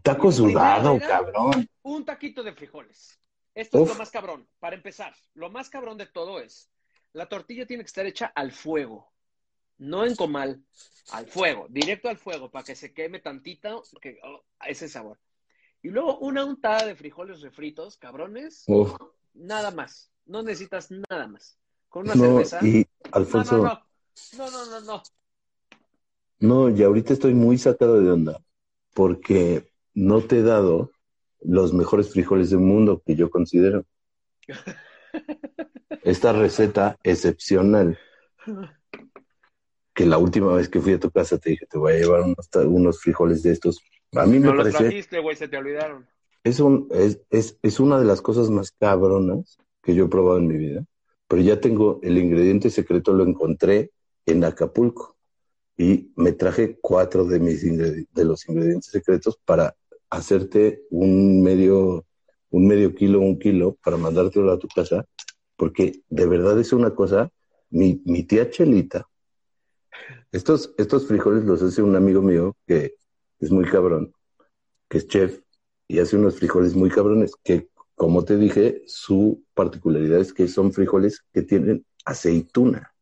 Taco 0.01 0.31
sudado, 0.31 0.99
cabrón. 0.99 1.67
un 1.83 2.05
taquito 2.05 2.43
de 2.43 2.53
frijoles. 2.53 3.19
Esto 3.53 3.83
es 3.83 3.89
lo 3.89 3.95
más 3.95 4.09
cabrón, 4.11 4.47
para 4.59 4.75
empezar. 4.75 5.13
Lo 5.35 5.49
más 5.49 5.69
cabrón 5.69 5.97
de 5.97 6.07
todo 6.07 6.39
es, 6.39 6.69
la 7.13 7.27
tortilla 7.27 7.65
tiene 7.67 7.83
que 7.83 7.87
estar 7.87 8.05
hecha 8.05 8.31
al 8.33 8.51
fuego, 8.51 9.11
no 9.81 10.05
en 10.05 10.15
comal, 10.15 10.63
al 11.11 11.25
fuego, 11.25 11.65
directo 11.69 12.07
al 12.07 12.17
fuego, 12.17 12.51
para 12.51 12.63
que 12.63 12.75
se 12.75 12.93
queme 12.93 13.19
tantito, 13.19 13.83
que 13.99 14.19
oh, 14.23 14.43
ese 14.67 14.87
sabor. 14.87 15.19
Y 15.81 15.89
luego 15.89 16.19
una 16.19 16.45
untada 16.45 16.85
de 16.85 16.95
frijoles 16.95 17.41
refritos, 17.41 17.97
cabrones, 17.97 18.63
Uf, 18.67 18.93
nada 19.33 19.71
más. 19.71 20.11
No 20.27 20.43
necesitas 20.43 20.89
nada 21.09 21.27
más. 21.27 21.57
Con 21.89 22.03
una 22.03 22.13
no, 22.13 22.23
cerveza. 22.23 22.59
y 22.61 22.85
No, 23.05 23.11
Alfonso, 23.11 23.57
no, 23.57 23.63
no, 23.63 23.73
no. 23.73 23.83
No, 24.37 24.51
no, 24.51 24.81
no, 24.81 25.03
no. 26.69 26.77
y 26.77 26.83
ahorita 26.83 27.13
estoy 27.13 27.33
muy 27.33 27.57
sacado 27.57 27.99
de 27.99 28.11
onda 28.11 28.39
porque 28.93 29.73
no 29.95 30.21
te 30.21 30.39
he 30.39 30.43
dado 30.43 30.91
los 31.39 31.73
mejores 31.73 32.11
frijoles 32.11 32.51
del 32.51 32.59
mundo 32.59 33.01
que 33.03 33.15
yo 33.15 33.31
considero. 33.31 33.85
Esta 36.03 36.33
receta 36.33 36.97
excepcional 37.03 37.97
que 39.93 40.05
la 40.05 40.17
última 40.17 40.53
vez 40.53 40.69
que 40.69 40.79
fui 40.79 40.93
a 40.93 40.99
tu 40.99 41.11
casa 41.11 41.37
te 41.37 41.51
dije, 41.51 41.65
te 41.65 41.77
voy 41.77 41.93
a 41.93 41.97
llevar 41.97 42.23
unos, 42.65 43.01
frijoles 43.01 43.43
de 43.43 43.51
estos. 43.51 43.79
A 44.13 44.25
mí 44.25 44.39
me 44.39 44.47
No 44.47 44.53
los 44.53 44.63
parece, 44.63 44.83
trajiste, 44.83 45.19
güey, 45.19 45.35
se 45.35 45.47
te 45.47 45.57
olvidaron. 45.57 46.07
es, 46.43 46.59
un, 46.59 46.87
es, 46.91 47.21
es, 47.29 47.57
es 47.61 47.79
una 47.79 47.99
de 47.99 48.05
las 48.05 48.21
cosas 48.21 48.49
más 48.49 48.71
cabronas 48.71 49.57
que 49.83 49.95
yo 49.95 50.05
he 50.05 50.09
probado 50.09 50.37
en 50.37 50.47
mi 50.47 50.57
vida, 50.57 50.85
pero 51.27 51.41
ya 51.41 51.59
tengo 51.59 51.99
el 52.03 52.17
ingrediente 52.17 52.69
secreto, 52.69 53.13
lo 53.13 53.25
encontré 53.25 53.91
en 54.25 54.43
Acapulco. 54.43 55.17
y 55.77 56.11
me 56.15 56.31
traje 56.33 56.77
cuatro 56.79 57.25
de, 57.25 57.39
mis 57.39 57.63
de 57.63 58.25
los 58.25 58.47
ingredientes 58.47 58.91
secretos 58.91 59.39
para 59.45 59.75
hacerte 60.09 60.83
un 60.89 61.41
medio, 61.41 62.05
un 62.49 62.67
medio 62.67 62.93
kilo, 62.93 63.19
un 63.21 63.39
kilo, 63.39 63.77
para 63.83 63.97
mandártelo 63.97 64.51
a 64.51 64.59
tu 64.59 64.67
casa, 64.67 65.05
porque 65.55 66.03
de 66.09 66.25
verdad 66.27 66.59
es 66.59 66.73
una 66.73 66.93
cosa, 66.93 67.31
mi, 67.69 68.01
mi 68.05 68.23
tía 68.23 68.49
Chelita, 68.49 69.07
estos, 70.31 70.73
estos 70.77 71.07
frijoles 71.07 71.43
los 71.43 71.61
hace 71.61 71.81
un 71.81 71.95
amigo 71.95 72.21
mío 72.21 72.55
que 72.65 72.95
es 73.39 73.51
muy 73.51 73.65
cabrón, 73.65 74.13
que 74.89 74.99
es 74.99 75.07
chef, 75.07 75.41
y 75.87 75.99
hace 75.99 76.15
unos 76.15 76.37
frijoles 76.37 76.75
muy 76.75 76.89
cabrones, 76.89 77.33
que 77.43 77.69
como 77.95 78.23
te 78.23 78.37
dije, 78.37 78.81
su 78.87 79.43
particularidad 79.53 80.19
es 80.19 80.33
que 80.33 80.47
son 80.47 80.71
frijoles 80.71 81.23
que 81.33 81.43
tienen 81.43 81.85
aceituna. 82.05 82.93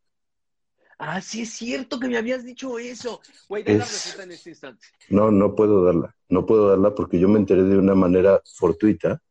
Ah, 0.97 1.21
sí 1.21 1.43
es 1.43 1.51
cierto 1.51 1.97
que 1.97 2.09
me 2.09 2.17
habías 2.17 2.43
dicho 2.43 2.77
eso. 2.77 3.21
Güey, 3.47 3.63
da 3.63 3.71
la 3.71 3.85
receta 3.85 4.23
en 4.23 4.31
este 4.31 4.49
instante. 4.49 4.87
No, 5.09 5.31
no 5.31 5.55
puedo 5.55 5.85
darla, 5.85 6.13
no 6.27 6.45
puedo 6.45 6.67
darla 6.67 6.93
porque 6.93 7.17
yo 7.17 7.29
me 7.29 7.39
enteré 7.39 7.63
de 7.63 7.77
una 7.77 7.95
manera 7.95 8.41
fortuita 8.57 9.21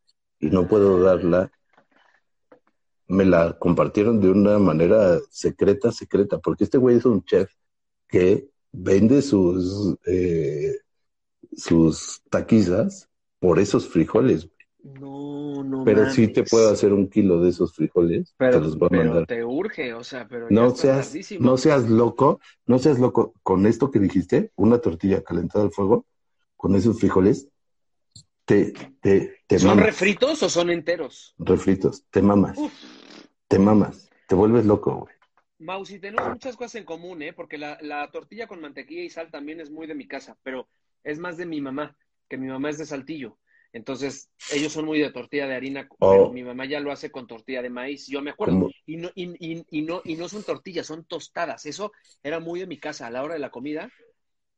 y 0.41 0.47
no 0.47 0.67
puedo 0.67 1.03
darla. 1.03 1.51
Me 3.09 3.25
la 3.25 3.59
compartieron 3.59 4.21
de 4.21 4.31
una 4.31 4.59
manera 4.59 5.19
secreta, 5.31 5.93
secreta, 5.93 6.39
porque 6.39 6.65
este 6.65 6.79
güey 6.79 6.97
es 6.99 7.05
un 7.07 7.25
chef 7.25 7.51
que 8.09 8.49
vende 8.73 9.23
sus, 9.23 9.97
eh, 10.07 10.77
sus 11.57 12.23
taquizas 12.31 13.09
por 13.41 13.59
esos 13.61 13.89
frijoles. 13.89 14.51
No, 14.83 15.63
no 15.63 15.85
Pero 15.85 16.07
sí 16.07 16.29
mames. 16.29 16.33
te 16.33 16.45
puedo 16.45 16.69
hacer 16.71 16.93
un 16.93 17.09
kilo 17.09 17.41
de 17.41 17.51
esos 17.51 17.75
frijoles, 17.75 18.35
Pero, 18.37 18.53
te 18.53 18.61
los 18.61 18.79
voy 18.79 18.89
a 18.93 18.97
pero 18.97 19.05
mandar. 19.05 19.27
te 19.27 19.45
urge, 19.45 19.93
o 19.95 20.03
sea, 20.05 20.27
pero 20.29 20.49
No 20.51 20.71
seas, 20.75 21.07
tardísimo. 21.07 21.45
no 21.45 21.57
seas 21.57 21.89
loco, 21.91 22.41
no 22.67 22.79
seas 22.79 22.99
loco. 22.99 23.35
Con 23.43 23.67
esto 23.67 23.91
que 23.91 23.99
dijiste, 23.99 24.53
una 24.57 24.79
tortilla 24.79 25.23
calentada 25.23 25.65
al 25.65 25.73
fuego, 25.73 26.07
con 26.57 26.75
esos 26.77 26.99
frijoles, 26.99 27.49
te, 28.45 28.73
te, 29.01 29.37
te 29.47 29.59
¿Son 29.59 29.69
mamas. 29.69 29.87
refritos 29.87 30.43
o 30.43 30.49
son 30.49 30.71
enteros? 30.71 31.35
refritos, 31.39 32.05
te 32.11 32.23
mamas, 32.23 32.59
Uf. 32.59 32.98
Te 33.49 33.59
mamas, 33.59 34.11
te 34.27 34.35
vuelves 34.35 34.65
loco, 34.67 34.95
güey. 34.97 35.15
Mausi, 35.61 35.99
tenemos 35.99 36.29
muchas 36.29 36.57
cosas 36.57 36.77
en 36.77 36.85
común, 36.85 37.21
¿eh? 37.23 37.33
Porque 37.33 37.59
la, 37.59 37.79
la 37.81 38.09
tortilla 38.11 38.47
con 38.47 38.61
mantequilla 38.61 39.03
y 39.03 39.11
sal 39.11 39.31
también 39.31 39.61
es 39.61 39.71
muy 39.71 39.87
de 39.87 39.95
mi 39.95 40.07
casa, 40.07 40.39
pero 40.43 40.69
es 41.03 41.19
más 41.19 41.37
de 41.37 41.47
mi 41.47 41.61
mamá, 41.61 41.97
que 42.29 42.37
mi 42.39 42.47
mamá 42.47 42.71
es 42.71 42.79
de 42.79 42.87
Saltillo. 42.87 43.39
Entonces, 43.73 44.31
ellos 44.53 44.73
son 44.73 44.85
muy 44.87 44.99
de 45.01 45.11
tortilla 45.11 45.47
de 45.47 45.55
harina, 45.55 45.87
Oh. 45.99 46.11
pero 46.13 46.33
mi 46.33 46.43
mamá 46.43 46.65
ya 46.65 46.81
lo 46.81 46.93
hace 46.93 47.11
con 47.11 47.27
tortilla 47.27 47.61
de 47.61 47.71
maíz, 47.71 48.07
yo 48.07 48.23
me 48.23 48.31
acuerdo. 48.31 48.71
Y 48.87 48.97
no, 48.97 49.11
y, 49.15 49.25
y- 49.45 49.67
y 49.71 49.83
no, 49.83 50.01
y 50.05 50.15
no 50.17 50.29
son 50.29 50.43
tortillas, 50.45 50.87
son 50.87 51.05
tostadas. 51.05 51.67
Eso 51.67 51.93
era 52.23 52.39
muy 52.41 52.61
de 52.61 52.67
mi 52.67 52.79
casa 52.79 53.07
a 53.07 53.11
la 53.11 53.23
hora 53.23 53.35
de 53.35 53.41
la 53.41 53.51
comida. 53.51 53.91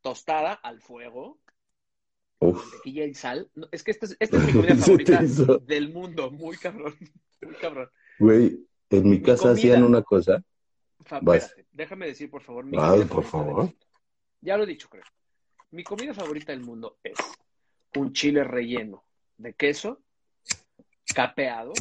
Tostada 0.03 0.53
al 0.53 0.81
fuego, 0.81 1.39
Uf, 2.41 2.63
mantequilla 2.63 3.05
y 3.07 3.15
sal. 3.15 3.51
No, 3.55 3.69
es 3.73 3.83
que 3.83 3.91
esta 3.91 4.07
es, 4.07 4.17
esta 4.21 4.37
es 4.39 4.47
mi 4.47 4.53
comida 4.53 4.75
favorita 4.77 5.23
del 5.67 5.93
mundo, 5.93 6.31
muy 6.31 6.57
cabrón, 6.57 6.95
muy 7.43 7.55
cabrón. 7.55 7.91
güey, 8.19 8.67
en 8.91 9.05
mi 9.05 9.11
Mi 9.19 9.23
casa 9.23 9.43
comida. 9.43 9.53
hacían 9.55 9.85
una 9.85 10.03
cosa, 10.03 10.43
Fa- 11.05 11.21
Vas. 11.23 11.45
espérate, 11.45 11.69
déjame 11.73 12.07
decir, 12.07 12.31
por 12.31 12.43
favor. 12.43 12.65
mi 12.65 12.77
Ay, 12.79 13.05
por 13.05 13.25
favor. 13.25 13.73
Ya 14.41 14.57
lo 14.57 14.65
he 14.65 14.67
dicho, 14.67 14.89
creo. 14.89 15.05
Mi 15.71 15.85
comida 15.85 16.13
favorita 16.13 16.53
del 16.53 16.63
mundo 16.63 16.99
es 17.03 17.17
un 17.97 18.13
chile 18.13 18.43
relleno 18.45 19.05
de 19.39 19.55
queso, 19.55 20.03
capeado 21.15 21.73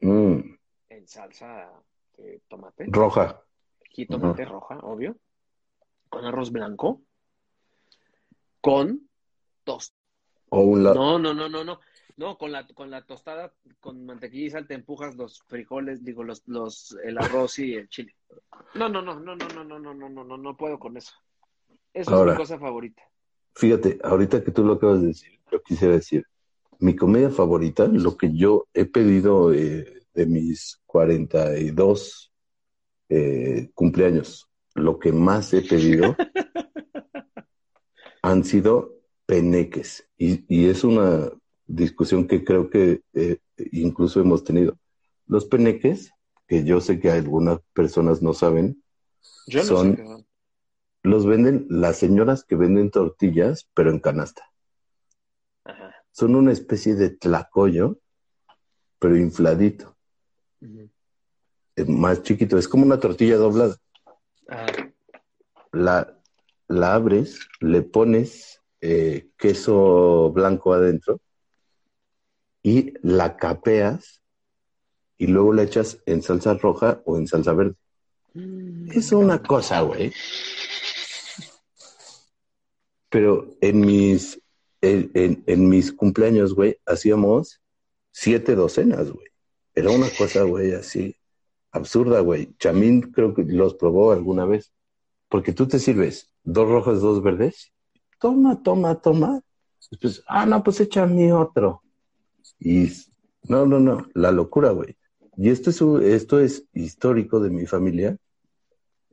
mm, 0.00 0.40
en 0.88 1.06
salsa 1.08 1.70
de 2.16 2.40
tomate, 2.48 2.86
roja, 2.88 3.42
jitomate 3.90 4.44
roja, 4.44 4.78
obvio, 4.80 5.16
con 6.08 6.24
arroz 6.24 6.50
blanco, 6.50 7.02
con 8.60 9.08
tostada. 9.64 10.00
o 10.50 10.60
un 10.60 10.82
lado, 10.84 10.94
No, 10.96 11.18
no, 11.18 11.34
no, 11.34 11.48
no, 11.48 11.64
no. 11.64 11.80
No, 12.20 12.36
con 12.36 12.52
la, 12.52 12.66
con 12.66 12.90
la 12.90 13.00
tostada, 13.00 13.54
con 13.80 14.04
mantequilla 14.04 14.46
y 14.46 14.50
sal 14.50 14.66
te 14.66 14.74
empujas 14.74 15.16
los 15.16 15.42
frijoles, 15.46 16.04
digo, 16.04 16.22
los, 16.22 16.42
los, 16.46 16.94
el 17.02 17.16
arroz 17.16 17.58
y 17.60 17.72
el 17.72 17.88
chile. 17.88 18.14
No, 18.74 18.90
no, 18.90 19.00
no, 19.00 19.18
no, 19.18 19.34
no, 19.36 19.48
no, 19.48 19.64
no, 19.64 19.78
no, 19.78 19.94
no, 19.94 20.08
no, 20.10 20.22
no, 20.22 20.36
no 20.36 20.54
puedo 20.54 20.78
con 20.78 20.98
eso. 20.98 21.14
Eso 21.94 22.22
es 22.26 22.30
mi 22.30 22.36
cosa 22.36 22.58
favorita. 22.58 23.02
fíjate, 23.54 23.98
ahorita 24.04 24.44
que 24.44 24.50
tú 24.50 24.62
lo 24.62 24.74
acabas 24.74 25.00
de 25.00 25.06
decir, 25.06 25.40
yo 25.50 25.62
quisiera 25.62 25.94
decir, 25.94 26.26
mi 26.78 26.94
comida 26.94 27.30
favorita, 27.30 27.86
lo 27.86 28.18
que 28.18 28.36
yo 28.36 28.68
he 28.74 28.84
pedido 28.84 29.54
eh, 29.54 30.02
de 30.12 30.26
mis 30.26 30.78
42 30.84 32.34
eh, 33.08 33.70
cumpleaños, 33.72 34.46
lo 34.74 34.98
que 34.98 35.10
más 35.10 35.54
he 35.54 35.62
pedido 35.62 36.14
han 38.20 38.44
sido 38.44 39.00
peneques. 39.24 40.06
Y, 40.18 40.44
y 40.54 40.68
es 40.68 40.84
una 40.84 41.30
discusión 41.74 42.26
que 42.26 42.44
creo 42.44 42.68
que 42.70 43.02
eh, 43.14 43.38
incluso 43.72 44.20
hemos 44.20 44.44
tenido. 44.44 44.76
Los 45.26 45.44
peneques, 45.44 46.10
que 46.48 46.64
yo 46.64 46.80
sé 46.80 46.98
que 46.98 47.10
algunas 47.10 47.60
personas 47.72 48.22
no 48.22 48.32
saben, 48.32 48.82
Yo 49.46 49.60
no 49.60 49.64
son- 49.64 49.96
sé 49.96 50.04
los 51.02 51.24
venden 51.24 51.66
las 51.70 51.96
señoras 51.96 52.44
que 52.44 52.56
venden 52.56 52.90
tortillas, 52.90 53.66
pero 53.72 53.90
en 53.90 54.00
canasta. 54.00 54.42
Ajá. 55.64 55.94
Son 56.12 56.34
una 56.34 56.52
especie 56.52 56.94
de 56.94 57.08
tlacoyo, 57.08 57.98
pero 58.98 59.16
infladito, 59.16 59.96
más 61.86 62.22
chiquito. 62.22 62.58
Es 62.58 62.68
como 62.68 62.84
una 62.84 63.00
tortilla 63.00 63.36
doblada. 63.38 63.76
Ajá. 64.48 64.66
La, 65.72 66.18
la 66.68 66.94
abres, 66.94 67.38
le 67.60 67.80
pones 67.80 68.60
eh, 68.82 69.30
queso 69.38 70.30
blanco 70.32 70.74
adentro 70.74 71.20
y 72.62 72.94
la 73.02 73.36
capeas 73.36 74.22
y 75.18 75.26
luego 75.26 75.52
la 75.52 75.62
echas 75.62 75.98
en 76.06 76.22
salsa 76.22 76.54
roja 76.54 77.02
o 77.04 77.16
en 77.16 77.26
salsa 77.26 77.52
verde. 77.52 77.74
Es 78.92 79.12
una 79.12 79.42
cosa, 79.42 79.80
güey. 79.82 80.12
Pero 83.08 83.48
en 83.60 83.80
mis, 83.80 84.40
en, 84.80 85.10
en- 85.14 85.42
en 85.46 85.68
mis 85.68 85.92
cumpleaños, 85.92 86.54
güey, 86.54 86.76
hacíamos 86.86 87.60
siete 88.12 88.54
docenas, 88.54 89.10
güey. 89.10 89.26
Era 89.74 89.90
una 89.90 90.08
cosa, 90.16 90.42
güey, 90.42 90.72
así 90.72 91.16
absurda, 91.72 92.20
güey. 92.20 92.54
Chamín 92.58 93.00
creo 93.12 93.34
que 93.34 93.42
los 93.44 93.74
probó 93.74 94.12
alguna 94.12 94.44
vez. 94.44 94.72
Porque 95.28 95.52
tú 95.52 95.66
te 95.68 95.78
sirves 95.78 96.32
dos 96.42 96.68
rojas, 96.68 97.00
dos 97.00 97.22
verdes. 97.22 97.72
Toma, 98.18 98.60
toma, 98.62 99.00
toma. 99.00 99.40
Después, 99.90 100.22
ah, 100.26 100.44
no, 100.46 100.62
pues 100.62 100.80
échame 100.80 101.32
otro. 101.32 101.82
Y 102.58 102.88
no, 103.44 103.66
no, 103.66 103.80
no, 103.80 104.06
la 104.14 104.32
locura, 104.32 104.70
güey. 104.70 104.96
Y 105.36 105.50
esto 105.50 105.70
es, 105.70 105.80
un- 105.80 106.02
esto 106.02 106.40
es 106.40 106.64
histórico 106.74 107.40
de 107.40 107.50
mi 107.50 107.66
familia. 107.66 108.16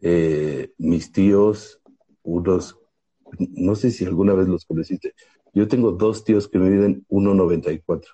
Eh, 0.01 0.71
mis 0.77 1.11
tíos, 1.11 1.81
unos, 2.23 2.77
no 3.39 3.75
sé 3.75 3.91
si 3.91 4.05
alguna 4.05 4.33
vez 4.33 4.47
los 4.47 4.65
conociste. 4.65 5.13
Yo 5.53 5.67
tengo 5.67 5.91
dos 5.91 6.23
tíos 6.23 6.47
que 6.47 6.59
me 6.59 6.69
miden 6.69 7.05
1.94. 7.09 8.09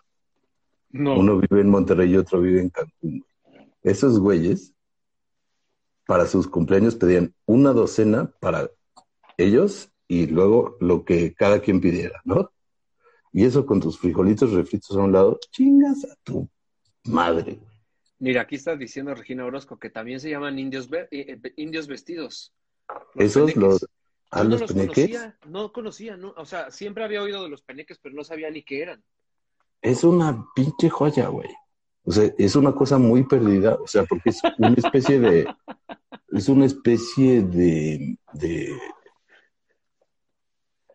No. 0.92 1.20
Uno 1.20 1.40
vive 1.40 1.62
en 1.62 1.70
Monterrey 1.70 2.12
y 2.12 2.18
otro 2.18 2.40
vive 2.40 2.62
en 2.62 2.70
Cancún. 2.70 3.26
Esos 3.82 4.20
güeyes, 4.20 4.74
para 6.06 6.26
sus 6.28 6.48
cumpleaños 6.48 6.96
pedían 6.96 7.34
una 7.46 7.74
docena 7.74 8.32
para 8.40 8.70
ellos 9.38 9.90
y 10.08 10.28
luego 10.28 10.78
lo 10.80 11.04
que 11.06 11.34
cada 11.34 11.62
quien 11.62 11.82
pidiera, 11.82 12.22
¿no? 12.26 12.52
Y 13.34 13.44
eso 13.46 13.66
con 13.66 13.82
tus 13.82 13.98
frijolitos 14.00 14.52
refritos 14.54 14.96
a 14.96 15.02
un 15.02 15.12
lado, 15.12 15.40
chingas 15.52 16.06
a 16.06 16.16
tu 16.24 16.48
madre. 17.06 17.56
güey. 17.56 17.74
Mira, 18.20 18.42
aquí 18.44 18.56
está 18.56 18.76
diciendo 18.78 19.14
Regina 19.16 19.44
Orozco 19.44 19.78
que 19.78 19.90
también 19.90 20.20
se 20.20 20.30
llaman 20.30 20.58
indios, 20.60 20.88
ve- 20.90 21.08
eh, 21.12 21.40
eh, 21.44 21.54
indios 21.58 21.88
vestidos. 21.88 22.54
Los 23.16 23.26
Esos 23.26 23.52
peneques. 23.54 23.62
los, 23.64 23.82
Yo 23.82 23.88
a 24.32 24.44
no 24.44 24.50
los 24.52 24.62
los 24.62 24.72
peneques, 24.72 24.96
conocía, 25.10 25.38
no 25.48 25.74
conocía, 25.74 26.16
no, 26.18 26.34
o 26.38 26.46
sea, 26.46 26.72
siempre 26.72 27.04
había 27.04 27.22
oído 27.24 27.44
de 27.44 27.50
los 27.50 27.62
peneques, 27.64 28.00
pero 28.02 28.16
no 28.16 28.24
sabía 28.24 28.50
ni 28.52 28.64
qué 28.64 28.82
eran. 28.82 29.04
es 29.82 30.04
una 30.04 30.46
pinche 30.56 30.90
joya, 30.90 31.28
güey. 31.28 31.50
O 32.06 32.12
sea, 32.12 32.32
es 32.38 32.56
una 32.56 32.74
cosa 32.74 32.98
muy 32.98 33.24
perdida, 33.26 33.76
o 33.76 33.88
sea, 33.88 34.04
porque 34.06 34.30
es 34.30 34.42
una 34.58 34.76
especie 34.76 35.20
de, 35.20 35.48
es 36.30 36.50
una 36.50 36.66
especie 36.66 37.42
de, 37.44 38.18
de, 38.34 38.78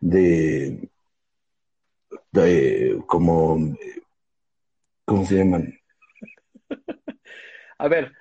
de, 0.01 0.91
de, 2.33 3.03
como, 3.07 3.77
¿cómo 5.05 5.25
se 5.25 5.37
llaman? 5.37 5.79
A 7.79 7.89
ver, 7.89 8.13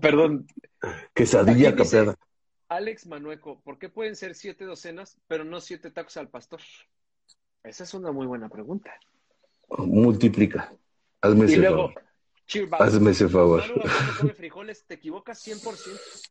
perdón, 0.00 0.46
Quesadilla 1.14 1.74
capeada. 1.74 2.16
Alex 2.68 3.06
Manueco, 3.06 3.60
¿por 3.62 3.78
qué 3.78 3.88
pueden 3.88 4.16
ser 4.16 4.34
siete 4.34 4.64
docenas, 4.64 5.18
pero 5.26 5.44
no 5.44 5.60
siete 5.60 5.90
tacos 5.90 6.16
al 6.16 6.28
pastor? 6.28 6.60
Esa 7.62 7.84
es 7.84 7.94
una 7.94 8.12
muy 8.12 8.26
buena 8.26 8.48
pregunta. 8.48 8.98
Multiplica. 9.78 10.72
Hazme 11.20 11.42
Y 11.42 11.52
ese 11.52 11.56
luego, 11.58 11.92
favor. 11.92 12.80
Hazme 12.80 13.10
ese 13.10 13.28
favor. 13.28 13.60
Maru 13.60 14.18
come 14.18 14.34
frijoles, 14.34 14.84
te 14.86 14.94
equivocas 14.94 15.46
100%. 15.46 16.30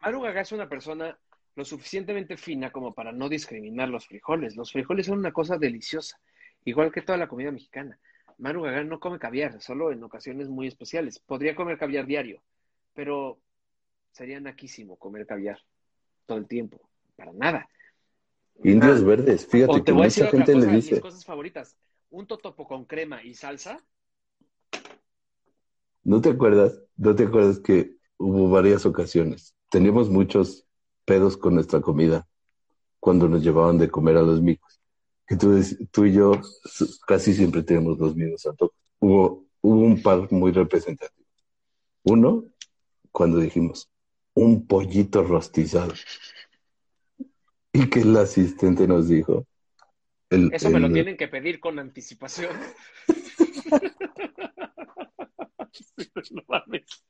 Maru 0.00 0.26
es 0.26 0.52
una 0.52 0.68
persona 0.68 1.18
lo 1.58 1.64
suficientemente 1.64 2.36
fina 2.36 2.70
como 2.70 2.94
para 2.94 3.10
no 3.10 3.28
discriminar 3.28 3.88
los 3.88 4.06
frijoles. 4.06 4.54
Los 4.54 4.70
frijoles 4.70 5.06
son 5.06 5.18
una 5.18 5.32
cosa 5.32 5.58
deliciosa, 5.58 6.20
igual 6.64 6.92
que 6.92 7.02
toda 7.02 7.18
la 7.18 7.26
comida 7.26 7.50
mexicana. 7.50 7.98
Manu 8.38 8.62
Gagán 8.62 8.88
no 8.88 9.00
come 9.00 9.18
caviar, 9.18 9.60
solo 9.60 9.90
en 9.90 10.00
ocasiones 10.04 10.48
muy 10.48 10.68
especiales. 10.68 11.18
Podría 11.18 11.56
comer 11.56 11.76
caviar 11.76 12.06
diario, 12.06 12.40
pero 12.94 13.40
sería 14.12 14.38
naquísimo 14.38 14.94
comer 14.98 15.26
caviar 15.26 15.58
todo 16.26 16.38
el 16.38 16.46
tiempo. 16.46 16.80
Para 17.16 17.32
nada. 17.32 17.68
Indios 18.62 19.02
verdes, 19.02 19.44
fíjate 19.44 19.72
O 19.72 19.74
que 19.74 19.82
te 19.82 19.90
voy 19.90 20.02
a 20.02 20.04
decir 20.04 20.26
mucha 20.26 20.36
otra 20.36 20.38
gente 20.38 20.52
cosa, 20.52 20.66
le 20.66 20.72
mis 20.76 20.84
dice, 20.84 21.00
cosas 21.00 21.24
favoritas. 21.24 21.76
Un 22.10 22.28
totopo 22.28 22.68
con 22.68 22.84
crema 22.84 23.24
y 23.24 23.34
salsa. 23.34 23.84
¿no 26.04 26.20
te 26.20 26.28
acuerdas? 26.28 26.80
¿No 26.96 27.16
te 27.16 27.24
acuerdas 27.24 27.58
que 27.58 27.96
hubo 28.16 28.48
varias 28.48 28.86
ocasiones? 28.86 29.56
Teníamos 29.70 30.08
muchos 30.08 30.67
pedos 31.08 31.36
con 31.38 31.54
nuestra 31.54 31.80
comida 31.80 32.28
cuando 33.00 33.28
nos 33.28 33.42
llevaban 33.42 33.78
de 33.78 33.88
comer 33.88 34.18
a 34.18 34.22
los 34.22 34.42
micos. 34.42 34.80
Que 35.26 35.36
tú, 35.36 35.58
tú 35.90 36.04
y 36.04 36.12
yo 36.12 36.32
casi 37.06 37.32
siempre 37.34 37.62
tenemos 37.62 37.98
los 37.98 38.14
mismos 38.14 38.44
antojos. 38.46 38.76
Hubo, 39.00 39.46
hubo 39.62 39.80
un 39.80 40.02
par 40.02 40.30
muy 40.30 40.52
representativos. 40.52 41.26
Uno, 42.04 42.44
cuando 43.10 43.38
dijimos, 43.38 43.88
un 44.34 44.66
pollito 44.66 45.22
rostizado. 45.24 45.94
Y 47.72 47.88
que 47.90 48.00
el 48.00 48.16
asistente 48.16 48.86
nos 48.86 49.08
dijo, 49.08 49.46
el- 50.30 50.50
Eso 50.52 50.70
me 50.70 50.80
lo 50.80 50.86
el- 50.88 50.92
tienen 50.92 51.16
que 51.16 51.28
pedir 51.28 51.58
con 51.60 51.78
anticipación. 51.78 52.50
no 56.30 56.42
mames. 56.48 57.04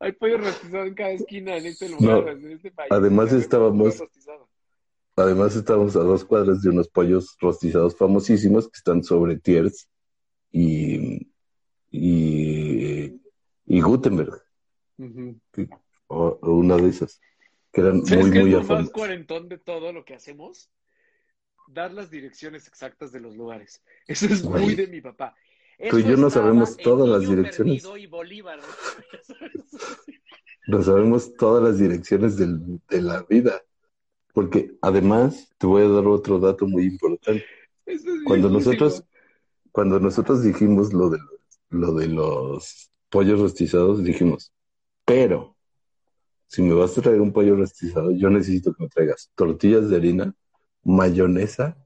Hay 0.00 0.12
pollo 0.12 0.38
rostizado 0.38 0.84
en 0.84 0.94
cada 0.94 1.10
esquina 1.10 1.56
en 1.56 1.66
este 1.66 1.88
lugar, 1.88 2.24
No. 2.24 2.30
en 2.30 2.52
este 2.52 2.70
país. 2.70 2.90
Además 2.90 3.32
estábamos-. 3.32 4.02
Además, 5.18 5.56
estábamos 5.56 5.96
a 5.96 6.00
dos 6.00 6.26
cuadras 6.26 6.60
de 6.60 6.68
unos 6.68 6.88
pollos 6.88 7.36
rostizados 7.40 7.96
famosísimos 7.96 8.68
que 8.68 8.76
están 8.76 9.02
sobre 9.02 9.38
Tiers 9.38 9.88
y, 10.52 11.32
y, 11.90 13.18
y 13.64 13.80
Gutenberg, 13.80 14.42
o, 16.08 16.38
o 16.42 16.52
una 16.52 16.76
de 16.76 16.88
esas, 16.90 17.18
que 17.72 17.80
eran 17.80 18.04
¿Sabes 18.04 18.24
muy, 18.24 18.32
qué 18.32 18.38
es 18.38 18.44
muy 18.44 18.52
lo 18.52 18.62
más 18.62 18.90
cuarentón 18.90 19.48
de 19.48 19.56
todo 19.56 19.90
lo 19.90 20.04
que 20.04 20.14
hacemos? 20.14 20.70
Dar 21.66 21.94
las 21.94 22.10
direcciones 22.10 22.68
exactas 22.68 23.10
de 23.10 23.20
los 23.20 23.36
lugares. 23.36 23.82
Eso 24.06 24.26
es 24.26 24.44
muy 24.44 24.74
de 24.74 24.86
mi 24.86 25.00
papá. 25.00 25.34
Tú 25.78 25.98
y 25.98 26.00
Eso 26.00 26.10
yo 26.10 26.16
no 26.16 26.30
sabemos 26.30 26.76
todas 26.78 27.08
las 27.08 27.28
direcciones. 27.28 27.82
Perdido 27.82 27.96
y 27.96 28.06
Bolívar. 28.06 28.60
No 30.66 30.82
sabemos 30.82 31.36
todas 31.36 31.62
las 31.62 31.78
direcciones 31.78 32.36
del- 32.36 32.80
de 32.88 33.02
la 33.02 33.22
vida. 33.22 33.62
Porque 34.32 34.72
además, 34.82 35.48
te 35.58 35.66
voy 35.66 35.82
a 35.82 35.88
dar 35.88 36.06
otro 36.06 36.38
dato 36.38 36.66
muy 36.66 36.84
importante. 36.84 37.44
Es 37.86 38.02
Cuando 38.24 38.50
nosotros, 38.50 39.04
cuando 39.70 40.00
nosotros 40.00 40.42
dijimos 40.42 40.92
lo 40.92 41.10
de, 41.10 41.18
lo 41.70 41.92
de 41.92 42.08
los 42.08 42.90
pollos 43.08 43.40
rostizados, 43.40 44.02
dijimos, 44.02 44.52
pero 45.04 45.56
si 46.48 46.62
me 46.62 46.74
vas 46.74 46.96
a 46.98 47.02
traer 47.02 47.20
un 47.20 47.32
pollo 47.32 47.56
rostizado, 47.56 48.10
yo 48.12 48.28
necesito 48.30 48.74
que 48.74 48.84
me 48.84 48.88
traigas 48.88 49.30
tortillas 49.34 49.88
de 49.88 49.96
harina, 49.96 50.34
mayonesa 50.82 51.76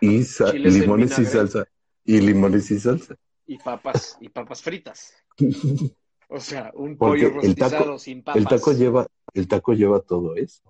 y 0.00 0.22
limones 0.62 1.18
y 1.18 1.24
salsa. 1.24 1.66
Y 2.04 2.20
limones 2.20 2.70
y 2.70 2.78
salsa. 2.78 3.14
Y 3.46 3.58
papas, 3.58 4.16
y 4.20 4.28
papas 4.28 4.62
fritas. 4.62 5.14
O 6.28 6.40
sea, 6.40 6.70
un 6.74 6.96
Porque 6.96 7.28
pollo 7.28 7.40
el 7.42 7.54
taco- 7.54 7.70
rostizado 7.76 7.98
sin 7.98 8.22
papas. 8.22 8.40
El 8.42 8.48
taco 8.48 8.72
lleva, 8.72 9.06
el 9.34 9.48
taco 9.48 9.72
lleva 9.74 10.00
todo 10.00 10.36
eso. 10.36 10.62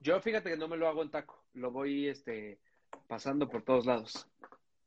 Yo 0.00 0.20
fíjate 0.20 0.50
que 0.50 0.56
no 0.56 0.68
me 0.68 0.76
lo 0.76 0.86
hago 0.88 1.02
en 1.02 1.10
taco, 1.10 1.42
lo 1.54 1.70
voy 1.70 2.08
este 2.08 2.58
pasando 3.08 3.48
por 3.48 3.62
todos 3.62 3.86
lados. 3.86 4.26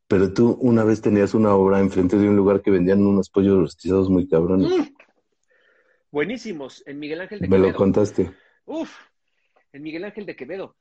Pero 0.08 0.32
tú 0.34 0.58
una 0.62 0.84
vez 0.84 1.02
tenías 1.02 1.34
una 1.34 1.54
obra 1.56 1.80
enfrente 1.80 2.18
de 2.18 2.30
un 2.30 2.36
lugar 2.36 2.62
que 2.62 2.72
vendían 2.72 3.06
unos 3.06 3.30
pollos 3.30 3.58
rostizados 3.58 4.10
muy 4.10 4.28
cabrones. 4.28 4.70
Mm. 4.72 4.96
Buenísimos, 6.12 6.84
en 6.86 7.00
Miguel 7.00 7.22
Ángel 7.22 7.40
de 7.42 7.48
Me 7.48 7.58
lo 7.58 7.64
Quevedo. 7.66 7.78
contaste. 7.78 8.32
Uf, 8.66 8.92
en 9.74 9.82
Miguel 9.82 10.06
Ángel 10.06 10.26
de 10.26 10.36
Quevedo. 10.36 10.76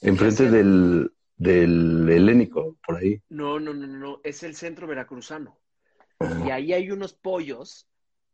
Enfrente 0.00 0.50
del, 0.50 1.12
del 1.42 2.08
helénico, 2.10 2.76
por 2.86 2.96
ahí. 2.98 3.20
No, 3.28 3.58
no, 3.58 3.72
no, 3.74 3.86
no, 3.86 4.20
es 4.24 4.42
el 4.42 4.54
centro 4.54 4.86
veracruzano. 4.86 5.58
Ah, 6.20 6.46
Y 6.46 6.50
ahí 6.50 6.72
hay 6.72 6.90
unos 6.90 7.14
pollos 7.14 7.88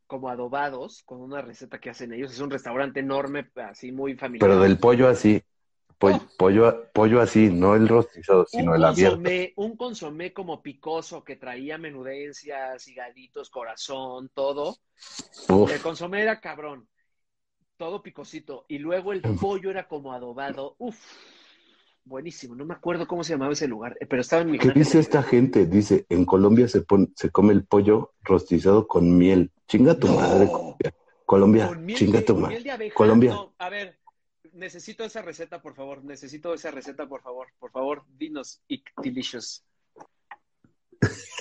como 0.06 0.28
adobados 0.30 1.02
con 1.04 1.20
una 1.22 1.42
receta 1.42 1.80
que 1.80 1.90
hacen 1.90 2.12
ellos. 2.14 2.32
Es 2.32 2.40
un 2.40 2.50
restaurante 2.50 3.00
enorme, 3.00 3.50
así 3.56 3.92
muy 3.92 4.16
familiar. 4.16 4.50
Pero 4.50 4.61
del 4.61 4.78
pollo 4.78 5.09
así. 5.09 5.42
Po- 5.98 6.11
Oh. 6.11 6.28
pollo, 6.38 6.90
pollo 6.92 7.20
así, 7.20 7.50
no 7.50 7.74
el 7.76 7.88
rostizado, 7.88 8.46
sino 8.48 8.74
un 8.74 8.74
el 8.74 8.84
abierto. 8.84 9.30
consomé, 9.30 9.52
un 9.56 9.76
consomé 9.76 10.32
como 10.32 10.62
picoso 10.62 11.22
que 11.24 11.36
traía 11.36 11.78
menudencias, 11.78 12.86
higaditos, 12.88 13.50
corazón, 13.50 14.30
todo. 14.34 14.78
Uf, 15.48 15.72
El 15.72 15.80
consomé 15.82 16.22
era 16.22 16.40
cabrón, 16.40 16.88
todo 17.78 18.02
picosito. 18.02 18.66
Y 18.68 18.78
luego 18.78 19.12
el 19.12 19.26
pollo 19.38 19.70
era 19.70 19.88
como 19.88 20.12
adobado. 20.14 20.76
Uf, 20.78 20.98
buenísimo. 22.09 22.54
No 22.54 22.64
me 22.64 22.74
acuerdo 22.74 23.06
cómo 23.06 23.22
se 23.22 23.34
llamaba 23.34 23.52
ese 23.52 23.68
lugar, 23.68 23.96
eh, 24.00 24.06
pero 24.06 24.22
estaba 24.22 24.42
en 24.42 24.50
mi 24.50 24.59
¿Qué 24.59 24.70
dice 24.70 24.98
esta 24.98 25.22
gente? 25.22 25.66
Dice, 25.66 26.06
en 26.09 26.24
Colombia 26.24 26.66
se, 26.68 26.80
pon- 26.82 27.12
se 27.16 27.30
come 27.30 27.52
el 27.52 27.64
pollo 27.64 28.14
rostizado 28.22 28.86
con 28.88 29.16
miel. 29.16 29.52
Chinga 29.68 29.98
tu 29.98 30.06
No. 30.09 30.14
madre, 30.16 30.46
Colombia. 30.46 30.94
Colombia, 31.26 31.68
Con 31.68 31.84
miel 31.84 31.98
chinga 31.98 32.20
de- 32.20 32.24
tu 32.24 32.36
madre. 32.36 32.54
miel 32.54 32.64
de 32.64 32.70
abeja. 32.70 32.94
Colombia. 32.94 33.30
No, 33.32 33.54
a 33.59 33.68
ver, 33.68 33.98
necesito 34.52 35.04
esa 35.04 35.20
receta, 35.22 35.61
por 35.61 35.74
favor. 35.74 36.02
Necesito 36.04 36.54
esa 36.54 36.70
receta, 36.70 37.06
por 37.06 37.20
favor. 37.22 37.48
Por 37.59 37.70
favor, 37.70 38.04
dinos. 38.16 38.62
Delicious. 39.02 39.64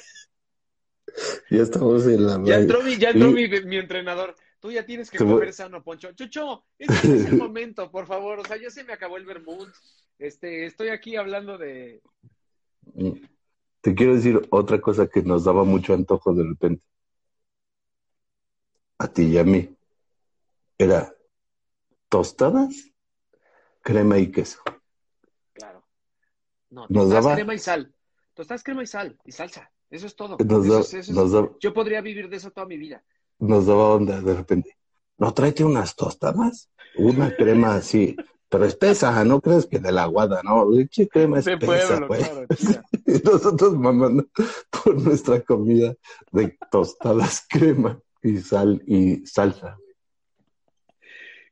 Ya 1.50 1.64
estamos 1.64 2.06
en 2.06 2.26
la 2.28 2.40
Ya 2.44 2.58
entró, 2.60 2.84
mi, 2.84 2.96
ya 2.98 3.10
entró 3.10 3.30
Y- 3.30 3.34
mi, 3.50 3.62
mi 3.62 3.78
entrenador. 3.78 4.36
Tú 4.60 4.72
ya 4.72 4.86
tienes 4.86 5.10
que 5.10 5.18
comer 5.18 5.54
sano, 5.54 5.84
Poncho. 5.84 6.12
Chucho, 6.14 6.66
no 6.80 6.94
es 6.96 7.04
el 7.06 7.38
momento, 7.38 7.90
por 7.90 8.06
favor. 8.06 8.40
O 8.40 8.46
sea, 8.46 8.58
ya 8.62 8.70
se 8.70 8.84
me 8.84 8.94
acabó 8.94 9.18
el 9.18 9.26
vermouth. 9.26 9.70
Este, 10.20 10.66
estoy 10.66 10.90
aquí 10.90 11.16
hablando 11.16 11.58
de... 11.58 12.02
Te 13.82 13.94
quiero 13.96 14.16
decir 14.16 14.42
otra 14.50 14.82
cosa 14.82 15.08
que 15.08 15.22
nos 15.22 15.44
daba 15.46 15.64
mucho 15.64 15.94
antojo 15.94 16.34
de 16.34 16.44
repente. 16.44 16.84
A 18.98 19.08
ti 19.08 19.24
y 19.26 19.38
a 19.38 19.44
mí. 19.44 19.70
Era 20.78 21.14
tostadas, 22.10 22.92
crema 23.82 24.18
y 24.18 24.32
queso. 24.32 24.60
Claro. 25.54 25.86
No, 26.70 26.82
Nos 26.90 27.04
tostadas, 27.04 27.24
daba- 27.24 27.36
crema 27.36 27.54
y 27.56 27.60
sal. 27.60 27.94
Tostadas, 28.34 28.64
crema 28.64 28.84
y 28.84 28.88
sal. 28.88 29.20
Y 29.24 29.32
salsa. 29.32 29.72
Eso 29.90 30.08
es 30.08 30.16
todo. 30.16 30.38
Nos, 30.40 30.66
Eso 30.66 30.74
da- 30.74 30.80
es- 30.82 30.94
eso 30.94 31.00
es- 31.00 31.10
nos, 31.18 31.32
da- 31.32 31.50
Yo 31.60 31.74
podría 31.74 32.02
vivir 32.02 32.30
de 32.30 32.38
eso 32.38 32.52
toda 32.52 32.68
mi 32.68 32.78
vida. 32.78 33.04
nos 33.40 33.68
daba 33.68 33.90
onda 33.96 34.20
de 34.22 34.34
repente. 34.34 34.78
No, 35.20 35.32
tráete 35.34 35.64
unas 35.64 35.96
tostadas, 35.96 36.70
una 36.96 37.36
crema 37.36 37.76
así, 37.76 38.16
pero 38.50 38.66
espesa, 38.66 39.24
no 39.26 39.42
crees 39.42 39.66
que 39.66 39.80
de 39.80 39.92
la 39.92 40.04
aguada, 40.04 40.42
no, 40.44 40.70
leche 40.70 41.08
crema 41.08 41.42
De 41.42 41.54
espesa, 41.54 41.66
pueblo, 41.68 42.08
güey. 42.08 42.22
claro, 42.22 42.46
nosotros 43.24 43.78
mamando 43.78 44.26
por 44.84 45.02
nuestra 45.02 45.42
comida 45.42 45.94
de 46.32 46.58
tostadas, 46.72 47.46
crema 47.50 48.00
y 48.24 48.38
sal 48.38 48.82
y 48.88 49.26
salsa. 49.26 49.78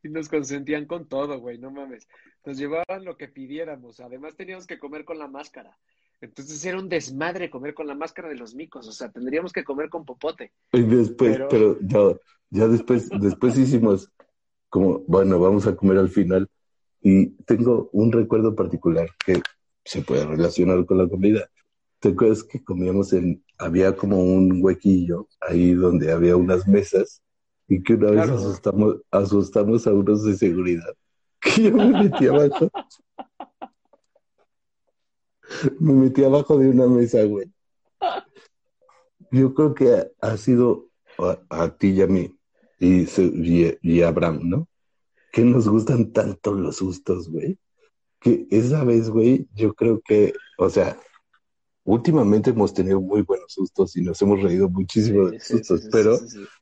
Y 0.04 0.10
nos 0.10 0.30
consentían 0.30 0.86
con 0.86 1.08
todo, 1.08 1.40
güey, 1.40 1.58
no 1.58 1.72
mames. 1.72 2.08
Nos 2.46 2.58
llevaban 2.58 3.04
lo 3.04 3.18
que 3.18 3.28
pidiéramos. 3.28 4.00
Además 4.00 4.36
teníamos 4.36 4.68
que 4.68 4.78
comer 4.78 5.04
con 5.04 5.18
la 5.18 5.28
máscara. 5.28 5.76
Entonces 6.22 6.64
era 6.64 6.78
un 6.78 6.88
desmadre 6.90 7.50
comer 7.50 7.74
con 7.74 7.88
la 7.88 7.96
máscara 7.96 8.30
de 8.30 8.36
los 8.36 8.54
micos. 8.54 8.88
O 8.88 8.92
sea, 8.92 9.12
tendríamos 9.12 9.52
que 9.52 9.64
comer 9.64 9.90
con 9.90 10.06
popote. 10.06 10.52
Y 10.72 10.84
después, 10.84 11.32
Pero- 11.38 11.48
pero, 11.50 11.80
ya, 11.82 12.20
ya 12.52 12.68
después, 12.68 13.10
después 13.20 13.58
hicimos 13.58 14.12
como, 14.70 15.00
bueno, 15.08 15.40
vamos 15.40 15.66
a 15.66 15.76
comer 15.76 15.98
al 15.98 16.10
final. 16.10 16.48
Y 17.08 17.28
tengo 17.44 17.92
un 17.94 18.12
recuerdo 18.12 18.56
particular 18.56 19.08
que 19.28 19.40
se 19.84 20.02
puede 20.02 20.26
relacionar 20.26 20.84
con 20.88 20.98
la 20.98 21.08
comida. 21.08 21.48
¿Te 22.00 22.10
acuerdas 22.10 22.44
que 22.44 22.64
comíamos 22.64 23.14
en, 23.14 23.44
había 23.60 23.96
como 23.96 24.24
un 24.24 24.60
huequillo 24.60 25.28
ahí 25.40 25.76
donde 25.76 26.12
había 26.12 26.36
unas 26.36 26.68
mesas 26.68 27.22
y 27.68 27.84
que 27.84 27.94
una 27.94 28.10
vez 28.10 28.24
Claro. 28.26 28.40
asustamos, 28.40 28.96
asustamos 29.12 29.86
a 29.86 29.94
unos 29.94 30.24
de 30.24 30.36
seguridad? 30.36 30.96
Que 31.42 31.62
yo 31.66 31.74
me 31.74 31.92
metí 31.92 32.26
abajo. 32.26 32.70
Me 35.80 35.94
metí 35.94 36.24
abajo 36.24 36.58
de 36.58 36.70
una 36.70 36.88
mesa, 36.88 37.24
güey. 37.24 37.52
Yo 39.30 39.54
creo 39.54 39.76
que 39.76 40.08
ha 40.22 40.38
sido 40.38 40.90
a, 41.20 41.38
a 41.50 41.78
ti 41.78 41.90
y 41.92 42.02
a 42.02 42.08
mí 42.08 42.36
y, 42.80 43.06
y 43.84 44.02
a 44.02 44.08
Abraham, 44.08 44.40
¿no? 44.44 44.68
Que 45.36 45.44
nos 45.44 45.68
gustan 45.68 46.14
tanto 46.14 46.54
los 46.54 46.78
sustos, 46.78 47.30
güey. 47.30 47.60
Que 48.22 48.48
esa 48.52 48.86
vez, 48.86 49.10
güey, 49.10 49.46
yo 49.54 49.74
creo 49.74 50.00
que, 50.00 50.32
o 50.58 50.70
sea, 50.70 50.98
últimamente 51.84 52.52
hemos 52.52 52.74
tenido 52.74 53.02
muy 53.02 53.22
buenos 53.22 53.52
sustos 53.52 53.98
y 53.98 54.02
nos 54.02 54.22
hemos 54.22 54.42
reído 54.42 54.70
muchísimo 54.70 55.26
de 55.26 55.34
los 55.34 55.44
sustos, 55.44 55.82
sí, 55.82 55.86
sí, 55.88 55.90
pero, 55.92 56.18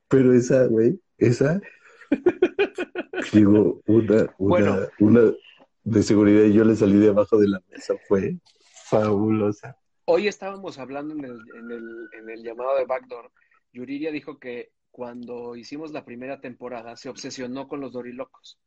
pero 0.07 0.33
esa, 0.33 0.65
güey, 0.65 0.99
esa 1.19 1.61
Digo, 3.31 3.79
una, 3.85 4.15
una, 4.15 4.33
Bueno. 4.39 4.77
una 4.99 5.33
de 5.83 6.01
seguridad 6.01 6.45
y 6.45 6.53
yo 6.53 6.63
le 6.63 6.75
salí 6.75 6.97
de 6.97 7.09
abajo 7.09 7.37
de 7.37 7.49
la 7.49 7.61
mesa. 7.69 7.93
Fue 8.07 8.37
fabulosa. 8.89 9.77
Hoy 10.05 10.27
estábamos 10.27 10.79
hablando 10.79 11.13
en 11.13 11.25
el, 11.25 11.39
en 11.59 11.71
el, 11.71 12.09
en 12.19 12.27
el 12.27 12.43
llamado 12.43 12.75
de 12.75 12.85
Backdoor. 12.85 13.31
Yuriria 13.71 14.11
dijo 14.11 14.39
que 14.39 14.71
cuando 14.93 15.55
hicimos 15.55 15.91
la 15.91 16.05
primera 16.05 16.39
temporada 16.39 16.95
se 16.95 17.09
obsesionó 17.09 17.67
con 17.67 17.81
los 17.81 17.91
dorilocos. 17.93 18.59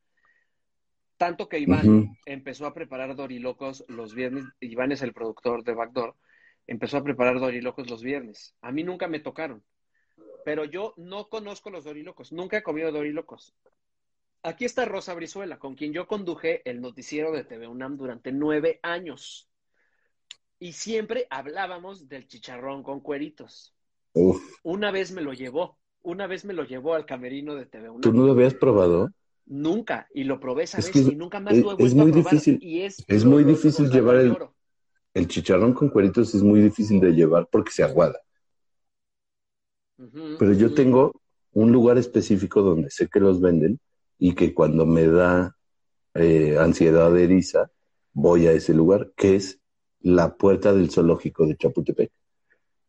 Tanto 1.16 1.48
que 1.48 1.60
Iván 1.60 2.18
empezó 2.26 2.66
a 2.66 2.74
preparar 2.74 3.14
dorilocos 3.14 3.84
los 3.86 4.12
viernes. 4.12 4.44
Iván 4.58 4.90
es 4.90 5.02
el 5.02 5.12
productor 5.12 5.62
de 5.62 5.72
Backdoor. 5.72 6.16
Empezó 6.66 6.96
a 6.96 7.04
preparar 7.04 7.38
dorilocos 7.38 7.88
los 7.88 8.02
viernes. 8.02 8.56
A 8.60 8.72
mí 8.72 8.82
nunca 8.82 9.06
me 9.06 9.20
tocaron. 9.20 9.62
Pero 10.44 10.64
yo 10.64 10.94
no 10.96 11.28
conozco 11.28 11.70
los 11.70 11.84
dorilocos. 11.84 12.32
Nunca 12.32 12.58
he 12.58 12.62
comido 12.64 12.90
dorilocos. 12.90 13.54
Aquí 14.42 14.64
está 14.64 14.84
Rosa 14.84 15.14
Brizuela, 15.14 15.60
con 15.60 15.76
quien 15.76 15.92
yo 15.92 16.08
conduje 16.08 16.68
el 16.68 16.80
noticiero 16.80 17.30
de 17.30 17.44
TV 17.44 17.68
UNAM 17.68 17.96
durante 17.96 18.32
nueve 18.32 18.80
años. 18.82 19.48
Y 20.58 20.72
siempre 20.72 21.28
hablábamos 21.30 22.08
del 22.08 22.26
chicharrón 22.26 22.82
con 22.82 23.00
cueritos. 23.00 23.76
Uf, 24.12 24.42
Una 24.64 24.90
vez 24.90 25.12
me 25.12 25.22
lo 25.22 25.32
llevó, 25.32 25.78
una 26.06 26.26
vez 26.26 26.44
me 26.44 26.54
lo 26.54 26.64
llevó 26.64 26.94
al 26.94 27.04
camerino 27.04 27.54
de 27.54 27.66
TV 27.66 27.90
¿tú 28.00 28.12
no 28.12 28.24
lo 28.24 28.32
habías 28.32 28.54
probado? 28.54 29.10
Nunca, 29.46 30.08
y 30.14 30.24
lo 30.24 30.40
probé 30.40 30.64
esa 30.64 30.78
Es 30.78 30.86
vez 30.86 30.92
que 30.92 31.12
y 31.12 31.16
nunca 31.16 31.40
más 31.40 31.54
es- 31.54 31.62
lo 31.62 31.72
he 31.72 31.74
es 31.74 31.94
vuelto 31.94 32.02
muy 32.02 32.10
a 32.10 32.14
probar. 32.14 32.34
difícil- 32.34 32.58
Y 32.62 32.80
es 32.82 33.04
es 33.08 33.24
muy 33.24 33.44
difícil 33.44 33.90
llevar 33.90 34.16
el-. 34.16 34.36
El 35.14 35.28
chicharrón 35.28 35.72
con 35.72 35.88
cueritos 35.88 36.34
es 36.34 36.42
muy 36.42 36.60
difícil 36.60 37.00
de 37.00 37.12
llevar 37.12 37.48
porque 37.50 37.70
se 37.72 37.82
aguada. 37.82 38.18
Pero 40.38 40.52
yo 40.52 40.74
tengo 40.74 41.12
un 41.52 41.72
lugar 41.72 41.98
específico 41.98 42.62
donde 42.62 42.90
sé 42.90 43.08
que 43.08 43.20
los 43.20 43.40
venden 43.40 43.78
y 44.18 44.34
que 44.34 44.52
cuando 44.54 44.84
me 44.86 45.06
da 45.06 45.56
eh, 46.14 46.56
ansiedad 46.58 47.12
de 47.12 47.24
eriza, 47.24 47.70
voy 48.12 48.46
a 48.46 48.52
ese 48.52 48.74
lugar, 48.74 49.12
que 49.16 49.36
es 49.36 49.60
la 50.00 50.36
puerta 50.36 50.72
del 50.72 50.90
zoológico 50.90 51.46
de 51.46 51.56
Chapultepec. 51.56 52.10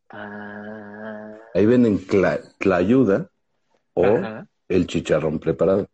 Ah, 0.09 0.96
Ahí 1.58 1.66
venden 1.66 1.97
cla- 1.97 2.39
tlayuda 2.60 3.32
o 3.95 4.05
ajá. 4.05 4.47
el 4.68 4.86
chicharrón 4.86 5.39
preparado. 5.39 5.88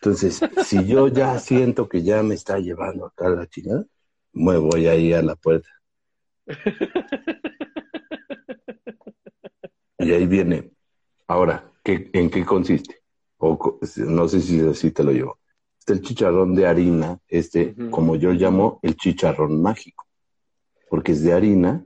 Entonces, 0.00 0.40
si 0.66 0.84
yo 0.86 1.06
ya 1.06 1.38
siento 1.38 1.88
que 1.88 2.02
ya 2.02 2.20
me 2.24 2.34
está 2.34 2.58
llevando 2.58 3.06
acá 3.06 3.28
la 3.28 3.46
chingada, 3.46 3.84
me 4.32 4.56
voy 4.56 4.88
ahí 4.88 5.12
a 5.12 5.22
la 5.22 5.36
puerta. 5.36 5.68
Y 9.98 10.10
ahí 10.10 10.26
viene. 10.26 10.72
Ahora, 11.28 11.70
¿qué, 11.84 12.10
¿en 12.12 12.28
qué 12.28 12.44
consiste? 12.44 13.00
O, 13.36 13.78
no 13.98 14.26
sé 14.26 14.40
si 14.40 14.60
así 14.66 14.90
te 14.90 15.04
lo 15.04 15.12
llevo. 15.12 15.38
Está 15.78 15.92
el 15.92 16.02
chicharrón 16.02 16.56
de 16.56 16.66
harina, 16.66 17.20
este, 17.28 17.76
como 17.92 18.16
yo 18.16 18.32
llamo, 18.32 18.80
el 18.82 18.96
chicharrón 18.96 19.62
mágico. 19.62 20.08
Porque 20.90 21.12
es 21.12 21.22
de 21.22 21.34
harina. 21.34 21.84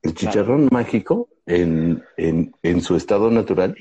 El 0.00 0.14
chicharrón 0.14 0.70
mágico, 0.72 1.28
en, 1.46 2.02
en, 2.16 2.54
en 2.62 2.80
su 2.80 2.96
estado 2.96 3.30
natural, 3.30 3.76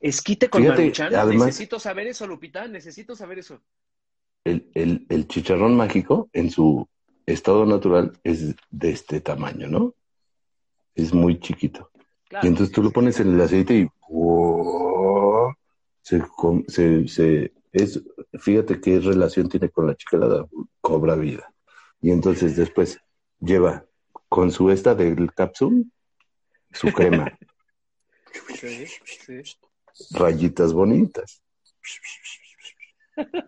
Esquite 0.00 0.48
con 0.50 0.62
Fíjate, 0.62 0.80
maruchan. 0.82 1.14
además- 1.14 1.46
Necesito 1.46 1.78
saber 1.78 2.08
eso, 2.08 2.26
Lupita. 2.26 2.66
Necesito 2.66 3.14
saber 3.14 3.38
eso. 3.38 3.60
el, 4.44 4.68
el, 4.74 5.06
el 5.08 5.28
chicharrón 5.28 5.76
mágico, 5.76 6.28
en 6.32 6.50
su 6.50 6.88
estado 7.26 7.64
natural, 7.66 8.18
es 8.24 8.56
de 8.70 8.90
este 8.90 9.20
tamaño, 9.20 9.68
¿no? 9.68 9.94
Es 10.96 11.14
muy 11.14 11.38
chiquito. 11.38 11.90
Claro, 12.28 12.44
Y 12.46 12.48
entonces 12.48 12.74
tú 12.74 12.82
lo 12.82 12.90
pones 12.90 13.20
en 13.20 13.34
el 13.34 13.40
aceite 13.40 13.74
y 13.78 13.88
¡oh! 14.08 15.52
se, 16.02 16.20
se, 16.68 17.06
se- 17.08 17.52
es, 17.70 18.02
fíjate 18.40 18.80
qué 18.80 18.98
relación 19.00 19.48
tiene 19.48 19.70
con 19.70 19.86
la 19.86 19.94
chicalada, 19.94 20.46
cobra 20.80 21.14
vida. 21.14 21.52
Y 22.00 22.10
entonces 22.10 22.56
después 22.56 22.98
lleva 23.38 23.86
con 24.28 24.50
su 24.50 24.70
esta 24.70 24.94
del 24.96 25.32
cápsula 25.32 25.84
su 26.72 26.92
crema, 26.92 27.36
Sí, 28.54 28.86
sí. 28.86 29.42
rayitas 30.12 30.72
bonitas. 30.72 31.42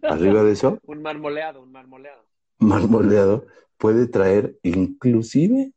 Arriba 0.03 0.43
de 0.43 0.53
eso, 0.53 0.79
Un 0.85 1.01
marmoleado, 1.03 1.62
un 1.62 1.72
marmoleado. 1.72 2.27
marmoleado, 2.59 3.47
puede 3.79 4.07
traer 4.07 4.59
inclusive, 4.62 5.72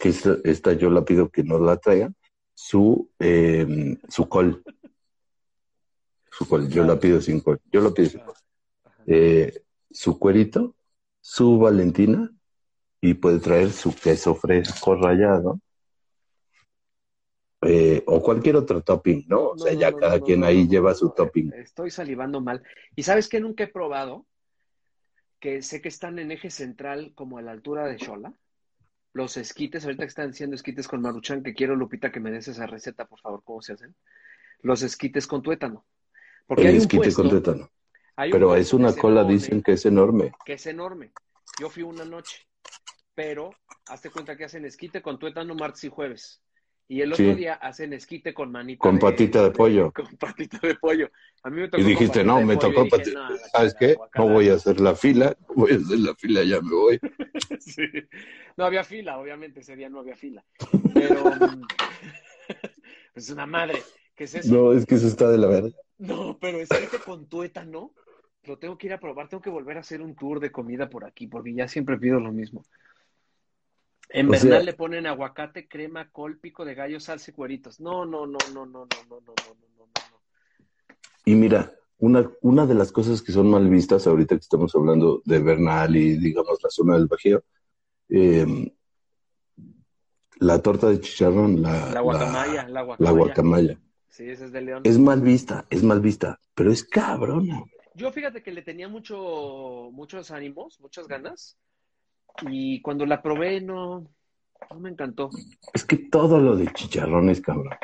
que 0.00 0.08
esta, 0.08 0.36
esta 0.44 0.72
yo 0.72 0.90
la 0.90 1.04
pido 1.04 1.30
que 1.30 1.44
no 1.44 1.58
la 1.58 1.76
traigan, 1.76 2.16
su, 2.54 3.10
eh, 3.20 3.96
su 4.08 4.28
col. 4.28 4.62
Su 6.32 6.48
col, 6.48 6.68
yo 6.68 6.84
la 6.84 6.98
pido 6.98 7.20
sin 7.20 7.40
col. 7.40 7.60
Yo 7.70 7.80
la 7.80 7.90
pido 7.90 8.10
sin 8.10 8.20
col. 8.20 8.34
Eh, 9.06 9.62
su 9.90 10.18
cuerito, 10.18 10.74
su 11.20 11.58
valentina 11.58 12.30
y 13.00 13.14
puede 13.14 13.38
traer 13.38 13.70
su 13.70 13.94
queso 13.94 14.34
fresco 14.34 14.96
rallado. 14.96 15.60
Eh, 17.62 18.02
o 18.06 18.22
cualquier 18.22 18.56
otro 18.56 18.82
topping, 18.82 19.24
¿no? 19.28 19.48
O 19.48 19.56
No, 19.56 19.64
sea, 19.64 19.72
ya 19.74 19.90
no, 19.90 19.98
cada 19.98 20.18
no, 20.18 20.24
quien 20.24 20.44
ahí 20.44 20.68
lleva 20.68 20.94
su 20.94 21.10
topping. 21.10 21.52
Estoy 21.54 21.90
salivando 21.90 22.40
mal. 22.40 22.62
¿Y 22.94 23.02
sabes 23.02 23.28
qué 23.28 23.40
nunca 23.40 23.64
he 23.64 23.68
probado? 23.68 24.26
Que 25.40 25.62
sé 25.62 25.80
que 25.80 25.88
están 25.88 26.18
en 26.18 26.30
eje 26.32 26.50
central, 26.50 27.12
como 27.14 27.38
a 27.38 27.42
la 27.42 27.52
altura 27.52 27.86
de 27.86 27.98
Xola. 27.98 28.32
Los 29.12 29.36
esquites, 29.36 29.84
ahorita 29.84 30.04
que 30.04 30.08
están 30.08 30.30
haciendo 30.30 30.54
esquites 30.56 30.86
con 30.86 31.00
maruchan, 31.00 31.42
que 31.42 31.54
quiero, 31.54 31.74
Lupita, 31.74 32.12
que 32.12 32.20
me 32.20 32.30
des 32.30 32.46
esa 32.48 32.66
receta, 32.66 33.06
por 33.06 33.20
favor, 33.20 33.42
¿cómo 33.44 33.62
se 33.62 33.72
hacen? 33.72 33.94
Los 34.60 34.82
esquites 34.82 35.26
con 35.26 35.42
tuétano. 35.42 35.84
Porque 36.46 36.66
El 36.66 36.68
hay 36.68 36.74
un 36.74 36.82
esquite 36.82 36.96
puesto, 37.02 37.22
con 37.22 37.30
tuétano. 37.30 37.70
hay 38.16 38.30
Pero 38.30 38.54
es 38.54 38.72
una 38.72 38.94
que 38.94 39.00
cola, 39.00 39.24
dicen 39.24 39.62
que 39.62 39.72
es 39.72 39.86
enorme. 39.86 40.32
que 40.44 40.54
es 40.54 40.66
enorme. 40.66 41.12
Yo 41.60 41.70
fui 41.70 41.82
una 41.82 42.04
noche, 42.04 42.46
pero 43.14 43.50
hazte 43.86 44.10
cuenta 44.10 44.36
que 44.36 44.44
hacen 44.44 44.64
esquite 44.64 45.02
con 45.02 45.18
tuétano 45.18 45.54
martes 45.54 45.84
y 45.84 45.88
jueves. 45.88 46.42
Y 46.90 47.02
el 47.02 47.12
otro 47.12 47.24
Sí. 47.26 47.34
día 47.34 47.54
hacen 47.54 47.92
esquite 47.92 48.32
con 48.32 48.50
manita 48.50 48.80
Con 48.80 48.98
patita 48.98 49.42
de 49.42 49.50
pollo. 49.52 49.92
Con 49.92 50.06
patita 50.16 50.58
de 50.66 50.74
pollo. 50.74 51.10
A 51.42 51.50
mí 51.50 51.60
me 51.60 51.68
tocó 51.68 51.82
Y 51.82 51.84
dijiste, 51.84 52.24
patita 52.24 52.24
no, 52.24 52.40
me 52.46 52.56
tocó. 52.56 52.80
y 52.80 52.84
dije, 52.84 52.96
pati- 52.96 53.12
"No, 53.14 53.28
la 53.30 53.38
¿Sabes 53.52 53.74
qué? 53.78 53.88
No 53.88 53.94
guacala". 53.96 54.32
voy 54.32 54.48
a 54.48 54.54
hacer 54.54 54.80
la 54.80 54.94
fila, 54.94 55.36
voy 55.54 55.72
a 55.72 55.76
hacer 55.76 55.98
la 55.98 56.14
fila, 56.14 56.42
ya 56.44 56.60
me 56.62 56.70
voy. 56.74 56.98
Sí. 57.60 57.82
No 58.56 58.64
había 58.64 58.84
fila, 58.84 59.18
obviamente, 59.18 59.60
ese 59.60 59.76
día 59.76 59.88
no 59.90 60.00
había 60.00 60.16
fila. 60.16 60.42
Pero 60.94 61.30
es 63.14 63.30
una 63.30 63.46
madre. 63.46 63.82
¿Qué 64.14 64.24
es 64.24 64.34
eso? 64.34 64.52
No, 64.54 64.72
es 64.72 64.84
que 64.86 64.96
eso 64.96 65.06
está 65.06 65.30
de 65.30 65.38
la 65.38 65.46
verga. 65.48 65.70
No, 65.98 66.38
pero 66.40 66.58
esquite 66.58 66.98
con 67.04 67.26
tuétano. 67.28 67.92
Lo 68.44 68.58
tengo 68.58 68.78
que 68.78 68.86
ir 68.86 68.92
a 68.94 68.98
probar. 69.00 69.28
Tengo 69.28 69.42
que 69.42 69.50
volver 69.50 69.76
a 69.76 69.80
hacer 69.80 70.00
un 70.00 70.14
tour 70.16 70.40
de 70.40 70.50
comida 70.50 70.88
por 70.88 71.04
aquí, 71.04 71.26
porque 71.26 71.52
ya 71.54 71.68
siempre 71.68 71.98
pido 71.98 72.18
lo 72.18 72.32
mismo. 72.32 72.64
En 74.10 74.28
Bernal 74.28 74.64
le 74.64 74.72
ponen 74.72 75.06
aguacate, 75.06 75.68
crema, 75.68 76.10
col, 76.10 76.38
pico 76.38 76.64
de 76.64 76.74
gallo, 76.74 76.98
salsa 76.98 77.30
y 77.30 77.34
cueritos. 77.34 77.78
No, 77.80 78.06
no, 78.06 78.26
no, 78.26 78.38
no, 78.54 78.64
no, 78.66 78.86
no, 78.86 78.86
no, 78.86 79.20
no, 79.20 79.20
no, 79.20 79.34
no, 79.36 79.56
no, 79.76 79.86
no. 79.86 80.20
Y 81.24 81.34
mira, 81.34 81.74
una, 81.98 82.30
una 82.40 82.64
de 82.66 82.74
las 82.74 82.90
cosas 82.90 83.20
que 83.20 83.32
son 83.32 83.50
mal 83.50 83.68
vistas 83.68 84.06
ahorita 84.06 84.36
que 84.36 84.40
estamos 84.40 84.74
hablando 84.74 85.20
de 85.24 85.40
Bernal 85.40 85.94
y 85.96 86.16
digamos 86.16 86.58
la 86.62 86.70
zona 86.70 86.94
del 86.94 87.06
Bajío, 87.06 87.42
eh, 88.08 88.72
la 90.40 90.62
torta 90.62 90.88
de 90.88 91.00
chicharrón, 91.00 91.60
la, 91.60 91.90
La 91.92 92.00
guacamaya, 92.00 92.62
la 92.62 92.68
la 92.68 92.82
guacamaya. 92.82 93.16
guacamaya, 93.16 93.78
Sí, 94.08 94.30
ese 94.30 94.46
es 94.46 94.52
de 94.52 94.60
León. 94.62 94.82
es 94.84 94.98
mal 94.98 95.20
vista, 95.20 95.66
es 95.70 95.82
mal 95.82 96.00
vista, 96.00 96.40
pero 96.54 96.72
es 96.72 96.82
cabrona. 96.84 97.62
Yo 97.94 98.10
fíjate 98.12 98.42
que 98.42 98.52
le 98.52 98.62
tenía 98.62 98.88
mucho, 98.88 99.90
muchos 99.92 100.30
ánimos, 100.30 100.80
muchas 100.80 101.08
ganas. 101.08 101.58
Y 102.42 102.80
cuando 102.82 103.06
la 103.06 103.22
probé, 103.22 103.60
no, 103.60 104.06
no 104.70 104.80
me 104.80 104.90
encantó. 104.90 105.30
Es 105.72 105.84
que 105.84 105.96
todo 105.96 106.38
lo 106.38 106.56
de 106.56 106.72
chicharrón 106.72 107.30
es 107.30 107.40
cabrón. 107.40 107.74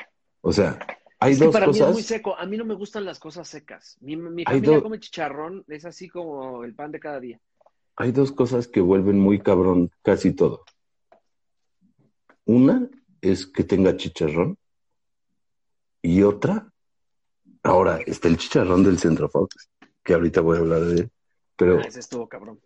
O 0.40 0.52
sea, 0.52 0.78
hay 1.18 1.32
es 1.32 1.38
que 1.38 1.44
dos 1.46 1.54
para 1.54 1.66
mí 1.66 1.78
es 1.78 1.92
muy 1.92 2.02
seco. 2.02 2.36
A 2.36 2.46
mí 2.46 2.56
no 2.56 2.64
me 2.64 2.74
gustan 2.74 3.04
las 3.04 3.18
cosas 3.18 3.48
secas. 3.48 3.96
Mi, 4.00 4.16
familia 4.44 4.82
come 4.82 5.00
chicharrón, 5.00 5.64
es 5.68 5.84
así 5.84 6.08
como 6.08 6.64
el 6.64 6.74
pan 6.74 6.92
de 6.92 7.00
cada 7.00 7.20
día. 7.20 7.40
hay 7.96 8.12
dos 8.12 8.32
cosas 8.32 8.68
que 8.68 8.80
vuelven 8.80 9.18
muy 9.18 9.40
cabrón 9.40 9.90
casi 10.02 10.32
todo. 10.32 10.64
Una 12.44 12.88
es 13.22 13.46
que 13.46 13.64
tenga 13.64 13.96
chicharrón 13.96 14.58
y 16.02 16.22
otra, 16.22 16.70
ahora 17.62 18.00
está 18.04 18.28
el 18.28 18.36
chicharrón 18.36 18.84
del 18.84 18.98
Centro 18.98 19.30
Fox, 19.30 19.70
que 20.02 20.12
ahorita 20.12 20.42
voy 20.42 20.58
a 20.58 20.60
hablar 20.60 20.80
de 20.82 21.00
él, 21.00 21.10
pero 21.56 21.78
Ah, 21.78 21.84
ese 21.86 22.00
estuvo 22.00 22.28
cabrón. 22.28 22.60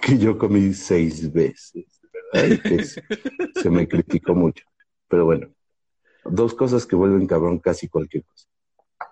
Que 0.00 0.18
yo 0.18 0.38
comí 0.38 0.72
seis 0.74 1.32
veces, 1.32 2.00
¿verdad? 2.32 2.50
Y 2.50 2.58
que 2.60 2.84
se, 2.84 3.02
se 3.54 3.70
me 3.70 3.86
criticó 3.88 4.34
mucho. 4.34 4.64
Pero 5.08 5.24
bueno, 5.24 5.48
dos 6.24 6.54
cosas 6.54 6.86
que 6.86 6.96
vuelven 6.96 7.26
cabrón 7.26 7.58
casi 7.58 7.88
cualquier 7.88 8.24
cosa. 8.24 8.46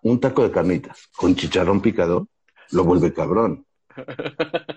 Un 0.02 0.20
taco 0.20 0.42
de 0.42 0.50
carnitas 0.50 1.08
con 1.16 1.34
chicharrón 1.34 1.80
picado 1.80 2.28
lo 2.72 2.84
vuelve 2.84 3.12
cabrón. 3.12 3.66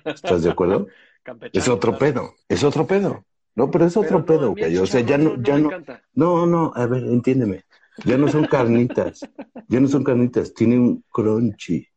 ¿Estás 0.05 0.43
de 0.43 0.51
acuerdo? 0.51 0.87
Campechano, 1.23 1.61
Es 1.63 1.67
otro 1.69 1.97
claro. 1.97 2.13
pedo, 2.13 2.35
es 2.47 2.63
otro 2.63 2.87
pedo. 2.87 3.25
No, 3.55 3.71
pero 3.71 3.85
es 3.85 3.93
Pero 3.93 4.05
otro 4.05 4.19
no, 4.19 4.25
pedo, 4.25 4.55
Cayo. 4.55 4.83
O 4.83 4.85
sea, 4.85 5.01
ya 5.01 5.17
no, 5.17 5.41
ya 5.41 5.57
no, 5.57 5.65
encanta. 5.67 6.03
no, 6.13 6.45
no, 6.45 6.71
a 6.75 6.85
ver, 6.85 7.03
entiéndeme. 7.03 7.63
Ya 8.05 8.17
no 8.17 8.27
son 8.27 8.45
carnitas. 8.45 9.21
Ya 9.67 9.79
no 9.79 9.87
son 9.87 10.03
carnitas. 10.03 10.53
Tienen 10.53 10.79
un 10.79 11.05
crunchy. 11.11 11.87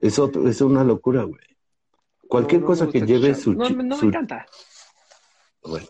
Es, 0.00 0.18
otro, 0.18 0.48
es 0.48 0.60
una 0.62 0.84
locura, 0.84 1.24
güey. 1.24 1.42
Cualquier 2.28 2.60
No, 2.62 2.66
no 2.68 2.72
me 2.72 2.78
cosa 2.78 2.92
que 2.92 3.00
lleve 3.06 3.34
su, 3.34 3.52
chicharrón. 3.54 3.76
No, 3.78 3.82
no 3.84 3.96
su- 3.96 4.02
me 4.06 4.08
encanta. 4.10 4.46
bueno, 5.62 5.86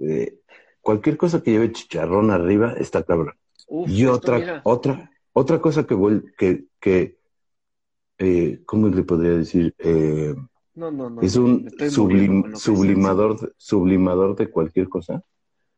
eh, 0.00 0.38
cualquier 0.80 1.16
cosa 1.16 1.42
que 1.42 1.52
lleve 1.52 1.72
chicharrón 1.72 2.30
arriba 2.30 2.74
está 2.74 3.02
cabrón. 3.02 3.34
Uf, 3.68 3.88
Y 3.88 4.06
otra, 4.06 4.38
mira. 4.38 4.60
otra, 4.64 5.10
otra 5.32 5.60
cosa 5.60 5.86
que 5.86 5.96
que, 6.36 6.64
que 6.80 7.18
eh, 8.18 8.62
¿cómo 8.66 8.88
le 8.88 9.02
podría 9.02 9.32
decir? 9.32 9.74
Eh, 9.78 10.34
No, 10.74 10.90
no, 10.90 11.08
no. 11.10 11.22
es 11.22 11.36
un 11.36 11.68
sublim- 11.70 12.54
sublimador, 12.56 13.54
sublimador 13.56 14.36
de 14.36 14.50
cualquier 14.50 14.88
cosa. 14.88 15.22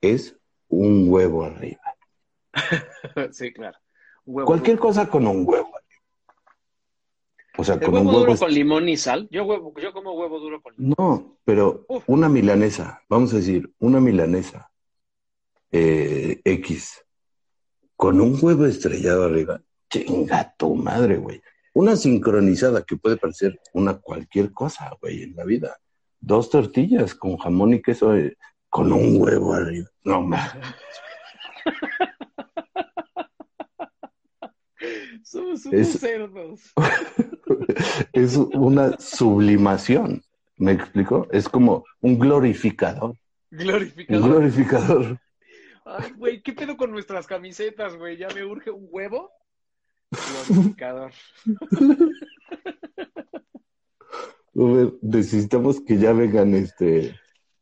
Es 0.00 0.36
un 0.68 1.06
huevo 1.08 1.44
arriba. 1.44 1.80
Sí, 3.32 3.52
claro. 3.52 3.78
Huevo 4.24 4.46
Cualquier 4.46 4.78
cosa 4.78 5.08
con 5.08 5.26
un 5.26 5.44
huevo. 5.46 5.70
O 7.58 7.64
sea, 7.64 7.76
El 7.76 7.80
con 7.82 7.94
huevo 7.94 8.00
un 8.00 8.06
huevo. 8.08 8.20
duro 8.20 8.32
es- 8.34 8.40
con 8.40 8.52
limón 8.52 8.88
y 8.88 8.96
sal. 8.96 9.28
Yo, 9.30 9.44
huevo, 9.44 9.72
yo 9.80 9.92
como 9.92 10.12
huevo 10.12 10.38
duro 10.40 10.60
con 10.62 10.74
limón. 10.76 10.94
No, 10.98 11.38
pero 11.44 11.84
Uf. 11.88 12.04
una 12.06 12.28
milanesa, 12.28 13.02
vamos 13.08 13.32
a 13.32 13.36
decir, 13.36 13.72
una 13.78 14.00
milanesa 14.00 14.70
eh, 15.72 16.40
X 16.44 17.04
con 17.96 18.20
un 18.20 18.38
huevo 18.40 18.66
estrellado 18.66 19.24
arriba. 19.24 19.60
Chinga 19.90 20.54
tu 20.58 20.74
madre, 20.74 21.16
güey. 21.16 21.40
Una 21.74 21.96
sincronizada 21.96 22.82
que 22.84 22.96
puede 22.96 23.16
parecer 23.16 23.60
una 23.72 23.94
cualquier 23.98 24.52
cosa, 24.52 24.90
güey, 25.00 25.22
en 25.22 25.34
la 25.36 25.44
vida. 25.44 25.76
Dos 26.20 26.50
tortillas 26.50 27.14
con 27.14 27.36
jamón 27.36 27.74
y 27.74 27.82
queso 27.82 28.14
eh, 28.16 28.36
con 28.68 28.92
un 28.92 29.20
huevo 29.20 29.52
arriba. 29.54 29.88
No, 30.04 30.22
mames. 30.22 30.52
Somos 35.24 35.64
unos 35.66 35.80
Es- 35.80 35.98
cerdos. 36.00 36.72
es 38.12 38.36
una 38.36 38.98
sublimación. 38.98 40.22
¿Me 40.56 40.72
explico? 40.72 41.26
Es 41.30 41.48
como 41.48 41.84
un 42.00 42.18
glorificador. 42.18 43.10
Un 43.50 43.58
Glorificador. 43.58 44.28
glorificador. 44.30 45.18
Ay, 45.84 46.12
güey, 46.16 46.42
¿qué 46.42 46.52
pedo 46.52 46.76
con 46.76 46.90
nuestras 46.90 47.26
camisetas, 47.26 47.96
güey? 47.96 48.16
¿Ya 48.16 48.28
me 48.34 48.44
urge 48.44 48.70
un 48.70 48.88
huevo? 48.90 49.30
Glorificador. 50.48 51.12
Necesitamos 55.02 55.80
que 55.80 55.98
ya 55.98 56.12
vengan 56.12 56.54
este 56.54 57.14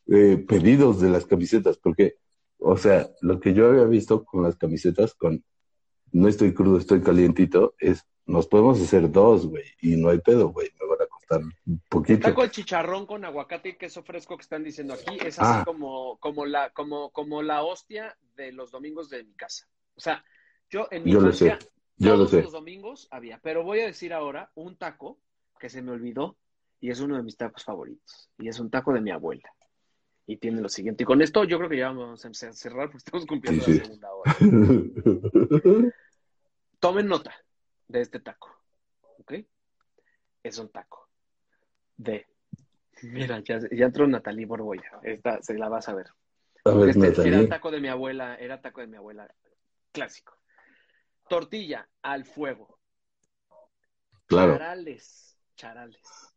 eh, 0.06 0.44
pedidos 0.48 1.00
de 1.00 1.10
las 1.10 1.26
camisetas, 1.26 1.78
porque, 1.78 2.16
o 2.58 2.76
sea, 2.76 3.08
lo 3.20 3.40
que 3.40 3.52
yo 3.52 3.68
había 3.68 3.84
visto 3.84 4.24
con 4.24 4.42
las 4.42 4.56
camisetas, 4.56 5.14
con 5.14 5.44
no 6.14 6.28
estoy 6.28 6.54
crudo, 6.54 6.78
estoy 6.78 7.02
calientito, 7.02 7.74
es 7.78 8.06
nos 8.26 8.46
podemos 8.46 8.80
hacer 8.80 9.10
dos, 9.12 9.46
güey, 9.46 9.64
y 9.82 9.96
no 9.96 10.08
hay 10.08 10.18
pedo, 10.18 10.48
güey, 10.48 10.70
me 10.80 10.86
van 10.88 11.02
a 11.02 11.06
costar 11.06 11.40
un 11.66 11.82
poquito. 11.90 12.20
Taco 12.22 12.42
de 12.42 12.50
chicharrón 12.50 13.04
con 13.04 13.22
aguacate 13.24 13.68
y 13.70 13.76
queso 13.76 14.02
fresco 14.02 14.36
que 14.38 14.42
están 14.42 14.64
diciendo 14.64 14.94
aquí 14.94 15.18
es 15.20 15.38
así 15.38 15.60
Ah. 15.60 15.62
como, 15.66 16.16
como, 16.20 16.46
la, 16.46 16.70
como, 16.70 17.10
como 17.10 17.42
la 17.42 17.62
hostia 17.62 18.16
de 18.36 18.52
los 18.52 18.70
domingos 18.70 19.10
de 19.10 19.24
mi 19.24 19.34
casa. 19.34 19.66
O 19.94 20.00
sea, 20.00 20.24
yo 20.70 20.88
en 20.90 21.04
mi 21.04 21.12
Yo 21.12 21.20
lo 21.20 21.32
sé, 21.32 21.58
yo 21.98 22.10
lo 22.12 22.16
todos 22.18 22.30
sé. 22.30 22.42
los 22.42 22.52
domingos 22.52 23.08
había, 23.10 23.38
pero 23.42 23.62
voy 23.62 23.80
a 23.80 23.86
decir 23.86 24.14
ahora 24.14 24.50
un 24.54 24.76
taco 24.76 25.18
que 25.58 25.68
se 25.68 25.82
me 25.82 25.90
olvidó 25.92 26.36
y 26.80 26.90
es 26.90 27.00
uno 27.00 27.16
de 27.16 27.22
mis 27.22 27.36
tacos 27.36 27.64
favoritos. 27.64 28.30
Y 28.38 28.48
es 28.48 28.58
un 28.58 28.70
taco 28.70 28.92
de 28.94 29.00
mi 29.02 29.10
abuela. 29.10 29.50
Y 30.26 30.38
tiene 30.38 30.62
lo 30.62 30.70
siguiente. 30.70 31.02
Y 31.02 31.06
con 31.06 31.20
esto 31.20 31.44
yo 31.44 31.58
creo 31.58 31.68
que 31.68 31.76
ya 31.76 31.88
vamos 31.88 32.24
a 32.24 32.32
cerrar 32.32 32.86
porque 32.86 32.98
estamos 32.98 33.26
cumpliendo 33.26 33.62
Sí, 33.64 33.72
sí. 33.74 33.78
la 33.80 33.84
segunda 33.84 34.08
hora. 34.14 34.36
Tomen 36.84 37.06
nota 37.06 37.34
de 37.88 38.02
este 38.02 38.20
taco. 38.20 38.54
¿Ok? 39.18 39.32
Es 40.42 40.58
un 40.58 40.68
taco 40.68 41.08
de. 41.96 42.26
Mira, 43.04 43.40
ya, 43.40 43.58
ya 43.72 43.86
entró 43.86 44.06
Natalie 44.06 44.44
Borboya. 44.44 45.00
Esta 45.02 45.40
se 45.40 45.54
la 45.54 45.70
vas 45.70 45.88
a 45.88 45.94
ver. 45.94 46.08
A 46.66 46.72
ver, 46.72 46.90
Este 46.90 47.26
era 47.26 47.48
taco 47.48 47.70
de 47.70 47.80
mi 47.80 47.88
abuela, 47.88 48.34
era 48.34 48.60
taco 48.60 48.82
de 48.82 48.86
mi 48.86 48.98
abuela 48.98 49.34
clásico. 49.92 50.36
Tortilla 51.26 51.88
al 52.02 52.26
fuego. 52.26 52.78
claro, 54.26 54.52
Charales, 54.52 55.38
charales. 55.56 56.34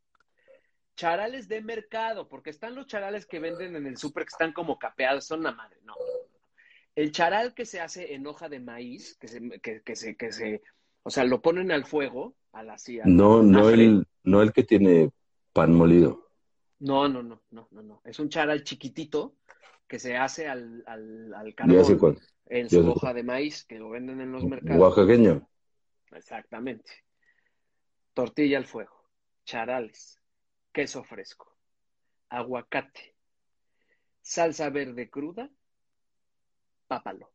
Charales 0.95 1.49
de 1.49 1.61
mercado, 1.61 2.29
porque 2.29 2.51
están 2.51 2.73
los 2.73 2.87
charales 2.87 3.25
que 3.25 3.41
venden 3.41 3.75
en 3.75 3.85
el 3.85 3.97
súper 3.97 4.23
que 4.23 4.29
están 4.29 4.53
como 4.53 4.79
capeados, 4.79 5.25
son 5.25 5.43
la 5.43 5.51
madre, 5.51 5.81
no. 5.83 5.95
El 6.97 7.11
charal 7.11 7.53
que 7.53 7.65
se 7.65 7.79
hace 7.79 8.15
en 8.15 8.25
hoja 8.25 8.49
de 8.49 8.59
maíz, 8.59 9.15
que 9.19 9.27
se, 9.27 9.39
que, 9.61 9.83
que 9.83 9.95
se, 9.95 10.15
que 10.15 10.31
se, 10.31 10.63
o 11.03 11.11
sea, 11.11 11.25
lo 11.25 11.43
ponen 11.43 11.71
al 11.71 11.85
fuego, 11.85 12.35
a 12.53 12.63
la 12.63 12.79
silla. 12.79 13.03
no, 13.05 13.43
no 13.43 13.69
el, 13.69 14.07
no 14.23 14.41
el 14.41 14.51
que 14.51 14.63
tiene 14.63 15.11
pan 15.53 15.75
molido. 15.75 16.27
No, 16.79 17.07
no, 17.07 17.21
no, 17.21 17.43
no, 17.51 17.67
no, 17.69 17.83
no. 17.83 18.01
Es 18.03 18.17
un 18.19 18.29
charal 18.29 18.63
chiquitito 18.63 19.35
que 19.87 19.99
se 19.99 20.17
hace 20.17 20.47
al, 20.47 20.83
al, 20.87 21.35
al 21.35 21.53
carbón 21.53 22.17
en 22.47 22.67
su 22.67 22.89
hoja 22.89 23.13
de 23.13 23.21
maíz, 23.21 23.63
que 23.65 23.77
lo 23.77 23.91
venden 23.91 24.19
en 24.19 24.31
los 24.31 24.43
mercados. 24.45 24.81
Oaxaqueño. 24.81 25.47
Exactamente. 26.13 27.05
Tortilla 28.15 28.57
al 28.57 28.65
fuego, 28.65 29.03
charales, 29.45 30.19
queso 30.71 31.03
fresco, 31.03 31.55
aguacate, 32.29 33.13
salsa 34.23 34.71
verde 34.71 35.11
cruda, 35.11 35.51
pápalo. 36.87 37.29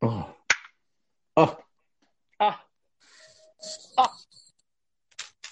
Oh. 0.00 0.36
Oh, 1.36 1.58
¡Ah! 2.38 2.66
¡Ah! 3.96 4.16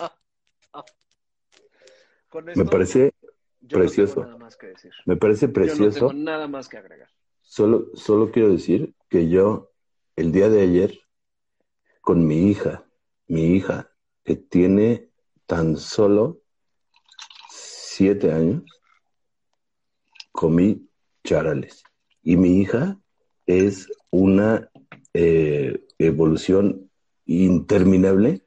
¡Ah! 0.01 0.15
¡Ah! 0.73 0.85
Me 2.55 2.65
parece, 2.65 3.15
yo 3.61 3.79
no 3.79 3.85
precioso. 3.85 4.15
tengo 4.15 4.27
nada 4.27 4.39
más 4.39 4.57
que 4.57 4.67
decir. 4.69 4.93
me 5.07 5.17
parece 5.17 5.47
Yo 5.47 5.49
no 5.49 5.53
precioso. 5.55 5.99
tengo 6.09 6.13
nada 6.15 6.49
más 6.49 6.69
que 6.69 6.79
agregar. 6.79 7.09
Solo, 7.43 7.87
solo 7.95 8.31
quiero 8.31 8.51
decir 8.51 8.95
que 9.09 9.29
yo, 9.29 9.71
el 10.17 10.33
día 10.33 10.49
de 10.51 10.63
ayer, 10.63 11.01
con 12.01 12.27
mi 12.27 12.51
hija, 12.51 12.85
mi 13.29 13.55
hija, 13.55 13.91
que 14.25 14.37
tiene 14.37 15.11
tan 15.47 15.77
solo 15.77 16.43
siete 17.51 18.33
años, 18.33 18.63
comí 20.33 20.91
charales. 21.25 21.83
Y 22.23 22.37
mi 22.37 22.61
hija 22.61 22.99
es 23.49 23.89
una 24.11 24.71
eh, 25.15 25.83
evolución 25.99 26.91
interminable 27.25 28.43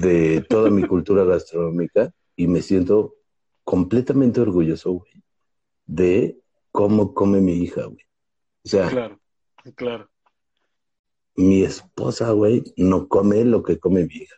de 0.00 0.42
toda 0.48 0.70
mi 0.70 0.86
cultura 0.86 1.24
gastronómica 1.24 2.12
y 2.36 2.46
me 2.46 2.60
siento 2.60 3.14
completamente 3.64 4.40
orgulloso, 4.42 4.92
güey, 4.92 5.22
de 5.86 6.38
cómo 6.70 7.14
come 7.14 7.40
mi 7.40 7.54
hija, 7.54 7.86
güey. 7.86 8.04
O 8.64 8.68
sea, 8.68 8.88
Claro, 8.90 9.18
claro. 9.74 10.10
mi 11.34 11.62
esposa, 11.62 12.30
güey, 12.32 12.62
no 12.76 13.08
come 13.08 13.42
lo 13.44 13.62
que 13.62 13.78
come 13.78 14.04
mi 14.04 14.14
hija. 14.14 14.36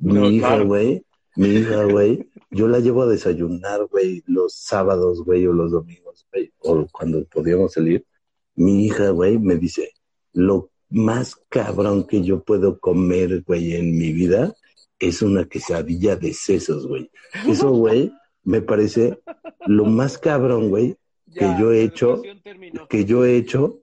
Mi 0.00 0.14
No, 0.14 0.30
hija, 0.30 0.48
claro. 0.48 0.66
güey, 0.66 1.04
mi 1.36 1.48
hija, 1.48 1.84
güey, 1.84 2.30
yo 2.50 2.68
la 2.68 2.78
llevo 2.78 3.02
a 3.02 3.06
desayunar, 3.06 3.86
güey, 3.88 4.22
los 4.26 4.54
sábados, 4.54 5.22
güey, 5.24 5.46
o 5.46 5.52
los 5.52 5.72
domingos, 5.72 6.26
güey, 6.32 6.52
o 6.60 6.86
cuando 6.90 7.22
podíamos 7.26 7.74
salir. 7.74 8.06
Mi 8.56 8.86
hija, 8.86 9.10
güey, 9.10 9.38
me 9.38 9.56
dice, 9.56 9.90
lo 10.32 10.70
más 10.90 11.36
cabrón 11.48 12.06
que 12.06 12.22
yo 12.22 12.42
puedo 12.44 12.78
comer, 12.78 13.42
güey, 13.42 13.74
en 13.74 13.96
mi 13.98 14.12
vida 14.12 14.54
es 14.98 15.22
una 15.22 15.44
quesadilla 15.46 16.16
de 16.16 16.32
sesos, 16.34 16.86
güey. 16.86 17.10
Eso, 17.48 17.70
güey, 17.70 18.12
me 18.44 18.60
parece 18.62 19.18
lo 19.66 19.84
más 19.86 20.18
cabrón, 20.18 20.68
güey, 20.70 20.96
que 21.34 21.46
yo 21.58 21.72
he 21.72 21.82
hecho- 21.82 22.22
que 22.88 23.04
yo 23.04 23.24
he 23.24 23.36
hecho 23.36 23.80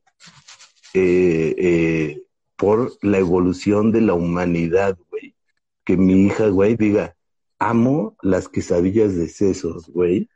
eh, 0.94 2.22
por 2.56 2.92
la 3.02 3.18
evolución 3.20 3.92
de 3.92 4.02
la 4.02 4.14
humanidad, 4.14 4.98
güey. 5.10 5.36
Que 5.84 5.98
mi 5.98 6.26
hija, 6.28 6.48
güey, 6.50 6.76
diga, 6.76 7.16
amo 7.60 8.16
las 8.22 8.48
quesadillas 8.48 9.16
de 9.16 9.28
sesos, 9.28 9.88
güey, 9.88 10.30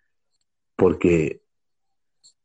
porque 0.76 1.42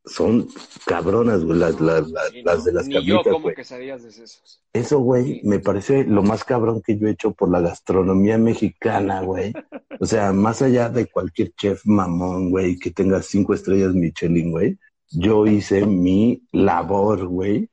son 0.04 0.48
cabronas, 0.86 1.44
güey, 1.44 1.58
las, 1.58 1.80
las, 1.80 2.08
las, 2.10 2.30
Sí, 2.30 2.42
las 2.42 2.58
no, 2.58 2.64
de 2.64 2.72
las 2.72 2.86
Ni 2.86 3.04
yo 3.04 3.22
como 3.22 3.40
güey. 3.40 3.54
quesadillas 3.54 4.02
de 4.02 4.12
sesos. 4.12 4.62
Eso, 4.72 5.00
güey, 5.00 5.40
me 5.44 5.58
parece 5.58 6.04
lo 6.04 6.22
más 6.22 6.44
cabrón 6.44 6.82
que 6.82 6.96
yo 6.96 7.06
he 7.06 7.10
hecho 7.12 7.32
por 7.32 7.50
la 7.50 7.60
gastronomía 7.60 8.38
mexicana, 8.38 9.20
güey. 9.22 9.52
O 9.98 10.06
sea, 10.06 10.32
más 10.32 10.62
allá 10.62 10.88
de 10.88 11.06
cualquier 11.06 11.52
chef 11.52 11.84
mamón, 11.84 12.50
güey, 12.50 12.78
que 12.78 12.90
tenga 12.90 13.20
cinco 13.22 13.52
estrellas 13.54 13.94
Michelin, 13.94 14.50
güey, 14.50 14.78
yo 15.10 15.46
hice 15.46 15.84
mi 15.86 16.42
labor, 16.52 17.26
güey, 17.26 17.68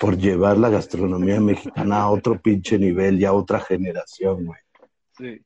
por 0.00 0.16
llevar 0.16 0.58
la 0.58 0.70
gastronomía 0.70 1.40
mexicana 1.40 2.02
a 2.02 2.10
otro 2.10 2.40
pinche 2.40 2.78
nivel 2.78 3.20
y 3.20 3.24
a 3.24 3.32
otra 3.32 3.60
generación, 3.60 4.46
güey. 4.46 4.60
Sí. 5.16 5.44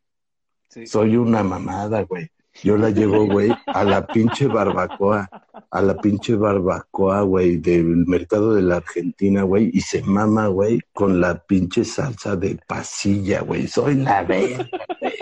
sí. 0.69 0.87
Soy 0.87 1.17
una 1.17 1.43
mamada, 1.43 2.03
güey. 2.03 2.29
Yo 2.63 2.77
la 2.77 2.91
llevo, 2.91 3.27
güey, 3.27 3.51
a 3.67 3.85
la 3.85 4.07
pinche 4.07 4.47
barbacoa, 4.47 5.29
a 5.71 5.83
la 5.83 5.97
pinche 5.97 6.35
barbacoa, 6.35 7.23
güey, 7.23 7.57
del 7.57 8.07
mercado 8.07 8.55
de 8.55 8.63
la 8.63 8.77
Argentina, 8.77 9.43
güey, 9.43 9.71
y 9.73 9.81
se 9.81 10.03
mama, 10.03 10.49
güey, 10.49 10.81
con 10.93 11.21
la 11.21 11.43
pinche 11.45 11.85
salsa 11.85 12.37
de 12.37 12.59
pasilla, 12.67 13.41
güey. 13.41 13.67
Soy 13.67 13.97
la 13.97 14.23
verga, 14.23 14.69
güey. 15.01 15.15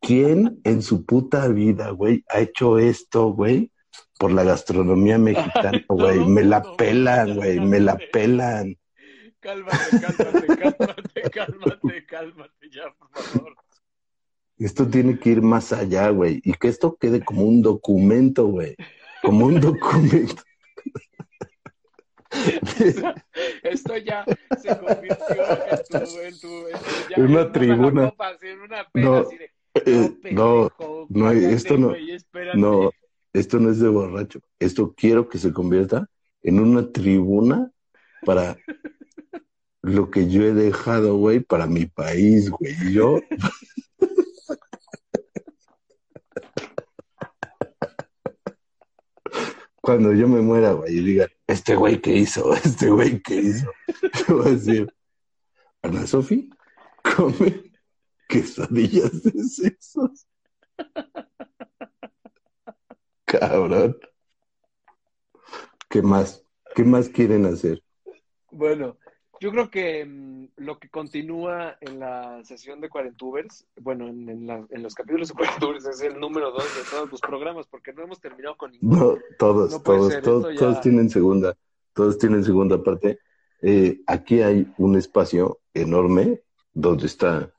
¿Quién 0.00 0.60
en 0.64 0.82
su 0.82 1.04
puta 1.04 1.48
vida, 1.48 1.90
güey, 1.90 2.24
ha 2.28 2.40
hecho 2.40 2.78
esto, 2.78 3.32
güey? 3.32 3.70
Por 4.18 4.32
la 4.32 4.42
gastronomía 4.42 5.18
mexicana, 5.18 5.84
güey. 5.88 6.18
me 6.26 6.42
la 6.42 6.62
pelan, 6.76 7.36
güey, 7.36 7.60
me 7.60 7.78
la 7.78 7.96
pelan. 8.12 8.76
Cálmate, 9.40 9.76
cálmate, 10.00 10.46
cálmate, 10.46 11.30
cálmate, 11.30 12.06
cálmate, 12.06 12.70
ya, 12.70 12.92
por 12.98 13.08
favor. 13.22 13.54
Esto 14.58 14.86
tiene 14.88 15.18
que 15.18 15.30
ir 15.30 15.42
más 15.42 15.72
allá, 15.72 16.10
güey. 16.10 16.40
Y 16.44 16.52
que 16.54 16.68
esto 16.68 16.96
quede 16.96 17.24
como 17.24 17.42
un 17.42 17.62
documento, 17.62 18.46
güey. 18.46 18.74
Como 19.22 19.46
un 19.46 19.60
documento. 19.60 20.42
Esto 23.62 23.96
ya 23.96 24.24
se 24.60 24.68
convirtió 24.78 25.36
en 25.66 25.78
tu, 25.88 26.20
en 26.20 26.38
tu, 26.38 26.66
en 26.68 26.74
tu- 26.74 27.08
ya 27.10 27.16
En 27.16 27.24
una 27.30 27.52
tribuna. 27.52 28.10
copa, 28.10 28.32
una 28.64 28.86
No, 28.94 29.24
de, 29.24 29.50
Eh, 29.74 30.10
no, 30.32 30.68
pendejo, 30.68 31.06
no, 31.08 31.30
esto 31.30 31.78
no- 31.78 31.94
no, 32.54 32.90
esto 33.32 33.60
no 33.60 33.70
es 33.70 33.78
de 33.80 33.88
borracho. 33.88 34.40
Esto 34.58 34.92
quiero 34.96 35.28
que 35.28 35.38
se 35.38 35.52
convierta 35.52 36.06
en 36.42 36.60
una 36.60 36.90
tribuna 36.90 37.70
para 38.24 38.58
lo 39.82 40.10
que 40.10 40.28
yo 40.28 40.42
he 40.42 40.52
dejado, 40.52 41.16
güey, 41.16 41.40
para 41.40 41.66
mi 41.66 41.86
país, 41.86 42.50
güey. 42.50 42.74
Yo, 42.92 43.20
cuando 49.88 50.12
yo 50.12 50.28
me 50.28 50.42
muera, 50.42 50.72
güey, 50.72 50.98
y 50.98 51.02
digan, 51.02 51.30
este 51.46 51.74
güey 51.74 51.98
que 51.98 52.12
hizo, 52.12 52.52
este 52.62 52.90
güey 52.90 53.22
que 53.22 53.36
hizo, 53.36 53.72
yo 54.28 54.36
voy 54.36 54.46
a 54.46 54.50
decir, 54.50 54.94
Ana 55.80 56.06
Sofi, 56.06 56.50
come 57.02 57.72
quesadillas 58.28 59.22
de 59.22 59.42
sesos. 59.44 60.26
Cabrón. 63.24 63.96
¿Qué 65.88 66.02
más? 66.02 66.44
¿Qué 66.74 66.84
más 66.84 67.08
quieren 67.08 67.46
hacer? 67.46 67.82
Bueno, 68.50 68.98
yo 69.40 69.50
creo 69.50 69.70
que 69.70 70.04
mm, 70.04 70.44
lo 70.56 70.78
que 70.78 70.88
continúa 70.88 71.76
en 71.80 72.00
la 72.00 72.42
sesión 72.44 72.80
de 72.80 72.88
Cuarentubers, 72.88 73.66
bueno, 73.80 74.08
en, 74.08 74.28
en 74.28 74.46
la- 74.46 74.66
en 74.70 74.82
los 74.82 74.94
capítulos 74.94 75.28
de 75.28 75.34
Cuarentubers 75.34 75.86
es 75.86 76.00
el 76.02 76.18
número 76.18 76.50
dos 76.50 76.64
de 76.76 76.82
todos 76.90 77.10
los 77.10 77.20
programas, 77.20 77.66
porque 77.66 77.92
no 77.92 78.02
hemos 78.02 78.20
terminado 78.20 78.56
con 78.56 78.72
ninguno. 78.72 78.96
No, 79.14 79.18
todos, 79.38 79.70
No 79.72 79.80
todos, 79.82 80.12
ser, 80.12 80.22
todos, 80.22 80.38
esto 80.44 80.50
ya- 80.52 80.58
todos 80.58 80.80
tienen 80.80 81.08
segunda, 81.10 81.56
todos 81.94 82.18
tienen 82.18 82.44
segunda 82.44 82.82
parte. 82.82 83.18
Eh, 83.62 84.00
aquí 84.06 84.40
hay 84.42 84.72
un 84.78 84.96
espacio 84.96 85.60
enorme 85.74 86.40
donde 86.72 87.06
está 87.06 87.52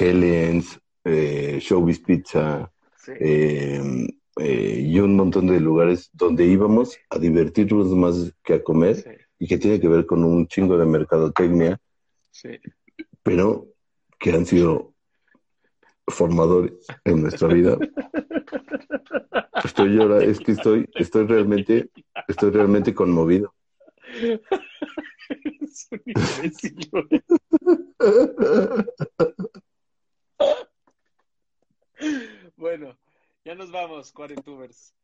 Helens, 0.00 0.80
eh, 1.04 1.58
Showbiz 1.60 2.00
Pizza 2.00 2.70
Sí. 2.96 3.12
eh, 3.20 4.06
eh, 4.38 4.80
y 4.86 4.98
un 4.98 5.14
montón 5.16 5.46
de 5.46 5.60
lugares 5.60 6.08
donde 6.14 6.46
íbamos 6.46 6.96
a 7.10 7.18
divertirnos 7.18 7.88
más 7.88 8.32
que 8.42 8.54
a 8.54 8.62
comer 8.62 8.96
sí, 8.96 9.10
y 9.38 9.46
que 9.46 9.58
tiene 9.58 9.80
que 9.80 9.88
ver 9.88 10.06
con 10.06 10.24
un 10.24 10.46
chingo 10.46 10.78
de 10.78 10.86
mercadotecnia, 10.86 11.78
sí. 12.30 12.58
pero 13.22 13.68
que 14.18 14.32
han 14.32 14.46
sido 14.46 14.94
formadores 16.06 16.72
en 17.04 17.22
nuestra 17.22 17.48
vida. 17.48 17.78
Estoy 19.64 19.90
llorando, 19.90 20.20
es 20.20 20.38
que 20.38 20.52
estoy, 20.52 20.88
estoy 20.94 21.26
realmente, 21.26 21.90
estoy 22.28 22.50
realmente 22.50 22.94
conmovido. 22.94 23.54
Es 25.60 25.88
un 25.90 26.02
imbécil. 26.06 26.90
Bueno, 32.56 32.96
ya 33.44 33.54
nos 33.54 33.70
vamos, 33.70 34.12
Cuarentubers. 34.12 34.94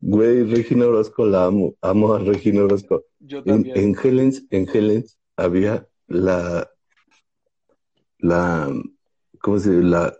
Güey, 0.00 0.44
Regina 0.44 0.86
Orozco 0.86 1.24
la 1.26 1.44
amo, 1.46 1.74
amo 1.80 2.14
a 2.14 2.18
Regina 2.18 2.64
Orozco. 2.64 3.04
Yo 3.20 3.38
En, 3.38 3.44
también. 3.44 3.76
en 3.78 3.96
Helens, 4.02 4.44
en 4.50 4.68
Helens 4.72 5.18
había 5.36 5.86
la, 6.08 6.68
la, 8.18 8.72
¿cómo 9.40 9.58
se 9.58 9.70
dice? 9.70 9.82
La, 9.84 10.14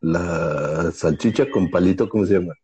la 0.00 0.90
salchicha 0.92 1.50
con 1.50 1.70
palito, 1.70 2.08
¿cómo 2.08 2.26
se 2.26 2.34
llama? 2.34 2.54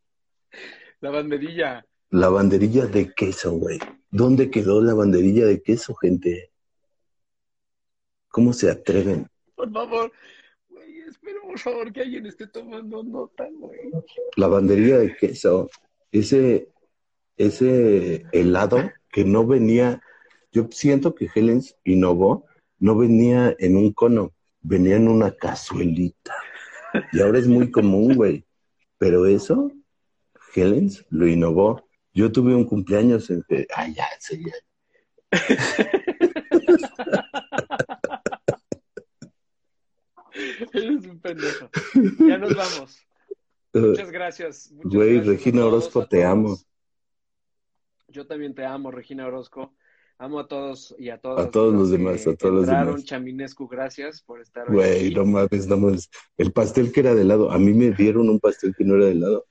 La 1.00 1.10
banderilla. 1.10 1.86
La 2.10 2.28
banderilla 2.28 2.86
de 2.86 3.12
queso, 3.14 3.52
güey. 3.52 3.78
¿Dónde 4.10 4.50
quedó 4.50 4.80
la 4.80 4.94
banderilla 4.94 5.46
de 5.46 5.62
queso, 5.62 5.94
gente? 5.94 6.50
¿Cómo 8.28 8.52
se 8.52 8.70
atreven? 8.70 9.28
Por 9.54 9.72
favor, 9.72 10.12
espero 11.08 11.42
por 11.42 11.58
favor 11.58 11.92
que 11.92 12.00
alguien 12.00 12.26
esté 12.26 12.46
tomando 12.46 13.02
nota, 13.02 13.48
güey. 13.52 13.90
La 14.36 14.48
banderilla 14.48 14.98
de 14.98 15.16
queso, 15.16 15.70
ese, 16.12 16.68
ese 17.36 18.24
helado 18.32 18.90
que 19.10 19.24
no 19.24 19.46
venía, 19.46 20.02
yo 20.52 20.68
siento 20.70 21.14
que 21.14 21.28
Helens 21.34 21.76
innovó, 21.84 22.46
no 22.78 22.96
venía 22.96 23.54
en 23.58 23.76
un 23.76 23.92
cono, 23.92 24.34
venía 24.60 24.96
en 24.96 25.08
una 25.08 25.30
cazuelita. 25.30 26.34
Y 27.12 27.20
ahora 27.20 27.38
es 27.38 27.46
muy 27.46 27.70
común, 27.70 28.14
güey. 28.14 28.44
Pero 28.98 29.26
eso, 29.26 29.70
Helens 30.54 31.04
lo 31.10 31.26
innovó. 31.26 31.86
Yo 32.14 32.32
tuve 32.32 32.54
un 32.54 32.64
cumpleaños 32.64 33.28
en 33.30 33.42
que, 33.48 33.66
ay, 33.74 33.94
ya, 33.94 34.06
sí, 34.18 34.42
ya. 34.44 34.52
Eres 40.72 41.06
un 41.06 41.20
pendejo. 41.20 41.70
Ya 42.26 42.38
nos 42.38 42.54
vamos. 42.54 42.98
Muchas 43.72 44.10
gracias. 44.10 44.70
muchas 44.72 44.92
Güey, 44.92 45.14
gracias 45.14 45.26
Regina 45.26 45.66
Orozco, 45.66 46.06
te 46.06 46.24
amo. 46.24 46.56
Yo 48.08 48.26
también 48.26 48.54
te 48.54 48.64
amo, 48.64 48.90
Regina 48.90 49.26
Orozco. 49.26 49.74
Amo 50.18 50.40
a 50.40 50.48
todos 50.48 50.94
y 50.98 51.10
a 51.10 51.18
todas. 51.18 51.46
A 51.46 51.50
todos 51.50 51.74
los 51.74 51.90
demás, 51.90 52.26
a 52.26 52.34
todos 52.34 52.54
los 52.54 52.66
demás. 52.66 53.04
Chaminescu, 53.04 53.68
gracias 53.68 54.22
por 54.22 54.40
estar 54.40 54.66
Güey, 54.72 55.06
aquí. 55.06 55.14
no 55.14 55.26
mames, 55.26 55.66
no 55.66 55.76
mames. 55.76 56.08
El 56.38 56.52
pastel 56.52 56.90
que 56.90 57.00
era 57.00 57.14
de 57.14 57.20
helado, 57.20 57.50
a 57.50 57.58
mí 57.58 57.74
me 57.74 57.90
dieron 57.90 58.30
un 58.30 58.40
pastel 58.40 58.74
que 58.74 58.84
no 58.84 58.94
era 58.94 59.06
de 59.06 59.12
helado. 59.12 59.46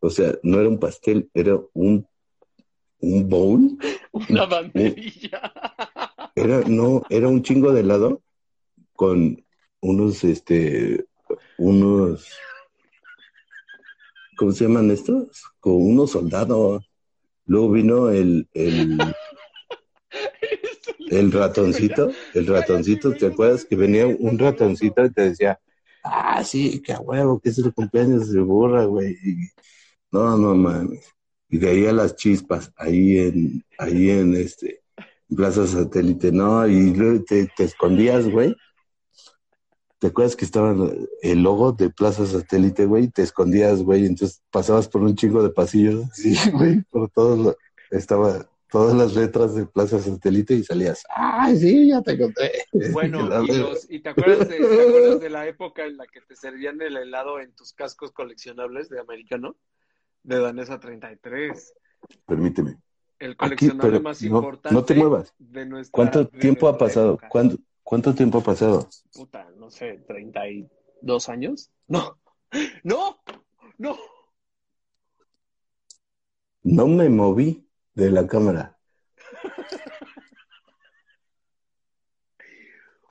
O 0.00 0.08
sea, 0.08 0.32
no 0.42 0.58
era 0.58 0.70
un 0.70 0.78
pastel, 0.78 1.28
era 1.34 1.60
un, 1.74 2.06
un 3.00 3.28
bowl. 3.28 3.76
Una 4.30 4.46
banderilla. 4.46 5.52
Era, 6.34 6.60
no, 6.60 7.02
era 7.10 7.28
un 7.28 7.42
chingo 7.42 7.72
de 7.72 7.80
helado 7.80 8.22
con 8.94 9.45
unos, 9.80 10.24
este, 10.24 11.04
unos, 11.58 12.28
¿cómo 14.36 14.52
se 14.52 14.64
llaman 14.64 14.90
estos? 14.90 15.42
Con 15.60 15.74
unos 15.74 16.12
soldados. 16.12 16.88
Luego 17.46 17.70
vino 17.70 18.10
el, 18.10 18.48
el, 18.54 18.98
el 21.10 21.32
ratoncito, 21.32 22.10
el 22.34 22.46
ratoncito, 22.46 23.12
¿te 23.12 23.26
acuerdas 23.26 23.64
que 23.64 23.76
venía 23.76 24.06
un 24.06 24.38
ratoncito 24.38 25.04
y 25.04 25.12
te 25.12 25.28
decía, 25.30 25.60
ah, 26.02 26.42
sí, 26.42 26.82
qué 26.82 26.94
huevo, 26.94 27.38
que 27.40 27.50
es 27.50 27.58
el 27.58 27.72
cumpleaños 27.72 28.32
de 28.32 28.40
burra, 28.40 28.84
güey? 28.84 29.16
No, 30.10 30.36
no 30.36 30.54
mames. 30.54 31.06
Y 31.48 31.58
de 31.58 31.70
ahí 31.70 31.86
a 31.86 31.92
las 31.92 32.16
chispas, 32.16 32.72
ahí 32.76 33.18
en, 33.18 33.64
ahí 33.78 34.10
en 34.10 34.34
este, 34.34 34.82
Plaza 35.34 35.66
Satélite, 35.66 36.32
no, 36.32 36.66
y 36.66 36.94
luego 36.94 37.24
te, 37.24 37.46
te 37.56 37.64
escondías, 37.64 38.28
güey. 38.28 38.54
¿Te 40.06 40.10
acuerdas 40.10 40.36
que 40.36 40.44
estaba 40.44 40.72
el 41.20 41.42
logo 41.42 41.72
de 41.72 41.90
Plaza 41.90 42.24
Satélite, 42.26 42.86
güey? 42.86 43.08
Te 43.08 43.22
escondías, 43.22 43.82
güey, 43.82 44.06
entonces 44.06 44.40
pasabas 44.52 44.86
por 44.86 45.02
un 45.02 45.16
chingo 45.16 45.42
de 45.42 45.50
pasillos, 45.50 46.04
sí, 46.12 46.36
güey, 46.52 46.82
por 46.82 47.10
todos 47.10 47.56
estaba 47.90 48.48
todas 48.70 48.94
las 48.94 49.16
letras 49.16 49.56
de 49.56 49.66
Plaza 49.66 49.98
Satélite 49.98 50.54
y 50.54 50.62
salías, 50.62 51.02
¡ay, 51.12 51.56
sí, 51.58 51.88
ya 51.88 52.02
te 52.02 52.12
encontré! 52.12 52.52
Bueno, 52.92 53.26
y, 53.26 53.28
verga. 53.28 53.68
los, 53.68 53.90
¿y 53.90 53.98
te, 53.98 54.10
acuerdas 54.10 54.48
de, 54.48 54.58
te 54.58 54.64
acuerdas 54.64 55.20
de 55.22 55.30
la 55.30 55.48
época 55.48 55.84
en 55.84 55.96
la 55.96 56.06
que 56.06 56.20
te 56.20 56.36
servían 56.36 56.80
el 56.80 56.96
helado 56.96 57.40
en 57.40 57.52
tus 57.56 57.72
cascos 57.72 58.12
coleccionables 58.12 58.88
de 58.88 59.00
americano? 59.00 59.56
De 60.22 60.38
Danesa 60.38 60.78
33. 60.78 61.74
Permíteme. 62.24 62.78
El 63.18 63.32
Aquí, 63.32 63.38
coleccionable 63.38 63.90
pero 63.90 64.02
más 64.04 64.22
no, 64.22 64.28
importante 64.28 64.72
no 64.72 64.84
te 64.84 64.94
muevas. 64.94 65.34
de 65.40 65.66
nuestra 65.66 65.90
¿Cuánto 65.90 66.28
tiempo 66.28 66.68
ha 66.68 66.78
pasado? 66.78 67.14
época. 67.14 67.28
¿Cuánto, 67.86 68.10
¿Cuánto 68.10 68.14
tiempo 68.16 68.38
ha 68.38 68.42
pasado? 68.42 68.88
Puta, 69.12 69.48
no 69.56 69.70
sé, 69.70 69.98
32 70.08 71.28
años. 71.28 71.70
No, 71.88 72.18
no, 72.82 73.20
no. 73.78 73.96
No 76.64 76.88
me 76.88 77.08
moví 77.08 77.64
de 77.94 78.10
la 78.10 78.26
cámara. 78.26 78.76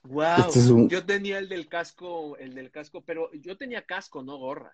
Wow, 0.03 0.47
Este 0.47 0.59
es 0.59 0.69
un- 0.69 0.89
yo 0.89 1.05
tenía 1.05 1.37
el 1.39 1.47
del 1.47 1.67
casco, 1.69 2.35
el 2.37 2.53
del 2.53 2.69
casco, 2.69 3.01
pero 3.01 3.31
yo 3.33 3.57
tenía 3.57 3.85
casco, 3.85 4.23
no 4.23 4.37
gorra. 4.37 4.73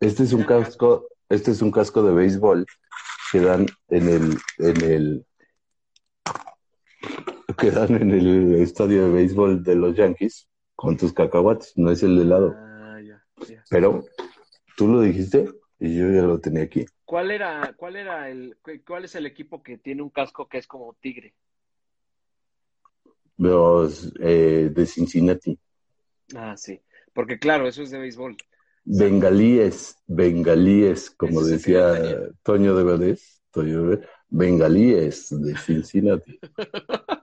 Este 0.00 0.22
es 0.22 0.32
un 0.32 0.40
Era 0.40 0.48
casco, 0.64 1.06
este 1.28 1.50
es 1.50 1.60
un 1.60 1.70
casco 1.70 2.02
de 2.02 2.14
béisbol 2.14 2.66
que 3.30 3.40
dan 3.40 3.66
en 3.88 4.08
el, 4.08 4.38
en 4.58 4.84
el, 4.90 5.26
que 7.58 7.70
dan 7.70 7.94
en 7.94 8.10
el 8.12 8.54
estadio 8.56 9.04
de 9.06 9.10
béisbol 9.12 9.62
de 9.62 9.74
los 9.74 9.96
Yankees 9.96 10.48
con 10.74 10.96
tus 10.96 11.12
cacahuates, 11.12 11.72
no 11.76 11.90
es 11.90 12.02
el 12.02 12.16
de 12.16 12.22
helado. 12.22 12.54
Ah, 12.56 13.00
ya, 13.04 13.22
ya. 13.48 13.64
Pero 13.68 14.04
tú 14.76 14.88
lo 14.88 15.00
dijiste 15.00 15.48
y 15.80 15.96
yo 15.98 16.10
ya 16.10 16.22
lo 16.22 16.38
tenía 16.40 16.62
aquí. 16.62 16.84
¿Cuál 17.04 17.30
era, 17.30 17.74
cuál 17.76 17.96
era 17.96 18.28
el, 18.30 18.56
cu- 18.62 18.80
cuál 18.86 19.04
es 19.06 19.14
el 19.14 19.26
equipo 19.26 19.62
que 19.62 19.78
tiene 19.78 20.02
un 20.02 20.10
casco 20.10 20.46
que 20.48 20.58
es 20.58 20.66
como 20.66 20.94
tigre? 21.00 21.34
Los 23.36 24.12
eh, 24.20 24.70
de 24.72 24.86
Cincinnati. 24.86 25.58
Ah, 26.36 26.56
sí, 26.56 26.80
porque 27.14 27.38
claro, 27.38 27.66
eso 27.68 27.82
es 27.82 27.90
de 27.90 27.98
béisbol. 27.98 28.36
Bengalíes, 28.84 29.96
bengalíes, 30.06 31.10
como 31.10 31.42
decía. 31.42 31.94
Toño 32.42 32.74
de 32.74 32.84
Valdés, 32.84 33.42
Toño 33.50 33.82
de 33.82 33.88
Valdés, 33.96 34.08
bengalíes 34.28 35.28
de 35.30 35.56
Cincinnati. 35.66 36.38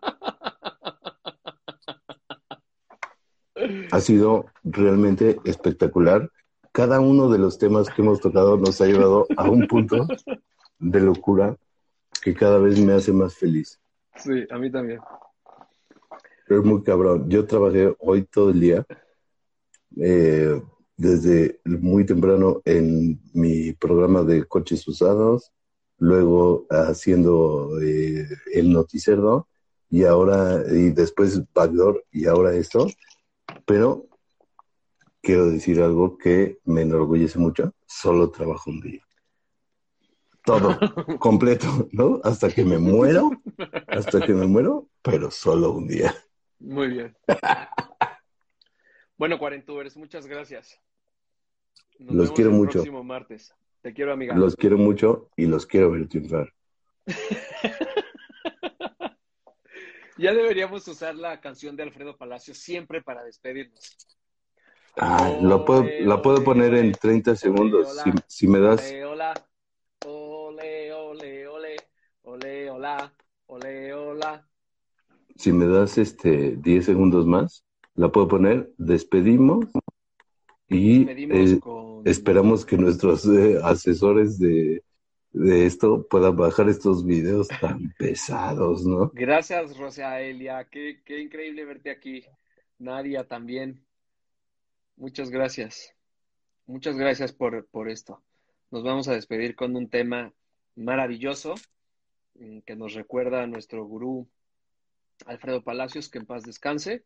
Ha 3.96 4.02
sido 4.02 4.48
realmente 4.66 5.40
espectacular. 5.46 6.30
Cada 6.74 7.00
uno 7.00 7.30
de 7.30 7.40
los 7.40 7.58
temas 7.58 7.90
que 7.90 8.02
hemos 8.02 8.20
tocado 8.20 8.58
nos 8.58 8.82
ha 8.82 8.88
llevado 8.88 9.26
a 9.38 9.50
un 9.50 9.68
punto 9.68 10.06
de 10.80 11.00
locura 11.00 11.56
que 12.22 12.34
cada 12.34 12.58
vez 12.58 12.78
me 12.78 12.92
hace 12.92 13.14
más 13.14 13.36
feliz. 13.36 13.80
Sí, 14.18 14.46
a 14.52 14.58
mí 14.58 14.70
también. 14.70 15.00
Es 16.50 16.62
muy 16.62 16.84
cabrón. 16.84 17.30
Yo 17.30 17.46
trabajé 17.46 17.96
hoy 18.00 18.24
todo 18.24 18.50
el 18.50 18.60
día, 18.60 18.86
eh, 19.96 20.62
desde 20.98 21.62
muy 21.64 22.06
temprano 22.06 22.62
en 22.66 23.22
mi 23.32 23.72
programa 23.72 24.24
de 24.24 24.44
coches 24.44 24.86
usados, 24.90 25.54
luego 26.00 26.66
haciendo 26.70 27.80
eh, 27.82 28.28
el 28.54 28.74
noticiero 28.74 29.48
y 29.90 30.04
ahora, 30.04 30.66
y 30.70 30.90
después 30.90 31.42
Backdoor 31.54 32.04
y 32.12 32.26
ahora 32.26 32.54
esto. 32.54 32.88
Pero 33.66 34.08
quiero 35.22 35.48
decir 35.48 35.82
algo 35.82 36.18
que 36.18 36.60
me 36.66 36.82
enorgullece 36.82 37.40
mucho. 37.40 37.74
Solo 37.88 38.30
trabajo 38.32 38.70
un 38.70 38.82
día. 38.82 39.02
Todo, 40.44 40.78
completo, 41.20 41.68
¿no? 41.92 42.22
Hasta 42.24 42.52
que 42.52 42.64
me 42.64 42.78
muero, 42.78 43.32
hasta 43.88 44.24
que 44.26 44.34
me 44.34 44.46
muero, 44.46 44.88
pero 45.02 45.32
solo 45.32 45.72
un 45.72 45.88
día. 45.88 46.14
Muy 46.60 46.88
bien. 46.90 47.18
Bueno, 49.18 49.40
Cuarentubers, 49.40 49.98
muchas 49.98 50.28
gracias. 50.28 50.80
Nos 51.98 52.16
Los 52.16 52.26
vemos 52.26 52.36
quiero 52.36 52.52
el 52.52 52.58
mucho. 52.58 52.72
próximo 52.74 53.04
martes. 53.04 53.56
Te 53.82 53.94
quiero, 53.94 54.14
amiga. 54.14 54.36
Los 54.36 54.56
quiero 54.56 54.78
mucho 54.78 55.30
y 55.36 55.46
los 55.46 55.66
quiero 55.66 55.92
ver 55.92 56.08
triunfar. 56.08 56.54
Ya 60.18 60.34
deberíamos 60.34 60.88
usar 60.88 61.16
la 61.16 61.42
canción 61.42 61.76
de 61.76 61.84
Alfredo 61.84 62.16
Palacio 62.18 62.54
siempre 62.54 63.02
para 63.02 63.24
despedirnos. 63.24 63.98
Ah, 64.98 65.38
lo 65.42 65.66
puedo, 65.66 65.84
la 66.02 66.22
puedo 66.22 66.44
poner 66.44 66.74
en 66.76 66.94
30 66.94 67.36
segundos. 67.36 68.02
Si, 68.02 68.12
si 68.28 68.48
me 68.48 68.60
das, 68.60 68.80
Ole, 68.82 69.06
hola. 69.06 69.34
Ole, 70.06 70.94
ole, 70.94 71.48
ole. 71.48 71.76
Ole, 72.24 72.70
hola. 72.70 73.14
Ole, 73.48 73.94
hola. 73.94 74.48
si 75.36 75.52
me 75.52 75.68
das 75.68 75.98
este 75.98 76.56
10 76.56 76.86
segundos 76.86 77.26
más, 77.26 77.66
la 77.96 78.10
puedo 78.10 78.28
poner. 78.30 78.72
Despedimos 78.78 79.66
y 80.68 81.06
Pedimos 81.06 81.52
eh, 81.52 81.60
con... 81.60 82.02
esperamos 82.06 82.66
que 82.66 82.78
nuestros 82.78 83.26
eh, 83.26 83.60
asesores 83.62 84.40
de, 84.40 84.82
de 85.36 85.66
esto 85.66 86.08
puedan 86.08 86.38
bajar 86.38 86.70
estos 86.70 87.06
videos 87.06 87.50
tan 87.60 87.94
pesados, 88.00 88.86
¿no? 88.86 89.12
Gracias, 89.14 89.78
Rosaelia. 89.78 90.66
Qué, 90.72 91.02
qué 91.04 91.20
increíble 91.20 91.66
verte 91.66 91.92
aquí. 91.92 92.24
Nadia 92.80 93.28
también. 93.28 93.86
Muchas 94.96 95.30
gracias. 95.30 95.94
Muchas 96.66 96.96
gracias 96.96 97.34
por, 97.34 97.68
por 97.68 97.90
esto. 97.90 98.24
Nos 98.72 98.84
vamos 98.84 99.10
a 99.10 99.14
despedir 99.14 99.56
con 99.56 99.76
un 99.76 99.90
tema 99.90 100.34
maravilloso 100.76 101.56
mm, 102.36 102.60
que 102.60 102.78
nos 102.78 102.94
recuerda 102.94 103.44
a 103.44 103.48
nuestro 103.48 103.86
gurú 103.86 104.30
Alfredo 105.26 105.64
Palacios, 105.64 106.10
que 106.10 106.20
en 106.20 106.26
paz 106.26 106.44
descanse. 106.44 107.04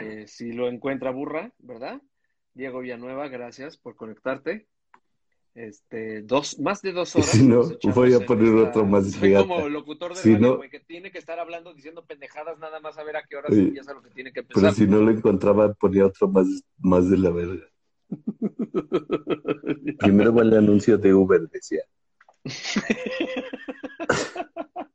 Eh, 0.00 0.24
si 0.28 0.52
lo 0.52 0.68
encuentra 0.68 1.10
burra, 1.10 1.52
¿verdad? 1.58 2.00
Diego 2.54 2.78
Villanueva, 2.78 3.26
gracias 3.26 3.76
por 3.76 3.96
conectarte. 3.96 4.68
Este, 5.54 6.22
dos, 6.22 6.58
más 6.60 6.80
de 6.80 6.92
dos 6.92 7.14
horas. 7.16 7.28
si 7.28 7.46
no, 7.46 7.62
voy 7.94 8.14
a 8.14 8.20
poner 8.24 8.56
esta- 8.56 8.68
otro 8.70 8.86
más 8.86 9.12
Soy 9.12 9.34
como 9.34 9.68
locutor 9.68 10.14
de 10.14 10.20
Si 10.22 10.32
radio, 10.34 10.56
no- 10.56 10.60
que 10.70 10.80
tiene 10.80 11.10
que 11.12 11.18
estar 11.18 11.38
hablando, 11.38 11.74
diciendo 11.74 12.02
pendejadas, 12.06 12.58
nada 12.58 12.80
más 12.80 12.96
a 12.96 13.04
ver 13.04 13.16
a 13.18 13.24
qué 13.24 13.36
hora 13.36 13.48
Oye, 13.50 13.60
empieza 13.64 13.92
lo 13.92 14.00
que 14.02 14.08
tiene 14.10 14.32
que 14.32 14.42
pero 14.42 14.60
empezar. 14.60 14.74
si 14.74 14.86
no 14.90 15.02
lo 15.02 15.10
encontraba, 15.10 15.74
ponía 15.74 16.06
otro 16.06 16.26
más, 16.28 16.46
más 16.78 17.10
de 17.10 17.18
la 17.18 17.28
verga. 17.30 17.66
Primero 19.98 20.34
va 20.34 20.42
el 20.42 20.54
anuncio 20.56 20.96
de 20.98 21.12
Uber, 21.14 21.40
decía. 21.50 21.82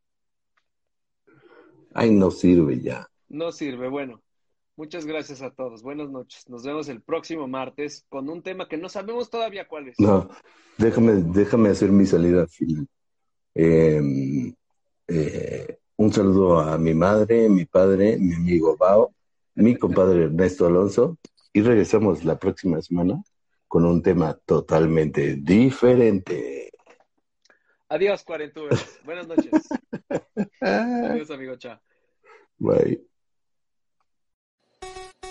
Ay, 1.94 2.12
no 2.12 2.32
sirve 2.32 2.80
ya. 2.80 3.08
No 3.30 3.52
sirve. 3.52 3.90
Bueno, 3.90 4.22
muchas 4.78 5.06
gracias 5.06 5.42
a 5.42 5.52
todos. 5.52 5.82
Buenas 5.82 6.10
noches. 6.10 6.48
Nos 6.48 6.64
vemos 6.64 6.88
el 6.88 7.02
próximo 7.02 7.48
martes 7.48 8.06
con 8.08 8.30
un 8.30 8.42
tema 8.42 8.70
que 8.70 8.78
no 8.78 8.88
sabemos 8.88 9.30
todavía 9.30 9.68
cuál 9.68 9.90
es. 9.90 10.00
No, 10.00 10.30
déjame, 10.78 11.14
déjame 11.14 11.70
hacer 11.70 11.92
mi 11.92 12.06
salida 12.06 12.48
final. 12.48 12.88
Eh, 13.56 14.54
eh, 15.08 15.78
un 15.98 16.14
saludo 16.14 16.60
a 16.60 16.78
mi 16.78 16.94
madre, 16.94 17.50
mi 17.50 17.66
padre, 17.66 18.18
mi 18.18 18.36
amigo 18.36 18.78
Bao, 18.78 19.14
mi 19.56 19.76
compadre 19.76 20.26
Ernesto 20.26 20.68
Alonso, 20.68 21.18
y 21.52 21.62
regresamos 21.62 22.24
la 22.24 22.38
próxima 22.38 22.82
semana 22.82 23.22
con 23.68 23.86
un 23.86 24.02
tema 24.02 24.38
totalmente 24.46 25.36
diferente. 25.36 26.72
Adiós, 27.90 28.24
cuarentubers. 28.24 29.00
Buenas 29.04 29.28
noches. 29.28 29.52
Adiós, 30.62 31.32
amigo. 31.32 31.56
Chao. 31.58 31.80
Bye. 32.60 33.07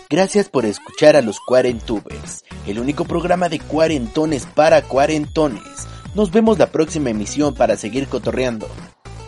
Gracias 0.08 0.48
por 0.48 0.64
escuchar 0.64 1.16
a 1.16 1.20
los 1.20 1.40
Cuarentubers, 1.40 2.44
el 2.66 2.78
único 2.78 3.04
programa 3.04 3.48
de 3.48 3.58
cuarentones 3.58 4.46
para 4.46 4.82
cuarentones. 4.82 5.88
Nos 6.14 6.30
vemos 6.30 6.58
la 6.58 6.70
próxima 6.70 7.10
emisión 7.10 7.54
para 7.54 7.76
seguir 7.76 8.06
cotorreando. 8.06 8.68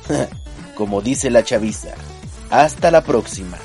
Como 0.76 1.00
dice 1.00 1.30
la 1.30 1.42
chaviza. 1.42 1.94
Hasta 2.50 2.92
la 2.92 3.02
próxima. 3.02 3.58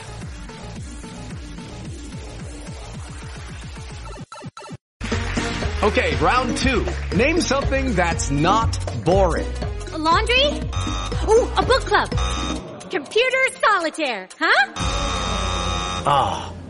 Okay, 5.83 6.15
round 6.15 6.57
two. 6.57 6.83
Name 7.15 7.39
something 7.41 7.93
that's 7.93 8.31
not 8.31 8.75
boring. 9.05 9.45
A 9.93 9.97
laundry? 9.97 10.47
Ooh, 11.27 11.47
a 11.57 11.61
book 11.61 11.85
club. 11.85 12.09
Computer 12.89 13.43
solitaire, 13.61 14.27
huh? 14.39 14.73
Ah, 16.05 16.51